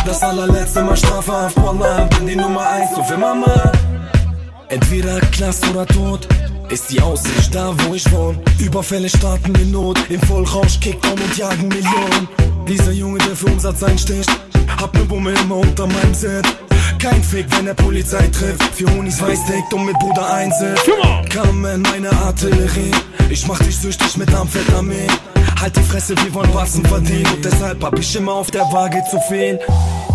Das 0.04 0.22
allerletzte 0.22 0.82
Mal 0.82 0.96
strafhaft, 0.96 1.56
Wallah, 1.56 2.04
bin 2.16 2.26
die 2.26 2.36
Nummer 2.36 2.68
eins 2.68 2.90
nur 2.94 3.04
für 3.04 3.16
Mama. 3.16 3.72
Entweder 4.68 5.20
Knast 5.20 5.66
oder 5.70 5.86
Tod. 5.86 6.28
Ist 6.68 6.90
die 6.90 7.00
Aussicht 7.00 7.54
da, 7.54 7.74
wo 7.78 7.94
ich 7.94 8.10
wohne? 8.12 8.38
Überfälle 8.58 9.08
starten 9.08 9.54
in 9.54 9.70
Not. 9.70 9.98
Im 10.10 10.20
Vollrausch 10.20 10.78
Kickdown 10.80 11.18
und 11.18 11.36
jagen 11.38 11.68
Millionen. 11.68 12.28
Dieser 12.68 12.92
Junge, 12.92 13.18
der 13.18 13.34
für 13.34 13.46
Umsatz 13.46 13.82
einsticht. 13.82 14.30
Hab 14.78 14.92
ne 14.94 15.04
Bumme 15.04 15.32
immer 15.32 15.56
unter 15.56 15.86
meinem 15.86 16.12
Set. 16.12 16.46
Kein 16.98 17.22
Fick, 17.22 17.46
wenn 17.56 17.66
der 17.66 17.74
Polizei 17.74 18.26
trifft. 18.28 18.62
Für 18.74 18.90
Honis 18.94 19.20
weiß 19.20 19.46
deckt 19.46 19.72
und 19.74 19.86
mit 19.86 19.98
Bruder 19.98 20.32
einsetzt. 20.32 20.90
Kam 21.30 21.64
in 21.64 21.82
meine 21.82 22.10
Artillerie. 22.10 22.92
Ich 23.30 23.46
mach 23.46 23.58
dich 23.58 23.76
süchtig 23.76 24.16
mit 24.16 24.34
Amphetamin. 24.34 25.08
Halt 25.60 25.76
die 25.76 25.82
Fresse, 25.82 26.14
wir 26.16 26.34
wollen 26.34 26.52
Batzen 26.52 26.84
verdienen 26.84 27.26
Und 27.34 27.44
deshalb 27.44 27.82
hab 27.82 27.98
ich 27.98 28.14
immer 28.14 28.32
auf 28.32 28.50
der 28.50 28.62
Waage 28.72 29.02
zu 29.10 29.18
viel 29.28 29.58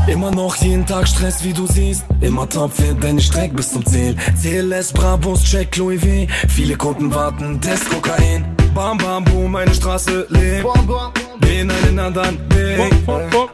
Immer 0.07 0.31
noch 0.31 0.55
jeden 0.55 0.85
Tag 0.85 1.05
Stress, 1.05 1.43
wie 1.43 1.51
du 1.51 1.67
siehst 1.67 2.05
Immer 2.21 2.47
topfit, 2.47 2.95
wenn 3.01 3.17
ich 3.17 3.25
streck 3.25 3.53
bis 3.53 3.73
zum 3.73 3.85
Ziel 3.85 4.15
CLS, 4.41 4.93
Brabus, 4.93 5.43
Check, 5.43 5.75
Louis 5.75 6.01
V 6.01 6.33
Viele 6.47 6.77
Kunden 6.77 7.13
warten, 7.13 7.59
Test, 7.59 7.89
Kokain 7.89 8.45
Bam, 8.73 8.97
bam, 8.97 9.23
boom, 9.23 9.51
meine 9.51 9.73
Straße 9.73 10.25
lebt 10.29 10.67
Gehen 11.41 11.69
einen 11.69 11.99
anderen 11.99 12.39
Weg. 12.51 12.93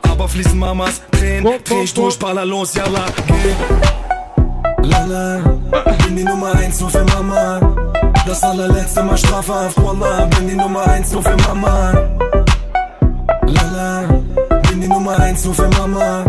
Aber 0.10 0.30
fließen 0.30 0.58
Mamas 0.58 1.02
Tränen. 1.12 1.60
Dreh 1.66 1.84
ich 1.84 1.94
durch, 1.94 2.18
baller 2.18 2.46
los, 2.46 2.74
yalla, 2.76 3.06
geh. 3.28 4.88
Lala, 4.88 5.40
bin 6.06 6.16
die 6.16 6.24
Nummer 6.24 6.54
eins 6.56 6.80
nur 6.80 6.90
für 6.90 7.04
Mama. 7.04 7.60
Das 8.26 8.44
allerletzte 8.44 9.04
Mal 9.04 9.18
strafhaft, 9.18 9.76
Wallah 9.84 10.26
Bin 10.26 10.48
die 10.48 10.56
Nummer 10.56 10.88
eins 10.88 11.12
nur 11.12 11.22
für 11.22 11.36
Mama. 11.48 11.92
Lala, 13.46 14.04
bin 14.70 14.82
die 14.82 14.88
Nummer 14.88 15.20
eins 15.20 15.44
nur 15.44 15.54
für 15.54 15.70
Mama. 15.70 16.24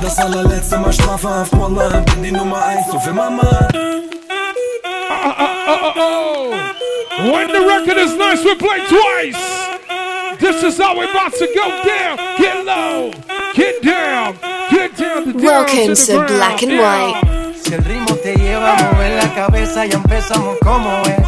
Das 0.00 0.18
allerletzte 0.18 0.78
Mal 0.78 0.92
strafhaft, 0.92 1.52
Wallah 1.58 2.00
Bin 2.00 2.22
die 2.22 2.32
Nummer 2.32 2.64
eins 2.64 2.86
nur 2.92 3.00
für 3.00 3.12
Mama 3.12 3.68
When 7.32 7.52
the 7.52 7.64
record 7.66 7.98
is 7.98 8.16
nice, 8.16 8.44
we 8.44 8.54
play 8.54 8.80
twice. 8.88 9.60
This 10.40 10.62
is 10.62 10.78
how 10.78 10.96
we're 10.96 11.10
about 11.10 11.32
to 11.34 11.46
go 11.54 11.66
down. 11.84 12.16
Get 12.38 12.64
low, 12.64 13.12
get 13.54 13.82
down, 13.82 14.38
get 14.70 14.96
down 14.96 15.10
down 15.24 15.42
Welcome 15.42 15.76
to, 15.76 15.94
the 15.94 16.12
to. 16.12 16.26
Black 16.26 16.62
and 16.62 16.72
Yeah. 16.72 17.12
White. 17.12 17.56
Si 17.62 17.74
el 17.74 17.84
ritmo 17.84 18.16
te 18.16 18.34
lleva 18.36 18.74
a 18.74 18.82
mover 18.82 19.22
la 19.22 19.34
cabeza, 19.34 19.84
ya 19.86 19.96
empezamos 19.96 20.56
como 20.62 20.90
es. 21.02 21.20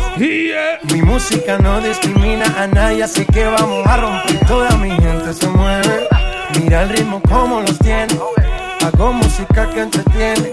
Mi 0.93 1.03
música 1.03 1.59
no 1.59 1.81
discrimina 1.81 2.47
a 2.57 2.67
nadie, 2.67 3.05
así 3.05 3.25
que 3.27 3.45
vamos 3.45 3.87
a 3.87 3.97
romper. 3.97 4.47
Toda 4.47 4.71
mi 4.79 4.91
gente 4.91 5.33
se 5.35 5.47
mueve. 5.49 6.09
Mira 6.59 6.83
el 6.83 6.89
ritmo 6.89 7.21
como 7.29 7.61
los 7.61 7.79
tiene. 7.79 8.19
Hago 8.85 9.13
música 9.13 9.69
que 9.71 9.81
entretiene. 9.81 10.53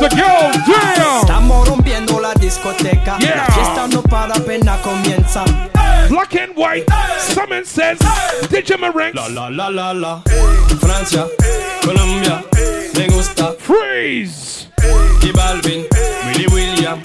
Down. 0.00 1.20
Estamos 1.20 1.68
rompiendo 1.68 2.18
la 2.20 2.32
discoteca. 2.34 3.18
Yeah. 3.18 3.36
La 3.36 3.44
fiesta 3.54 3.86
no 3.88 4.02
para, 4.02 4.34
apenas 4.34 4.80
comienza. 4.80 5.44
Black 6.08 6.34
and 6.36 6.52
white. 6.56 6.86
Someone 7.18 7.64
says, 7.64 7.98
DJ 8.50 8.78
Marenx. 8.78 9.14
La 9.14 9.28
la 9.28 9.48
la 9.50 9.68
la 9.70 9.92
la. 9.92 10.22
Francia, 10.80 11.26
Colombia, 11.84 12.42
me 12.96 13.06
gusta. 13.08 13.54
Freeze. 13.58 14.68
Y 15.22 15.30
Balvin, 15.32 15.86
Willy 16.26 16.46
William, 16.48 17.00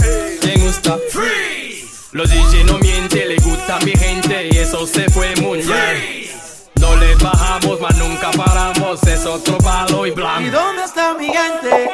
me 0.45 0.55
gusta. 0.63 0.97
Freeze. 1.11 2.07
Los 2.13 2.29
DJ 2.29 2.63
no 2.65 2.77
mienten, 2.79 3.27
le 3.27 3.35
gusta 3.37 3.75
a 3.75 3.79
mi 3.81 3.91
gente 3.91 4.47
y 4.51 4.57
eso 4.57 4.87
se 4.87 5.09
fue 5.09 5.35
muy 5.41 5.59
bien. 5.59 6.27
No 6.79 6.95
le 6.95 7.15
bajamos, 7.15 7.81
mas 7.81 7.97
nunca 7.97 8.31
paramos, 8.31 9.03
es 9.03 9.25
otro 9.25 9.57
palo 9.57 10.05
y 10.05 10.09
¿Y 10.09 10.13
blanco. 10.13 10.51
dónde 10.51 10.83
está 10.83 11.13
mi 11.15 11.25
gente? 11.25 11.89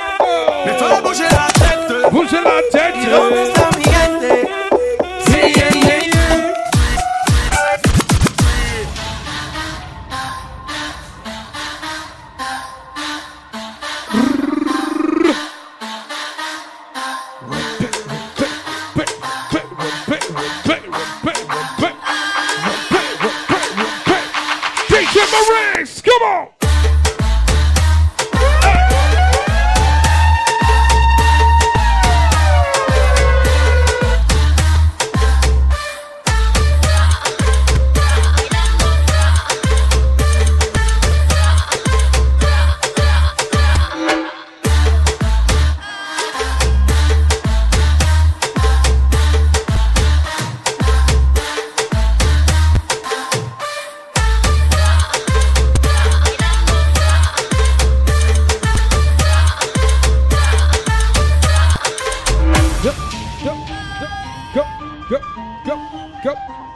Marenx, 25.33 26.03
come 26.03 26.21
on. 26.21 26.72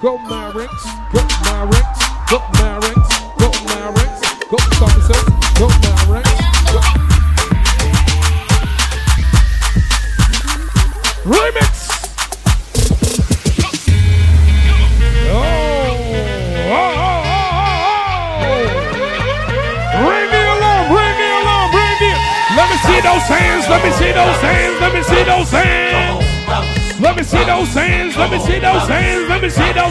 Go, 0.01 0.17
Marinx, 0.19 0.85
go, 1.11 1.25
Marinx, 1.43 2.06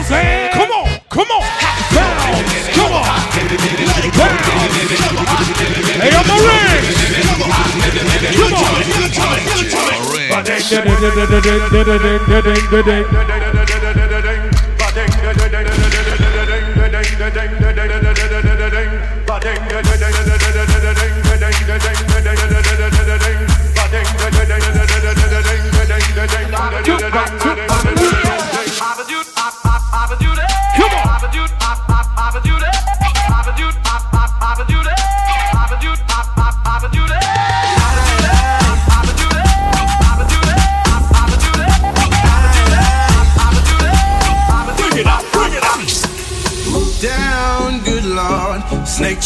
let 0.09 0.23
me 0.23 0.47
see 0.47 0.47
those 0.47 0.49
hands. 0.49 0.53
Come 0.53 0.71
on, 0.71 0.87
come 1.09 1.31
on. 1.31 1.43
Bounce, 1.93 2.69
come 2.75 2.93
on. 2.93 3.03
Bounce. 4.17 4.47
Hey, 5.97 6.11
I'm 6.13 6.29
a 6.29 6.37
ring. 6.47 6.83
Come 8.37 8.53
on. 8.53 8.77
down, 12.83 13.56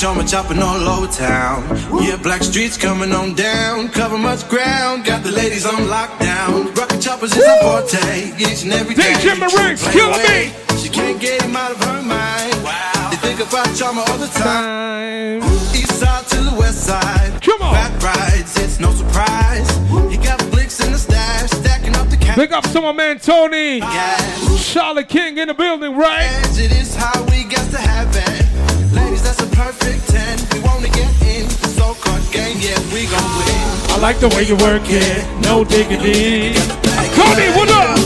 Snake 0.02 0.16
charmer 0.16 0.28
chopping 0.28 0.60
all 0.64 0.82
over 0.82 1.06
town. 1.06 1.62
Yeah, 2.02 2.18
black 2.18 2.42
streets 2.42 2.76
coming 2.76 3.12
on 3.12 3.36
down. 3.36 3.88
Cover 3.90 4.18
much 4.18 4.48
ground, 4.50 5.06
got 5.06 5.24
the 5.24 5.32
ladies 5.32 5.64
on 5.64 5.76
lockdown. 5.94 6.76
Rocket 6.76 7.00
choppers 7.00 7.38
is 7.38 7.46
a 7.46 7.62
forte, 7.62 8.34
each 8.40 8.64
and 8.64 8.74
every 8.74 8.96
day. 8.96 9.14
DJ 9.14 9.36
Marinx, 9.36 9.84
Play 9.84 9.94
killing 9.94 10.14
away. 10.14 10.54
She 10.82 10.90
can't 10.90 11.22
get 11.22 11.44
him 11.44 11.56
out 11.56 11.72
of 11.72 11.84
her 11.84 12.02
mind. 12.02 12.64
Wow. 12.64 13.10
They 13.12 13.18
think 13.18 13.48
about 13.48 13.76
charmer 13.76 14.02
all 14.08 14.18
the 14.18 14.28
time. 14.28 15.44
East 15.76 16.00
side 16.00 16.26
to 16.30 16.38
the 16.50 16.56
west 16.58 16.84
side. 16.84 17.40
Come 17.40 17.62
on. 17.62 17.74
Back 17.74 18.02
rides, 18.02 18.58
it's 18.58 18.80
no 18.80 18.92
surprise. 18.94 19.70
You 20.12 20.18
got 20.18 20.40
blicks 20.50 20.84
in 20.84 20.92
the 20.92 20.98
stash, 20.98 21.52
stacking 21.52 21.96
up 21.96 22.10
the 22.10 22.18
cash. 22.18 22.38
Big 22.38 22.52
up 22.52 22.64
to 22.72 22.82
my 22.82 22.92
man 22.92 23.20
Tony. 23.20 23.82
Charlotte 24.58 25.10
King 25.10 25.38
in 25.38 25.48
the 25.48 25.54
building, 25.54 25.96
right? 25.96 26.42
perfect 29.64 30.10
10. 30.10 30.40
We 30.54 30.60
wanna 30.68 30.90
get 30.90 31.12
in 31.22 31.46
the 31.62 31.68
so 31.78 31.94
called 31.94 32.26
game, 32.32 32.58
yeah, 32.60 32.80
we 32.94 33.06
gon' 33.14 33.32
win. 33.38 33.68
I 33.94 33.98
like 34.02 34.20
the 34.20 34.30
way 34.30 34.44
you 34.44 34.56
work 34.56 34.82
it, 34.86 35.22
no 35.48 35.64
diggity. 35.64 36.56
Cody, 37.16 37.48
what 37.58 37.70
up? 37.70 38.01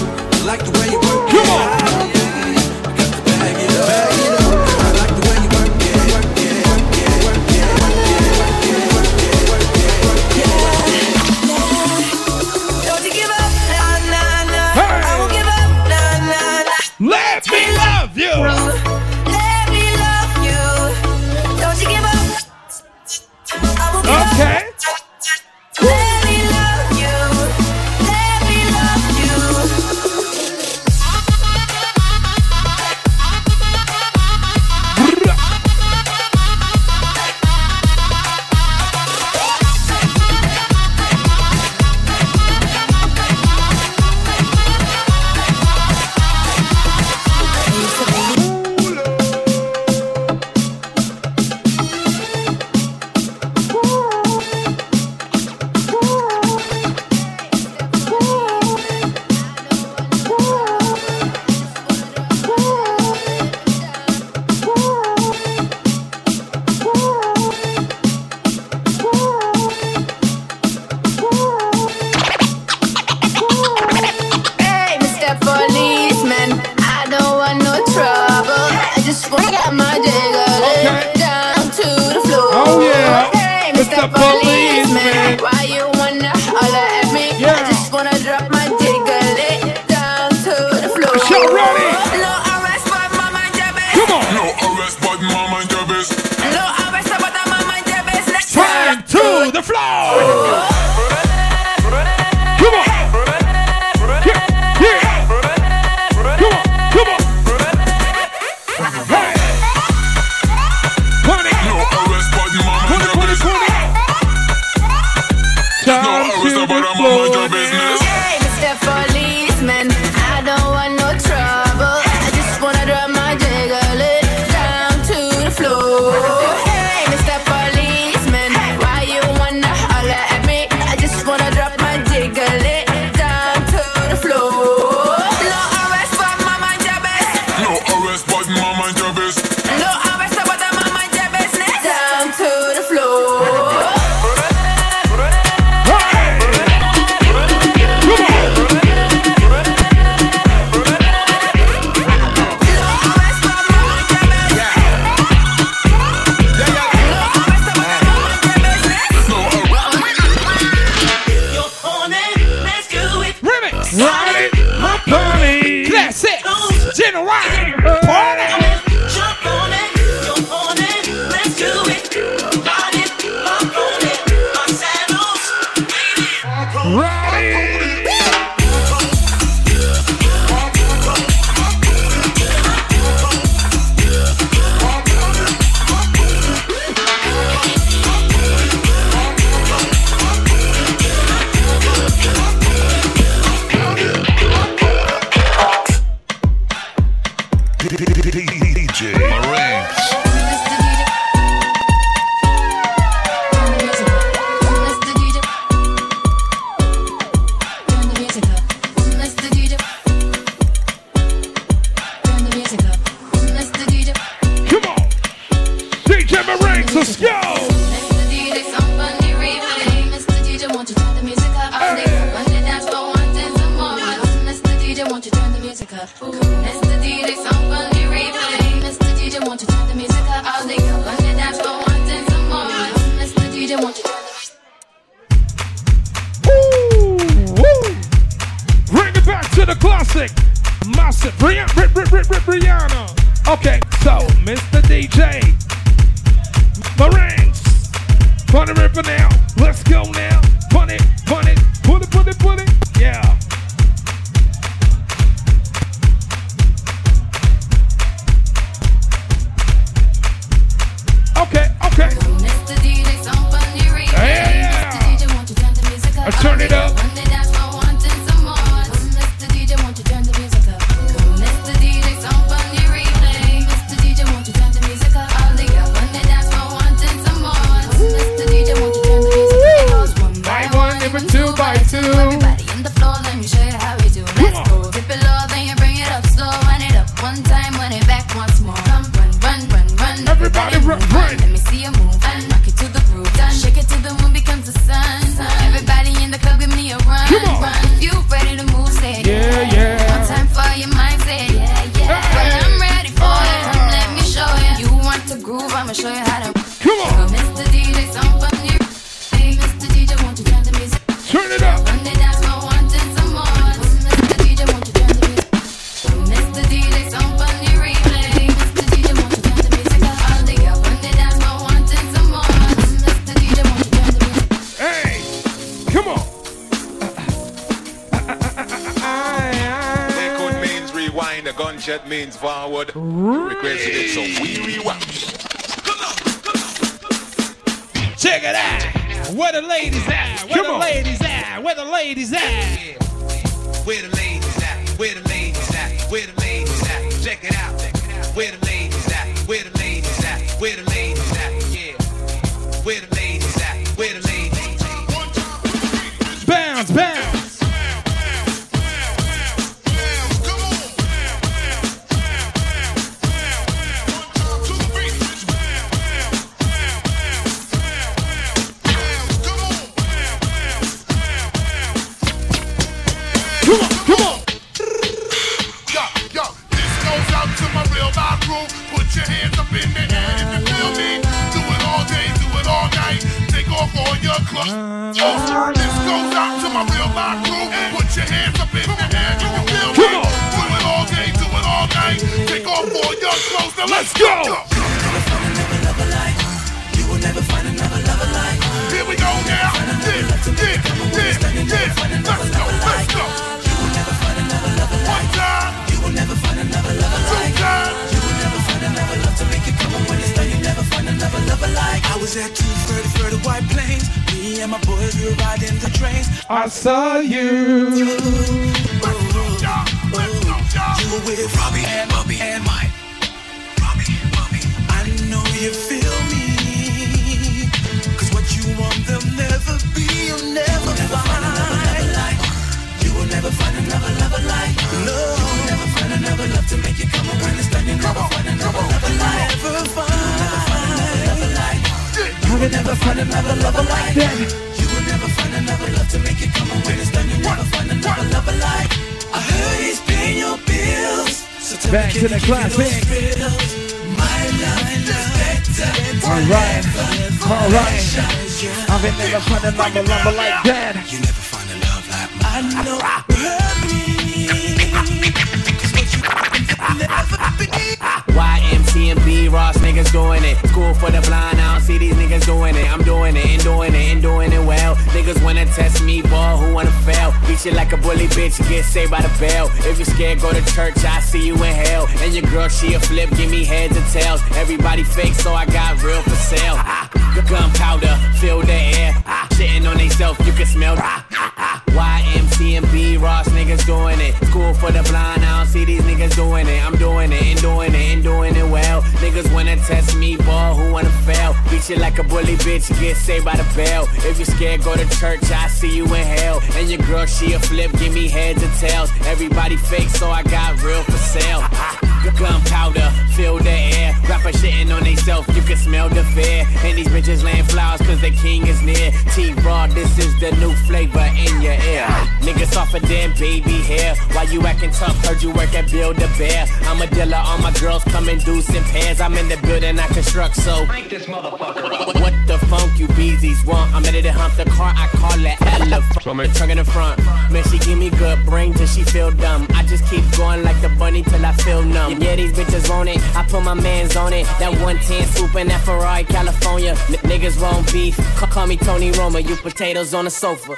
my 543.76 543.84
man's 543.84 544.16
on 544.16 544.34
it. 544.34 544.46
That 544.60 544.72
110 544.72 545.28
swooping 545.28 545.68
that 545.68 545.82
Ferrari, 545.84 546.24
California. 546.24 546.92
N- 546.92 547.22
niggas 547.30 547.62
won't 547.62 547.92
beef. 547.92 548.16
C- 548.16 548.46
call 548.48 548.68
me 548.68 548.78
Tony 548.78 549.12
Roma, 549.12 549.40
you 549.40 549.56
potatoes 549.56 550.14
on 550.14 550.26
the 550.26 550.32
sofa. 550.32 550.76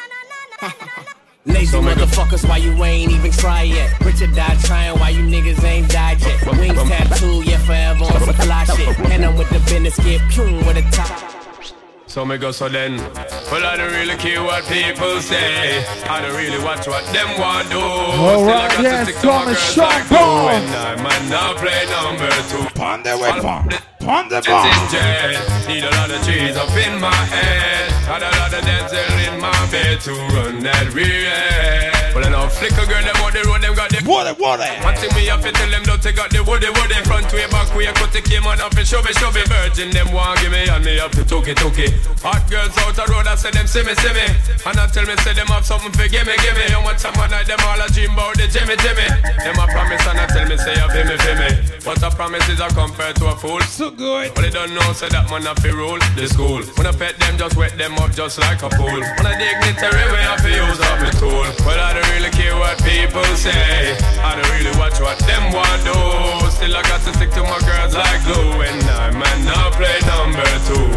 Lazy 1.46 1.68
so 1.68 1.82
motherfuckers, 1.82 2.48
why 2.48 2.58
you 2.58 2.72
ain't 2.84 3.12
even 3.12 3.32
try 3.32 3.64
yet? 3.64 3.98
Richard 4.02 4.36
died 4.36 4.60
trying, 4.60 5.00
why 5.00 5.10
you 5.10 5.22
niggas 5.22 5.64
ain't 5.64 5.90
died 5.90 6.20
yet? 6.20 6.46
Wings 6.58 6.76
tattooed, 6.84 7.46
yeah, 7.46 7.58
forever 7.60 8.04
on 8.04 8.20
some 8.22 8.34
fly 8.34 8.66
shit. 8.66 9.00
And 9.12 9.24
I'm 9.24 9.38
with 9.38 9.50
the 9.50 9.60
business, 9.60 9.98
get 10.04 10.22
pure 10.30 10.52
with 10.66 10.78
a 10.78 10.82
top. 10.92 11.27
So 12.18 12.26
me 12.26 12.40
go 12.40 12.50
so 12.50 12.68
then. 12.68 12.98
Well, 13.54 13.62
I 13.62 13.78
don't 13.78 13.94
really 13.94 14.18
care 14.18 14.42
what 14.42 14.66
people 14.66 15.22
say. 15.22 15.86
I 16.10 16.18
don't 16.20 16.34
really 16.34 16.58
watch 16.66 16.88
what 16.88 17.06
them 17.14 17.30
want 17.38 17.70
do. 17.70 17.78
All 17.78 18.42
Still 18.42 18.90
right, 18.90 19.06
to 19.06 19.14
come 19.22 19.48
and 19.48 19.56
shot 19.56 20.02
ball. 20.10 20.50
And 20.50 20.66
I'm 21.06 21.30
not 21.30 21.62
play 21.62 21.86
number 21.86 22.26
two. 22.50 22.66
Pon 22.74 23.06
the 23.06 23.14
weapon. 23.22 23.70
Pon 24.02 24.34
the 24.34 24.42
ball. 24.42 24.66
Need 25.70 25.86
a 25.86 25.94
lot 25.94 26.10
of 26.10 26.18
cheese 26.26 26.58
up 26.58 26.74
in 26.74 26.98
my 26.98 27.14
head. 27.14 27.86
And 28.10 28.24
a 28.26 28.32
lot 28.42 28.50
of 28.50 28.66
Denzel 28.66 29.14
in 29.30 29.40
my 29.40 29.54
bed 29.70 30.02
to 30.10 30.14
run 30.34 30.66
that 30.66 30.90
real. 30.98 32.18
But 32.18 32.26
I 32.26 32.30
know 32.34 32.50
flicker 32.50 32.82
girl, 32.90 32.98
them 33.06 33.14
on 33.22 33.30
the 33.30 33.46
road, 33.46 33.62
them 33.62 33.76
got 33.78 33.94
the 33.94 34.02
water, 34.10 34.34
water. 34.42 34.66
One 34.82 34.98
thing 34.98 35.14
me 35.14 35.30
have 35.30 35.46
to 35.46 35.52
tell 35.54 35.70
them, 35.70 35.84
don't 35.84 36.02
take 36.02 36.18
out 36.18 36.34
the 36.34 36.42
woody, 36.42 36.66
woody. 36.66 36.97
Way, 37.78 37.86
way, 37.86 37.94
cut 37.94 38.10
the 38.10 38.26
came 38.26 38.42
on 38.50 38.58
off 38.58 38.74
and 38.74 38.88
shove 38.88 39.06
it, 39.06 39.14
shove 39.22 39.38
it. 39.38 39.46
Virgin, 39.46 39.94
them 39.94 40.10
want 40.10 40.42
give 40.42 40.50
me, 40.50 40.66
and 40.66 40.82
me 40.82 40.98
have 40.98 41.14
to 41.14 41.22
took 41.22 41.46
it, 41.46 41.62
took 41.62 41.78
it. 41.78 41.94
Hot 42.26 42.42
girls 42.50 42.74
out 42.82 42.98
the 42.98 43.06
road, 43.06 43.30
I 43.30 43.38
say 43.38 43.54
them 43.54 43.70
see 43.70 43.86
me, 43.86 43.94
see 44.02 44.10
me. 44.18 44.26
And 44.66 44.82
I 44.82 44.90
tell 44.90 45.06
me, 45.06 45.14
say 45.22 45.38
them 45.38 45.46
have 45.54 45.62
something 45.62 45.94
for 45.94 46.10
give 46.10 46.26
me, 46.26 46.34
give 46.42 46.58
me. 46.58 46.66
How 46.74 46.82
much 46.82 47.06
time 47.06 47.14
I 47.22 47.30
night, 47.30 47.46
them 47.46 47.62
all 47.62 47.78
a 47.78 47.86
dream 47.94 48.18
about 48.18 48.34
the 48.34 48.50
Jimmy, 48.50 48.74
Jimmy. 48.82 49.06
Them 49.46 49.62
a 49.62 49.66
promise, 49.70 50.02
and 50.10 50.18
I 50.18 50.26
tell 50.26 50.50
me, 50.50 50.58
say 50.58 50.74
you 50.74 50.90
feel 50.90 51.06
me, 51.06 51.16
feel 51.22 51.38
me. 51.38 51.78
But 51.86 52.02
a 52.02 52.10
promise 52.10 52.50
is 52.50 52.60
a 52.60 52.68
compared 52.74 53.16
to 53.22 53.30
a 53.30 53.36
fool. 53.38 53.62
So 53.62 53.94
good. 53.94 54.34
But 54.34 54.42
they 54.42 54.50
don't 54.50 54.74
know, 54.74 54.92
say 54.98 55.14
that 55.14 55.30
man 55.30 55.46
have 55.46 55.62
to 55.62 55.70
rule 55.70 56.02
the 56.18 56.26
school. 56.26 56.66
When 56.82 56.90
I 56.90 56.92
pet 56.98 57.16
them, 57.22 57.38
just 57.38 57.56
wet 57.56 57.78
them 57.78 57.94
up 58.02 58.10
just 58.12 58.42
like 58.42 58.66
a 58.66 58.74
pool. 58.74 59.00
When 59.06 59.26
I 59.30 59.38
dignitary, 59.38 60.04
we 60.10 60.20
have 60.26 60.42
to 60.42 60.50
use 60.50 60.82
up 60.82 60.98
my 60.98 61.14
tool. 61.22 61.46
Well, 61.62 61.78
I 61.78 61.94
don't 61.94 62.10
really 62.18 62.34
care 62.34 62.58
what 62.58 62.82
people 62.82 63.24
say. 63.38 63.94
I 64.26 64.34
don't 64.34 64.50
really 64.58 64.74
watch 64.82 64.98
what 64.98 65.22
them 65.30 65.54
want 65.54 65.80
do. 65.86 65.96
Still, 66.58 66.76
I 66.76 66.82
got 66.90 67.06
to 67.06 67.14
stick 67.14 67.30
to 67.38 67.44
my 67.46 67.62
girls 67.68 67.94
like 67.94 68.24
glue. 68.24 68.64
And 68.64 68.82
I 68.88 69.12
might 69.12 69.44
not 69.44 69.76
play 69.76 70.00
number 70.08 70.48
two. 70.68 70.88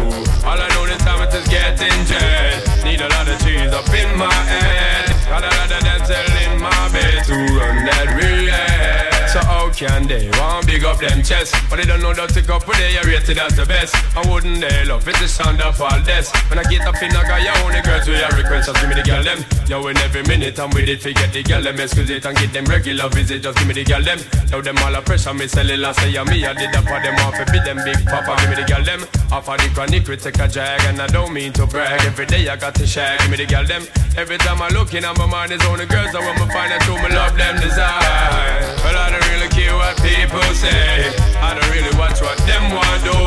All 0.47 0.57
I 0.57 0.67
know 0.73 0.87
this 0.87 1.03
time 1.03 1.21
is 1.27 1.47
getting 1.47 1.99
jet. 2.07 2.63
Need 2.83 3.01
a 3.01 3.09
lot 3.11 3.27
of 3.27 3.37
cheese 3.43 3.71
up 3.75 3.87
in 3.91 4.09
my 4.17 4.31
head. 4.31 5.11
Got 5.27 5.43
a 5.43 5.51
lot 5.51 5.71
of 5.71 5.81
dental 5.83 6.27
in 6.43 6.59
my 6.59 6.83
bed 6.91 7.23
to 7.27 7.35
run 7.55 7.85
that 7.87 8.07
relay. 8.15 9.27
So 9.31 9.39
how 9.47 9.70
can 9.73 10.07
they 10.07 10.29
want 10.37 10.67
big 10.67 10.83
up 10.83 10.99
them 10.99 11.23
chest? 11.23 11.55
But 11.69 11.77
they 11.77 11.85
don't 11.85 12.01
know 12.01 12.13
that 12.13 12.29
to 12.33 12.41
couple 12.41 12.73
they 12.73 12.97
are 12.97 13.05
rated 13.05 13.37
as 13.37 13.55
the 13.55 13.65
best. 13.65 13.95
I 14.15 14.21
wouldn't 14.29 14.61
they 14.61 14.85
love 14.85 15.07
it 15.07 15.15
the 15.17 15.27
sound 15.27 15.61
of 15.61 15.79
all 15.81 15.99
this. 16.01 16.31
When 16.49 16.59
I 16.59 16.63
get 16.63 16.87
up 16.87 17.01
in 17.01 17.11
I 17.15 17.23
got 17.23 17.41
your 17.41 17.57
only 17.65 17.81
girls 17.81 18.07
with 18.07 18.19
your 18.19 18.31
request, 18.35 18.67
just 18.67 18.79
give 18.79 18.89
me 18.89 18.95
the 18.95 19.03
girl 19.03 19.23
them. 19.23 19.39
Yo, 19.67 19.87
in 19.87 19.97
every 19.97 20.23
minute 20.23 20.59
I'm 20.59 20.69
with 20.71 20.89
it, 20.89 21.01
forget 21.01 21.31
the 21.33 21.43
girl 21.43 21.61
them. 21.61 21.79
Excuse 21.79 22.09
it 22.09 22.25
and 22.25 22.37
get 22.37 22.53
them 22.53 22.65
regular 22.65 23.09
visit, 23.09 23.43
just 23.43 23.57
give 23.57 23.67
me 23.67 23.73
the 23.73 23.83
girl 23.83 24.01
them. 24.01 24.19
Now 24.51 24.61
them 24.61 24.77
all 24.79 24.95
a 24.95 25.01
pressure, 25.01 25.33
me 25.33 25.47
sell 25.47 25.69
it 25.69 25.79
last 25.79 26.01
yeah, 26.09 26.23
me. 26.23 26.45
I 26.45 26.53
did 26.53 26.71
that 26.73 26.83
for 26.83 26.99
them 26.99 27.15
off, 27.23 27.37
be 27.51 27.59
them 27.59 27.79
big 27.83 27.99
papa, 28.05 28.35
give 28.41 28.49
me 28.49 28.55
the 28.55 28.67
girl 28.67 28.83
them. 28.83 29.01
Off 29.31 29.47
of 29.47 29.57
the 29.59 29.69
chronic, 29.73 30.07
we 30.07 30.17
take 30.17 30.39
a 30.39 30.47
drag, 30.47 30.81
and 30.91 31.01
I 31.01 31.07
don't 31.07 31.31
mean 31.31 31.53
to 31.53 31.65
brag. 31.65 32.01
Every 32.05 32.25
day 32.25 32.49
I 32.49 32.55
got 32.55 32.75
to 32.75 32.85
share, 32.85 33.17
give 33.19 33.31
me 33.31 33.37
the 33.37 33.45
girl 33.45 33.63
them. 33.63 33.87
Every 34.17 34.37
time 34.37 34.61
I 34.61 34.69
look 34.69 34.93
in, 34.93 35.03
my 35.03 35.25
mind 35.25 35.51
is 35.51 35.63
on 35.65 35.77
the 35.77 35.85
girls, 35.85 36.13
I 36.15 36.19
want 36.19 36.39
me 36.39 36.47
find 36.51 36.73
out 36.73 36.83
who 36.83 36.95
me 36.99 37.15
love 37.15 37.37
them 37.37 37.55
desire. 37.61 38.59
Well, 38.83 38.97
I 38.97 39.09
don't 39.11 39.23
really 39.31 39.50
care 39.61 39.75
what 39.75 39.95
people 40.01 40.41
say. 40.53 41.13
I 41.37 41.53
don't 41.53 41.69
really 41.69 41.93
watch 41.97 42.21
what 42.21 42.37
them 42.49 42.73
want 42.73 43.01
do. 43.05 43.17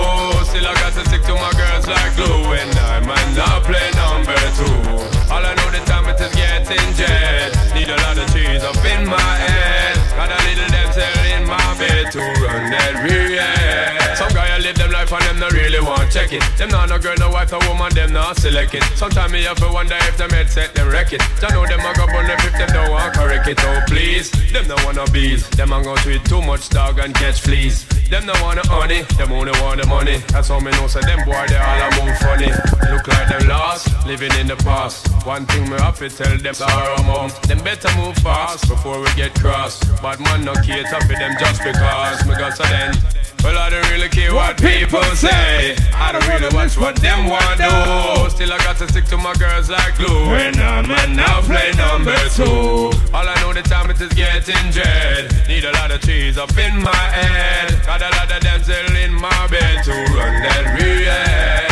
Still 0.50 0.66
I 0.66 0.74
got 0.82 0.92
to 0.94 1.02
stick 1.08 1.22
to 1.30 1.34
my 1.34 1.52
girls 1.54 1.86
like 1.86 2.12
glue, 2.16 2.54
and 2.58 2.70
I 2.78 3.00
might 3.00 3.30
not 3.36 3.62
play 3.64 3.88
number 3.94 4.36
two. 4.58 4.78
All 5.30 5.44
I 5.44 5.54
know 5.54 5.70
the 5.70 5.82
time 5.86 6.06
it 6.10 6.20
is 6.20 6.34
getting 6.34 6.90
jet. 6.98 7.50
Need 7.74 7.90
a 7.90 7.98
lot 8.04 8.18
of 8.18 8.26
cheese 8.32 8.62
up 8.62 8.78
in 8.84 9.06
my 9.06 9.30
head. 9.46 9.94
Got 10.16 10.30
a 10.30 10.38
little 10.46 10.68
damsel 10.74 11.18
in 11.34 11.46
my 11.46 11.68
bed 11.78 12.10
to 12.12 12.20
run 12.42 12.70
that 12.70 12.94
real. 13.04 13.53
And 15.14 15.24
them 15.24 15.38
no 15.40 15.48
really 15.50 15.80
want 15.80 16.10
check 16.10 16.32
it. 16.32 16.42
Them 16.58 16.70
not 16.70 16.88
no 16.88 16.98
girl, 16.98 17.16
no 17.18 17.30
wife, 17.30 17.52
no 17.52 17.58
woman, 17.68 17.94
them 17.94 18.12
not 18.12 18.36
select 18.36 18.74
it. 18.74 18.82
Sometimes 18.96 19.32
me 19.32 19.42
have 19.44 19.56
to 19.58 19.70
wonder 19.72 19.96
if 20.08 20.16
them 20.16 20.30
head 20.30 20.50
set 20.50 20.74
them 20.74 20.88
wreck 20.88 21.12
it. 21.12 21.22
I 21.42 21.52
know 21.54 21.66
them 21.66 21.80
a 21.80 21.94
go 21.94 22.06
bun 22.06 22.30
if 22.30 22.52
them 22.52 22.68
don't 22.68 22.90
want 22.90 23.14
correct 23.14 23.48
it. 23.48 23.58
Oh 23.62 23.80
please, 23.86 24.30
them 24.52 24.66
no 24.68 24.76
wanna 24.84 25.06
bees. 25.10 25.48
Them 25.50 25.72
a 25.72 25.82
go 25.82 25.94
tweet 25.96 26.24
too 26.24 26.42
much 26.42 26.68
dog 26.68 26.98
and 26.98 27.14
catch 27.14 27.40
fleas. 27.40 27.86
Them 28.10 28.26
no 28.26 28.32
wanna 28.42 28.62
honey, 28.66 29.02
them 29.16 29.32
only 29.32 29.52
want 29.60 29.80
the 29.80 29.86
money. 29.86 30.18
That's 30.28 30.48
how 30.48 30.60
me 30.60 30.70
know 30.72 30.86
so 30.86 31.00
them 31.00 31.24
boy 31.24 31.44
they 31.48 31.56
all 31.56 31.80
a 31.80 31.88
move 32.04 32.16
funny. 32.18 32.50
Look 32.92 33.08
like 33.08 33.28
them 33.28 33.48
lost, 33.48 33.88
living 34.06 34.32
in 34.38 34.46
the 34.46 34.56
past. 34.56 35.08
One 35.26 35.46
thing 35.46 35.68
me 35.70 35.76
have 35.78 35.98
to 35.98 36.08
tell 36.10 36.36
them 36.36 36.54
sorrow 36.54 37.02
mom. 37.04 37.30
Them 37.48 37.58
better 37.64 37.88
move 37.96 38.16
fast 38.18 38.68
before 38.68 39.00
we 39.00 39.08
get 39.14 39.34
cross. 39.34 39.82
Bad 40.00 40.20
man 40.20 40.44
no 40.44 40.54
cater 40.54 41.00
for 41.00 41.14
them 41.14 41.34
just 41.40 41.62
because 41.64 42.26
me 42.26 42.34
got 42.36 42.56
so 42.56 42.64
then. 42.64 42.94
Well, 43.44 43.58
I 43.58 43.68
don't 43.68 43.84
really 43.90 44.08
care 44.08 44.32
what 44.32 44.56
people 44.56 45.04
say. 45.14 45.76
I 45.92 46.12
don't 46.12 46.26
really 46.28 46.48
watch 46.56 46.78
what 46.78 46.96
them 46.96 47.28
want 47.28 47.60
do. 47.60 48.30
Still, 48.30 48.50
I 48.50 48.56
got 48.64 48.78
to 48.78 48.88
stick 48.88 49.04
to 49.12 49.18
my 49.18 49.34
girls 49.34 49.68
like 49.68 49.96
glue. 49.98 50.30
When 50.30 50.58
I'm 50.58 50.90
in 50.90 51.14
now 51.14 51.42
play 51.42 51.72
number 51.76 52.16
two. 52.32 52.88
All 53.12 53.28
I 53.28 53.36
know 53.42 53.52
the 53.52 53.60
time 53.60 53.90
it 53.90 54.00
is 54.00 54.14
getting 54.14 54.70
dread. 54.72 55.28
Need 55.46 55.64
a 55.64 55.72
lot 55.72 55.90
of 55.90 56.00
cheese 56.00 56.38
up 56.38 56.56
in 56.56 56.80
my 56.80 56.96
head. 56.96 57.68
Got 57.96 58.12
a 58.12 58.16
lot 58.16 58.36
of 58.36 58.42
in 58.96 59.14
my 59.14 59.46
bed 59.46 59.84
to 59.84 59.92
run 59.92 60.42
that 60.42 60.80
real. 60.80 61.63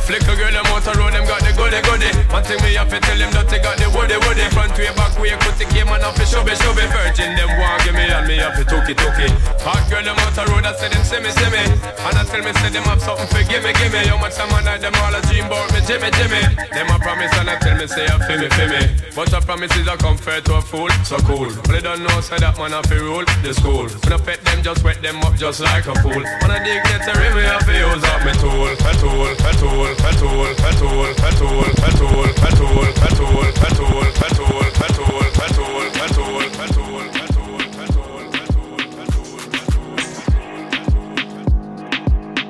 I 0.00 0.16
know 0.16 0.24
flicker 0.24 0.36
girl, 0.36 0.52
them 0.52 0.66
out 0.72 0.86
road, 0.96 1.12
them 1.12 1.24
got 1.28 1.44
the 1.44 1.52
goody 1.52 1.80
goody. 1.84 2.08
One 2.32 2.44
thing 2.44 2.56
me 2.64 2.72
have 2.80 2.88
to 2.88 2.98
tell 3.00 3.18
them 3.18 3.30
that 3.36 3.48
they 3.52 3.60
got 3.60 3.76
the 3.76 3.88
woody 3.92 4.16
woody. 4.24 4.48
Front 4.50 4.72
way, 4.78 4.88
back 4.96 5.12
way, 5.20 5.36
cut 5.36 5.56
the 5.60 5.66
game 5.68 5.92
and 5.92 6.02
off 6.02 6.16
the 6.16 6.24
shove 6.24 6.48
it, 6.48 6.56
shove 6.56 6.78
it. 6.80 6.88
Virgin, 6.88 7.36
them 7.36 7.52
want 7.60 7.84
give 7.84 7.94
me 7.94 8.08
and 8.08 8.24
me 8.26 8.40
have 8.40 8.56
to 8.56 8.64
took 8.64 8.88
it, 8.88 8.96
took. 8.96 9.12
Hot 9.60 9.84
girl, 9.92 10.02
them 10.02 10.16
out 10.16 10.36
road, 10.48 10.64
I 10.64 10.72
say 10.72 10.88
them 10.88 11.04
see 11.04 11.20
me, 11.20 11.30
see 11.30 11.50
me. 11.52 11.62
And 11.84 12.16
I 12.16 12.22
tell 12.24 12.40
me, 12.40 12.52
say 12.64 12.70
them 12.72 12.86
have 12.88 13.02
something 13.02 13.28
for 13.28 13.42
give 13.44 13.60
me, 13.60 13.72
give 13.76 13.92
me. 13.92 14.00
How 14.08 14.16
much 14.16 14.40
time 14.40 14.52
I 14.56 14.64
night, 14.64 14.80
them 14.80 14.96
all 15.04 15.12
a 15.12 15.20
dream 15.28 15.46
about 15.46 15.68
me, 15.76 15.80
Jimmy, 15.84 16.08
Jimmy. 16.16 16.42
Them 16.72 16.88
a 16.88 16.96
promise 16.98 17.32
and 17.36 17.50
I 17.50 17.56
tell 17.60 17.76
me, 17.76 17.86
say, 17.86 18.08
I 18.08 18.16
feel 18.24 18.40
me, 18.40 18.48
feel 18.56 18.70
me. 18.72 18.82
But 19.14 19.32
a 19.36 19.40
promise 19.44 19.74
is 19.76 19.86
a 19.86 19.96
comfort 20.00 20.48
to 20.48 20.58
a 20.58 20.62
fool, 20.62 20.90
so 21.04 21.18
cool. 21.28 21.50
But 21.66 21.76
they 21.76 21.84
don't 21.84 22.02
know, 22.02 22.20
say 22.24 22.38
that 22.38 22.56
man 22.56 22.72
have 22.72 22.88
to 22.88 22.96
rule 22.98 23.26
the 23.42 23.52
school. 23.52 23.90
When 24.06 24.12
I 24.14 24.18
pet 24.18 24.40
them, 24.46 24.62
just 24.62 24.82
wet 24.82 25.02
them 25.02 25.20
up 25.26 25.34
just 25.36 25.60
like 25.60 25.86
a 25.86 25.94
fool. 26.00 26.22
When 26.22 26.50
I 26.50 26.62
dig 26.62 26.80
get 26.88 27.04
a 27.04 27.12
me 27.34 27.42
have 27.44 27.66
to 27.66 27.74
use 27.74 28.04
up 28.06 28.22
my 28.24 28.32
tool. 28.38 28.70
A 28.70 28.92
tool, 28.96 29.28
a 29.28 29.52
tool, 29.58 29.89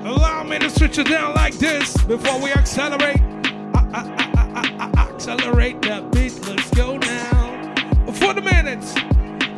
Allow 0.04 0.42
me 0.44 0.58
to 0.58 0.68
switch 0.70 0.98
it 0.98 1.06
down 1.08 1.34
like 1.34 1.54
this 1.58 1.96
before 2.04 2.38
we 2.40 2.52
accelerate. 2.52 3.20
Accelerate 4.96 5.80
the 5.82 6.06
beat, 6.12 6.46
let's 6.46 6.70
go 6.70 6.96
now. 6.98 7.74
For 8.12 8.34
the 8.34 8.42
minutes, 8.42 8.94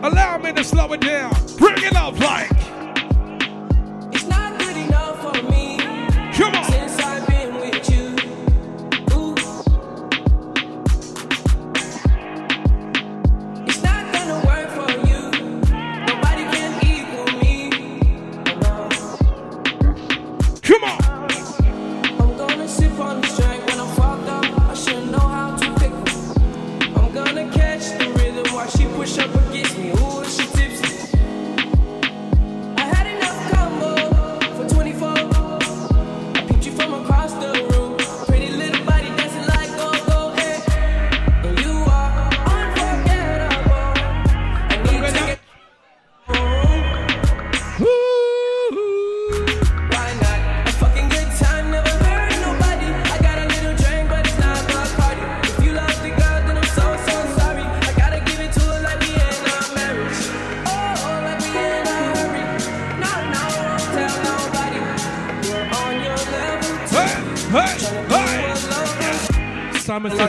allow 0.03 0.39
me 0.39 0.53
to 0.53 0.63
slow 0.63 0.93
it 0.93 1.01
down. 1.01 1.33
Bring 1.59 1.83
it 1.83 1.97
up 1.97 2.19
like. 2.21 2.82
Come 20.62 20.84
on. 20.84 20.98
I'm 22.20 22.36
gonna 22.36 22.68
sip 22.68 22.97
on 23.01 23.20
the 23.20 23.26
strength 23.26 23.66
when 23.68 23.80
I'm 23.80 23.89
fucked 23.97 24.28
up. 24.28 24.60
I 24.70 24.74
should 24.74 25.10
know 25.10 25.18
how 25.18 25.56
to 25.56 25.74
pick 25.80 25.90
'em. 25.90 26.97
I'm 26.97 27.12
gonna 27.12 27.51
catch 27.51 27.98
the 27.98 28.09
rhythm 28.16 28.55
while 28.55 28.68
she 28.68 28.84
push 28.86 29.18
up 29.18 29.41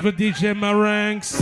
Says 0.03 0.11
with 0.11 0.17
DJ 0.17 0.53
Maranks. 0.53 1.39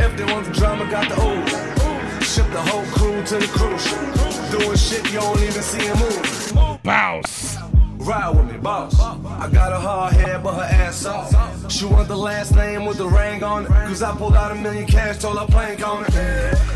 If 0.00 0.16
they 0.16 0.24
want 0.24 0.46
the 0.46 0.52
drama, 0.52 0.90
got 0.90 1.08
the 1.08 1.14
ooze. 1.22 2.34
Ship 2.34 2.46
the 2.50 2.60
whole 2.60 2.84
crew 2.86 3.22
to 3.22 3.38
the 3.38 3.46
cruise. 3.46 4.50
Doing 4.50 4.76
shit 4.76 5.12
you 5.12 5.20
don't 5.20 5.40
even 5.40 5.62
see 5.62 5.86
him 5.86 5.98
move. 5.98 6.82
Bounce. 6.82 7.56
Ride 7.98 8.30
with 8.30 8.50
me, 8.50 8.58
boss. 8.58 8.98
I 9.00 9.48
got 9.52 9.72
a 9.72 9.78
hard 9.78 10.14
head, 10.14 10.42
but 10.42 10.54
her 10.54 10.62
ass 10.62 11.06
off. 11.06 11.70
She 11.70 11.84
want 11.84 12.08
the 12.08 12.16
last 12.16 12.56
name 12.56 12.86
with 12.86 12.98
the 12.98 13.06
ring 13.06 13.44
on 13.44 13.66
it. 13.66 13.68
Cause 13.68 14.02
I 14.02 14.16
pulled 14.16 14.34
out 14.34 14.50
a 14.50 14.56
million 14.56 14.86
cash, 14.86 15.18
told 15.18 15.38
her 15.38 15.46
plank 15.46 15.86
on 15.86 16.04
it. 16.08 16.71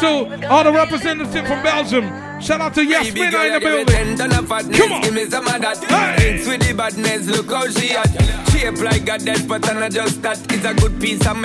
to 0.00 0.48
all 0.48 0.64
the 0.64 0.72
representatives 0.72 1.48
from 1.48 1.62
Belgium. 1.62 2.08
Shout 2.40 2.60
out 2.60 2.74
to 2.74 2.84
Yasmin 2.84 3.22
in 3.22 3.30
the 3.30 3.60
building. 3.60 4.16
Come 4.72 4.92
on. 4.92 5.02
Hey. 6.18 6.36
It's 6.36 6.48
with 6.48 6.66
the 6.66 6.74
badness, 6.74 7.26
look 7.26 7.50
how 7.50 7.68
she 7.68 7.94
at. 7.94 8.08
Shape 8.50 8.80
like 8.80 9.08
a 9.08 9.18
I 9.82 9.88
just 9.90 10.22
that. 10.22 10.38
It's 10.52 10.64
a 10.64 10.74
good 10.74 11.00
piece 11.00 11.26
of 11.26 11.36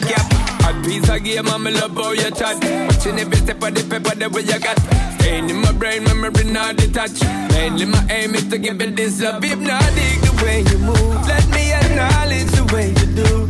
cap. 0.00 0.26
A 0.64 0.82
piece 0.82 1.08
of 1.08 1.22
game, 1.22 1.48
I'm 1.48 1.64
love 1.64 1.94
how 1.94 2.12
you 2.12 2.30
chat. 2.30 2.56
Watching 2.88 3.18
every 3.18 3.36
step 3.36 3.62
of 3.62 3.74
the 3.74 3.82
paper, 3.84 4.14
way 4.30 4.42
you 4.42 4.58
got. 4.58 4.78
Staying 5.20 5.50
in 5.50 5.56
my 5.56 5.72
brain, 5.72 6.04
memory 6.04 6.44
not 6.44 6.76
detached. 6.76 7.22
Mainly 7.52 7.84
my 7.84 8.06
aim 8.08 8.34
is 8.34 8.48
to 8.48 8.58
give 8.58 8.80
it 8.80 8.96
this 8.96 9.20
love. 9.20 9.44
If 9.44 9.58
not, 9.58 9.82
dig 9.94 10.20
the 10.22 10.32
way 10.42 10.60
you 10.60 10.78
move. 10.78 11.26
Let 11.28 11.46
me 11.50 11.72
acknowledge 11.72 12.50
the 12.52 12.64
way 12.72 12.88
you 12.88 13.06
do. 13.14 13.41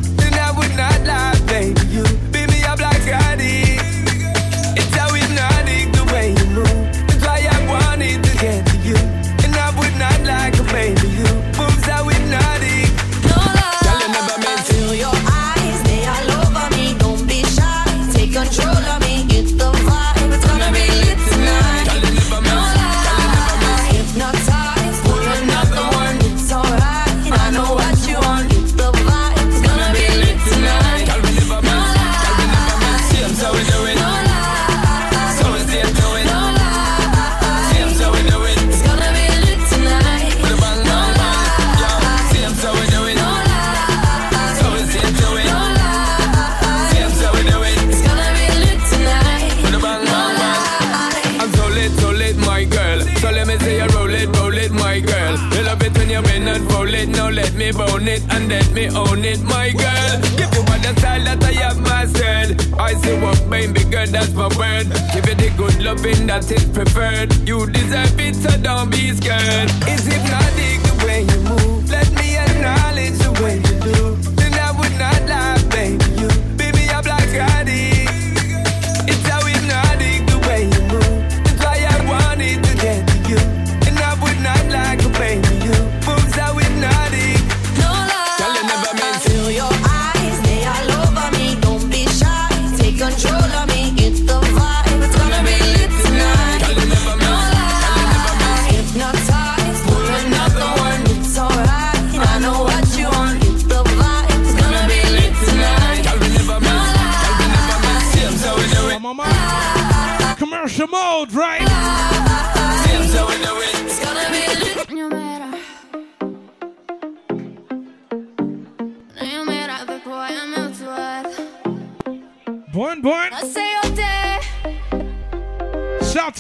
Let 58.53 58.71
me 58.73 58.87
own 58.91 59.25
it, 59.25 59.41
my 59.41 59.71
girl. 59.71 60.21
Give 60.37 60.53
you 60.53 60.61
all 60.61 60.81
the 60.85 60.95
style 60.99 61.25
that 61.25 61.43
I 61.43 61.53
have 61.65 61.81
myself. 61.81 62.79
I 62.79 62.93
see 62.93 63.19
what 63.19 63.49
baby 63.49 63.83
girl, 63.85 64.07
that's 64.07 64.35
my 64.35 64.49
word. 64.59 64.93
Give 65.15 65.27
you 65.27 65.37
the 65.37 65.55
good 65.57 65.83
loving 65.83 66.27
that 66.27 66.51
is 66.53 66.67
preferred. 66.67 67.33
You 67.49 67.67
deserve 67.67 68.21
it, 68.21 68.37
so 68.37 68.51
don't 68.59 68.91
be 68.91 69.11
scared. 69.17 69.71
It's 69.89 70.05
hypnotic 70.05 70.83
the 70.85 71.05
way 71.07 71.23
you 71.23 71.41
move. 71.49 71.91
Let 71.91 72.13
me 72.13 72.37
acknowledge 72.37 73.17
the 73.25 73.33
way 73.43 73.57
you 73.57 74.27
do. 74.27 74.32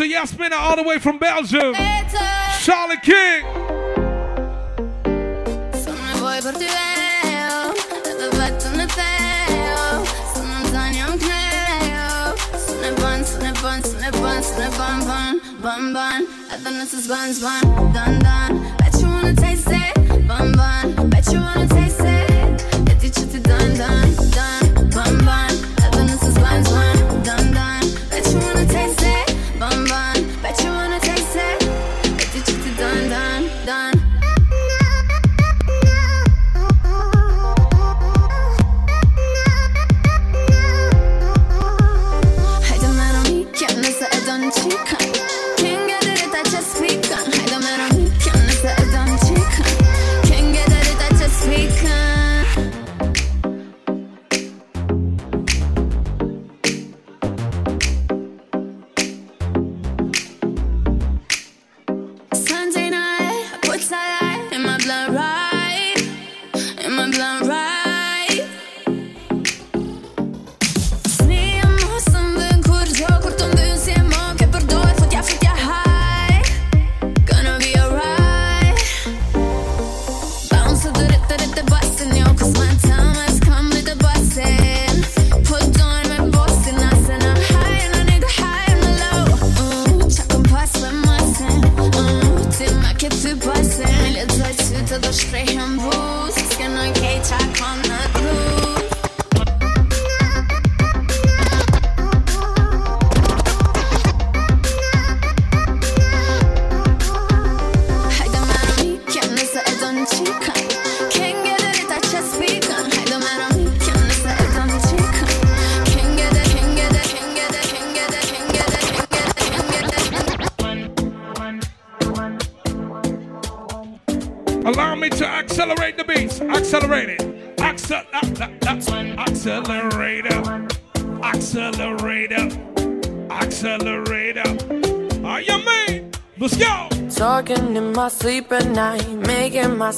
to 0.03 0.09
Yasmina 0.09 0.57
all 0.57 0.77
the 0.77 0.83
way 0.83 0.99
from 0.99 1.19
Belgium. 1.19 1.75
Charlotte 2.59 3.03
King. 3.03 3.45
Bet 18.79 19.01
you 19.01 19.09
wanna 19.09 19.35
taste 19.35 19.69
it, 19.71 20.29
bun 20.29 20.53
bun. 20.53 21.11
Bet 21.11 21.33
you 21.33 21.41
wanna 21.41 21.69
taste 21.69 22.01
it. 22.01 22.12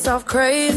myself 0.04 0.26
crazy. 0.26 0.73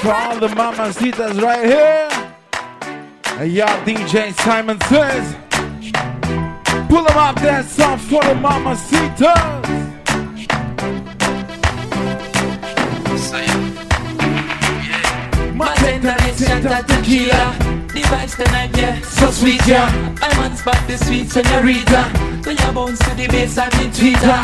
for 0.00 0.14
all 0.14 0.38
the 0.40 0.48
mamacitas 0.48 1.42
right 1.42 1.66
here. 1.66 2.08
And 3.38 3.52
y'all 3.52 3.84
DJ 3.84 4.32
Simon 4.32 4.80
says, 4.82 5.36
pull 6.88 7.04
them 7.04 7.18
up 7.18 7.36
that 7.40 7.66
song 7.66 7.98
for 7.98 8.22
the 8.22 8.34
mamacitas. 8.34 9.60
Matenta, 15.54 16.86
tequila. 16.86 17.79
The 18.00 18.06
vibes 18.06 18.34
tonight, 18.34 18.74
yeah, 18.78 18.98
so 19.02 19.30
sweet, 19.30 19.60
yeah. 19.66 19.90
My 20.22 20.28
man 20.38 20.56
spot 20.56 20.80
the 20.88 20.96
sweet 20.96 21.28
senorita. 21.30 22.04
When 22.46 22.56
you 22.56 22.72
bounce 22.72 22.98
to 23.00 23.14
the 23.14 23.26
bass 23.28 23.58
and 23.58 23.70
the 23.72 23.92
tweeter. 23.92 24.40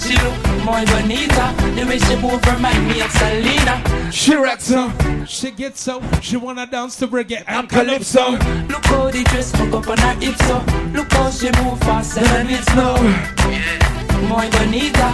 She 0.00 0.16
look 0.16 0.64
more 0.64 0.80
bonita. 0.86 1.52
The 1.76 1.84
way 1.84 1.98
she 1.98 2.16
move 2.16 2.42
remind 2.46 2.88
me 2.88 3.02
of 3.02 3.10
Selena. 3.10 4.10
She 4.10 4.34
rocks 4.36 4.64
so, 4.64 4.90
she 5.26 5.50
gets 5.50 5.82
so, 5.82 6.02
she 6.22 6.38
wanna 6.38 6.66
dance 6.66 6.96
to 6.96 7.08
reggae 7.08 7.44
and 7.46 7.68
calypso. 7.68 8.30
Look 8.30 8.86
how 8.86 9.10
the 9.10 9.22
dress 9.24 9.52
hook 9.54 9.74
up 9.74 9.88
on 9.88 9.98
her 9.98 10.14
hips 10.14 10.46
so. 10.46 10.64
Look 10.94 11.12
how 11.12 11.30
she 11.30 11.50
move 11.60 11.78
fast 11.80 12.16
and 12.16 12.48
it's 12.50 12.64
slow. 12.72 12.96
Muy 14.28 14.48
bonita. 14.48 15.12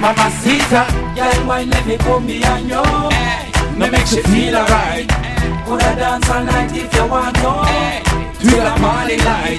Mamacita. 0.00 0.86
Girl, 1.14 1.46
why 1.46 1.62
let 1.62 1.86
me 1.86 1.96
come 1.98 2.26
behind 2.26 2.68
you? 2.68 3.78
Me 3.78 3.90
makes 3.90 4.12
you 4.16 4.24
feel 4.24 4.56
alright. 4.56 5.25
Coulda 5.66 5.96
dance 5.96 6.30
all 6.30 6.44
night 6.44 6.70
if 6.72 6.94
you 6.94 7.06
want 7.08 7.34
to. 7.42 7.50
To 8.38 8.56
the 8.66 8.74
morning 8.78 9.18
light. 9.24 9.58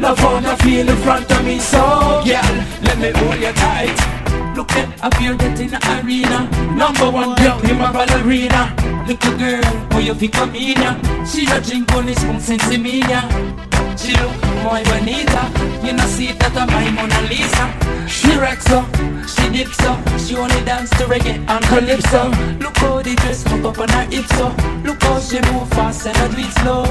Love 0.00 0.18
how 0.18 0.38
you 0.40 0.56
feel 0.56 0.88
in 0.88 0.96
front 0.96 1.30
of 1.30 1.44
me, 1.44 1.58
so 1.58 2.22
girl, 2.24 2.54
let 2.82 2.98
me 2.98 3.10
hold 3.14 3.38
you 3.38 3.52
tight. 3.52 4.56
Look 4.56 4.72
up 5.02 5.14
here 5.14 5.34
get 5.36 5.60
in 5.60 5.68
the 5.68 6.00
arena. 6.00 6.48
Number 6.74 7.10
one 7.10 7.34
girl 7.36 7.60
in 7.70 7.78
my 7.78 7.92
ballerina. 7.92 8.74
Little 9.06 9.36
girl, 9.36 9.62
how 9.90 9.98
you 9.98 10.14
think 10.14 10.38
of 10.38 10.50
me 10.50 10.72
now? 10.72 10.96
She 11.26 11.44
a 11.44 11.60
drink 11.60 11.92
on 11.92 12.06
this 12.06 12.18
from 12.18 12.38
Sensimilla. 12.38 13.71
She 13.96 14.12
look 14.16 14.34
muy 14.62 14.82
bonita. 14.84 15.50
You 15.84 15.92
know 15.92 16.06
see 16.06 16.32
that 16.32 16.56
I'm 16.56 16.66
my 16.68 16.90
Mona 16.90 17.20
Lisa. 17.28 17.66
She 18.08 18.36
rocks 18.36 18.70
up, 18.70 18.86
she 19.26 19.48
dips 19.50 19.80
up. 19.84 19.98
She 20.18 20.36
only 20.36 20.62
dance 20.64 20.90
to 20.90 21.04
reggae 21.04 21.38
and 21.48 21.64
calypso. 21.66 22.30
Look 22.58 22.76
how 22.78 23.02
the 23.02 23.14
dress 23.16 23.42
hook 23.44 23.64
up 23.64 23.78
on 23.78 23.88
her 23.88 24.04
hips 24.10 24.34
so. 24.36 24.48
Look 24.84 25.02
how 25.02 25.20
she 25.20 25.40
move 25.52 25.68
fast 25.70 26.06
and 26.06 26.16
I 26.16 26.28
do 26.28 26.40
it 26.40 26.52
slow. 26.60 26.84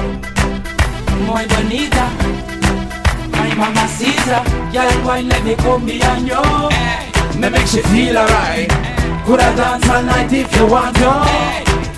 Muy 1.26 1.46
bonita. 1.46 2.06
My 3.32 3.54
mama 3.54 3.86
Caesar, 3.88 4.42
girl, 4.72 4.92
why 5.04 5.20
let 5.20 5.44
me 5.44 5.54
come 5.56 5.86
behind 5.86 6.28
you? 6.28 6.42
Me 7.40 7.48
make 7.48 7.72
you 7.74 7.82
feel 7.90 8.18
alright. 8.18 8.70
Coulda 9.24 9.54
dance 9.56 9.88
all 9.88 10.02
night 10.02 10.32
if 10.32 10.54
you 10.56 10.66
want 10.66 10.96
to. 10.96 11.12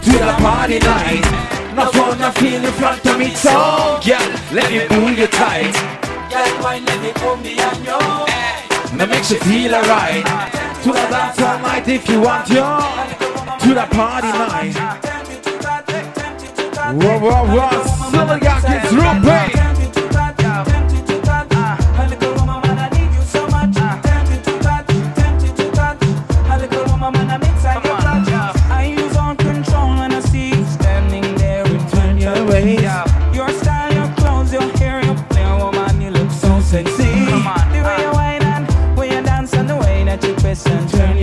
To 0.04 0.12
the 0.12 0.34
party 0.38 0.78
night. 0.78 1.63
No 1.74 2.14
no 2.14 2.30
feel 2.30 2.64
in 2.64 2.72
front 2.74 3.04
of 3.04 3.18
me, 3.18 3.34
so 3.34 3.50
girl, 4.06 4.30
let 4.52 4.70
me 4.70 4.86
pull 4.86 5.10
you 5.10 5.26
tight. 5.26 5.74
Girl, 6.30 6.62
why 6.62 6.78
let 6.78 7.02
me 7.02 7.12
come 7.14 7.42
behind 7.42 7.78
you? 7.78 7.98
That 8.96 9.08
makes 9.10 9.32
you 9.32 9.40
feel 9.40 9.74
alright. 9.74 10.24
To 10.84 10.92
the 10.92 11.06
dance 11.10 11.40
all 11.40 11.58
night 11.58 11.88
if 11.88 12.08
you 12.08 12.20
want 12.20 12.46
to. 12.46 12.62
To 13.66 13.74
the 13.74 13.86
party 13.90 14.28
night. 14.28 14.76
Whoa, 16.94 17.18
whoa, 17.18 17.44
whoa. 17.54 18.10
Silver 18.10 18.38
got 18.38 18.62
kids 18.62 18.94
real. 18.94 19.73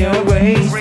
Your 0.02 0.24
ways. 0.26 0.81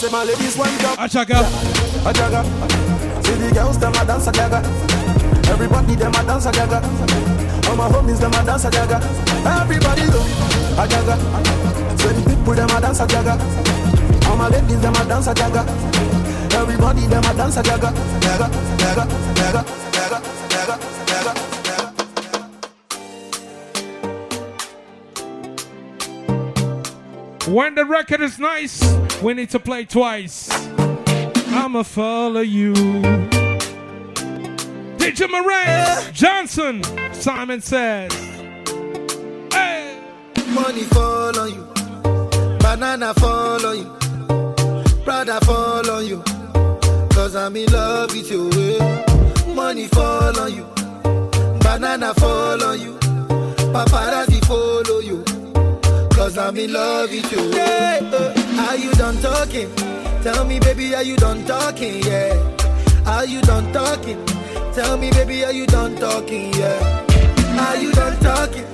Say 0.00 0.10
my 0.10 0.24
ladies 0.24 0.56
one 0.56 0.78
jump. 0.78 0.98
Achaga. 0.98 1.44
Achaga. 2.08 2.40
See 3.22 3.34
the 3.34 3.52
girls, 3.52 3.78
them 3.78 3.92
a 3.92 4.04
dance 4.06 4.26
a 4.28 4.32
gaga. 4.32 4.62
Everybody, 5.52 5.94
them 5.94 6.14
a 6.14 6.24
dance 6.24 6.46
a 6.46 6.52
gaga. 6.52 6.80
All 7.68 7.76
my 7.76 7.86
homies, 7.86 8.18
them 8.18 8.32
a 8.32 8.42
dance 8.42 8.64
a 8.64 8.70
gaga. 8.70 8.96
Everybody 9.44 10.06
go 10.08 10.24
a 10.80 10.88
gaga. 10.88 11.16
See 12.00 12.12
the 12.16 12.22
people, 12.30 12.54
them 12.54 12.70
a 12.70 12.80
dance 12.80 13.00
a 13.00 13.06
gaga. 13.06 13.36
All 14.26 14.36
my 14.36 14.48
ladies, 14.48 14.80
them 14.80 14.94
a 14.94 15.04
dance 15.04 15.26
a 15.26 15.34
gaga. 15.34 15.66
Everybody, 16.56 17.06
them 17.06 17.24
a 17.24 17.34
dance 17.36 17.58
a 17.58 17.62
gaga. 17.62 17.92
Gaga, 18.24 18.48
gaga, 18.80 19.04
gaga, 19.36 19.64
gaga, 19.92 20.18
gaga, 20.48 20.76
gaga. 21.04 21.34
When 27.52 27.74
the 27.74 27.84
record 27.84 28.22
is 28.22 28.38
nice, 28.38 28.79
we 29.22 29.34
need 29.34 29.50
to 29.50 29.58
play 29.60 29.84
twice. 29.84 30.48
I'ma 31.52 31.82
follow 31.82 32.40
you. 32.40 32.72
Major 34.98 35.28
Moraine 35.28 36.12
Johnson. 36.12 36.82
Simon 37.12 37.60
says. 37.60 38.12
Money 40.54 40.82
fall 40.82 41.38
on 41.38 41.48
you, 41.48 41.64
banana 42.58 43.14
fall 43.14 43.64
on 43.64 43.78
you, 43.78 43.86
Prada 45.04 45.40
fall 45.44 45.88
on 45.90 46.04
you. 46.06 46.22
Cause 47.10 47.36
I'm 47.36 47.54
in 47.54 47.70
love 47.72 48.10
with 48.12 48.30
you. 48.30 48.50
Money 49.54 49.86
fall 49.88 50.38
on 50.40 50.52
you, 50.52 50.66
banana 51.60 52.12
fall 52.14 52.62
on 52.64 52.80
you, 52.80 52.98
paparazzi 53.72 54.44
follow 54.46 54.98
you. 55.00 55.22
Cause 56.10 56.36
I'm 56.36 56.56
in 56.56 56.72
love 56.72 57.10
with 57.10 57.32
you. 57.32 57.50
Yeah, 57.50 58.00
uh, 58.12 58.39
are 58.68 58.76
you 58.76 58.92
done 58.92 59.16
talking? 59.20 59.70
Tell 60.22 60.44
me, 60.44 60.60
baby, 60.60 60.94
are 60.94 61.02
you 61.02 61.16
done 61.16 61.44
talking? 61.44 62.02
Yeah. 62.02 62.34
Are 63.06 63.24
you 63.24 63.40
done 63.42 63.72
talking? 63.72 64.18
Tell 64.74 64.96
me, 64.98 65.10
baby, 65.10 65.44
are 65.44 65.52
you 65.52 65.66
done 65.66 65.96
talking? 65.96 66.52
Yeah. 66.54 67.66
Are 67.66 67.76
you 67.76 67.92
done 67.92 68.16
talking? 68.20 68.66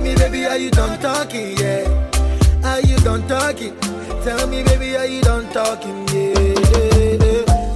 Me, 0.00 0.14
baby, 0.16 0.46
are 0.46 0.58
you 0.58 0.70
done 0.70 0.98
talking? 1.00 1.56
Yeah. 1.56 1.84
Are 2.64 2.80
you 2.80 2.96
done 2.98 3.26
talking? 3.28 3.74
Tell 4.24 4.46
me, 4.48 4.62
baby, 4.64 4.96
are 4.96 5.06
you 5.06 5.22
done 5.22 5.46
talking? 5.52 5.96
Yeah. 6.08 6.44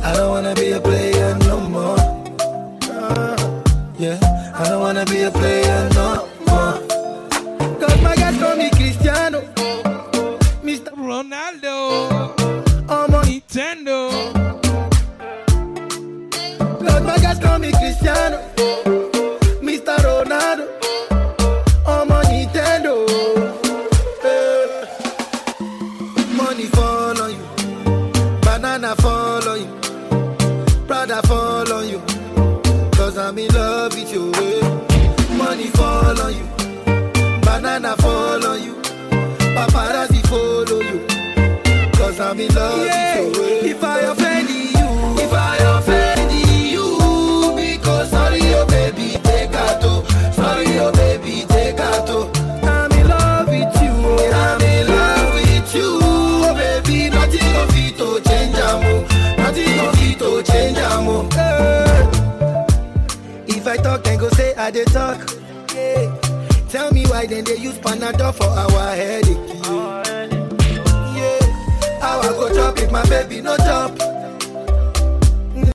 I 0.05 0.12
don't 0.16 0.31
wanna 0.31 0.55
be 0.55 0.73
a 0.73 0.81
player 0.81 1.36
no 1.40 1.60
more. 1.60 1.98
Yeah. 3.98 4.19
I 4.55 4.65
don't 4.69 4.81
wanna 4.81 5.05
be 5.06 5.23
a 5.23 5.31
player 5.31 5.89
no 5.94 5.98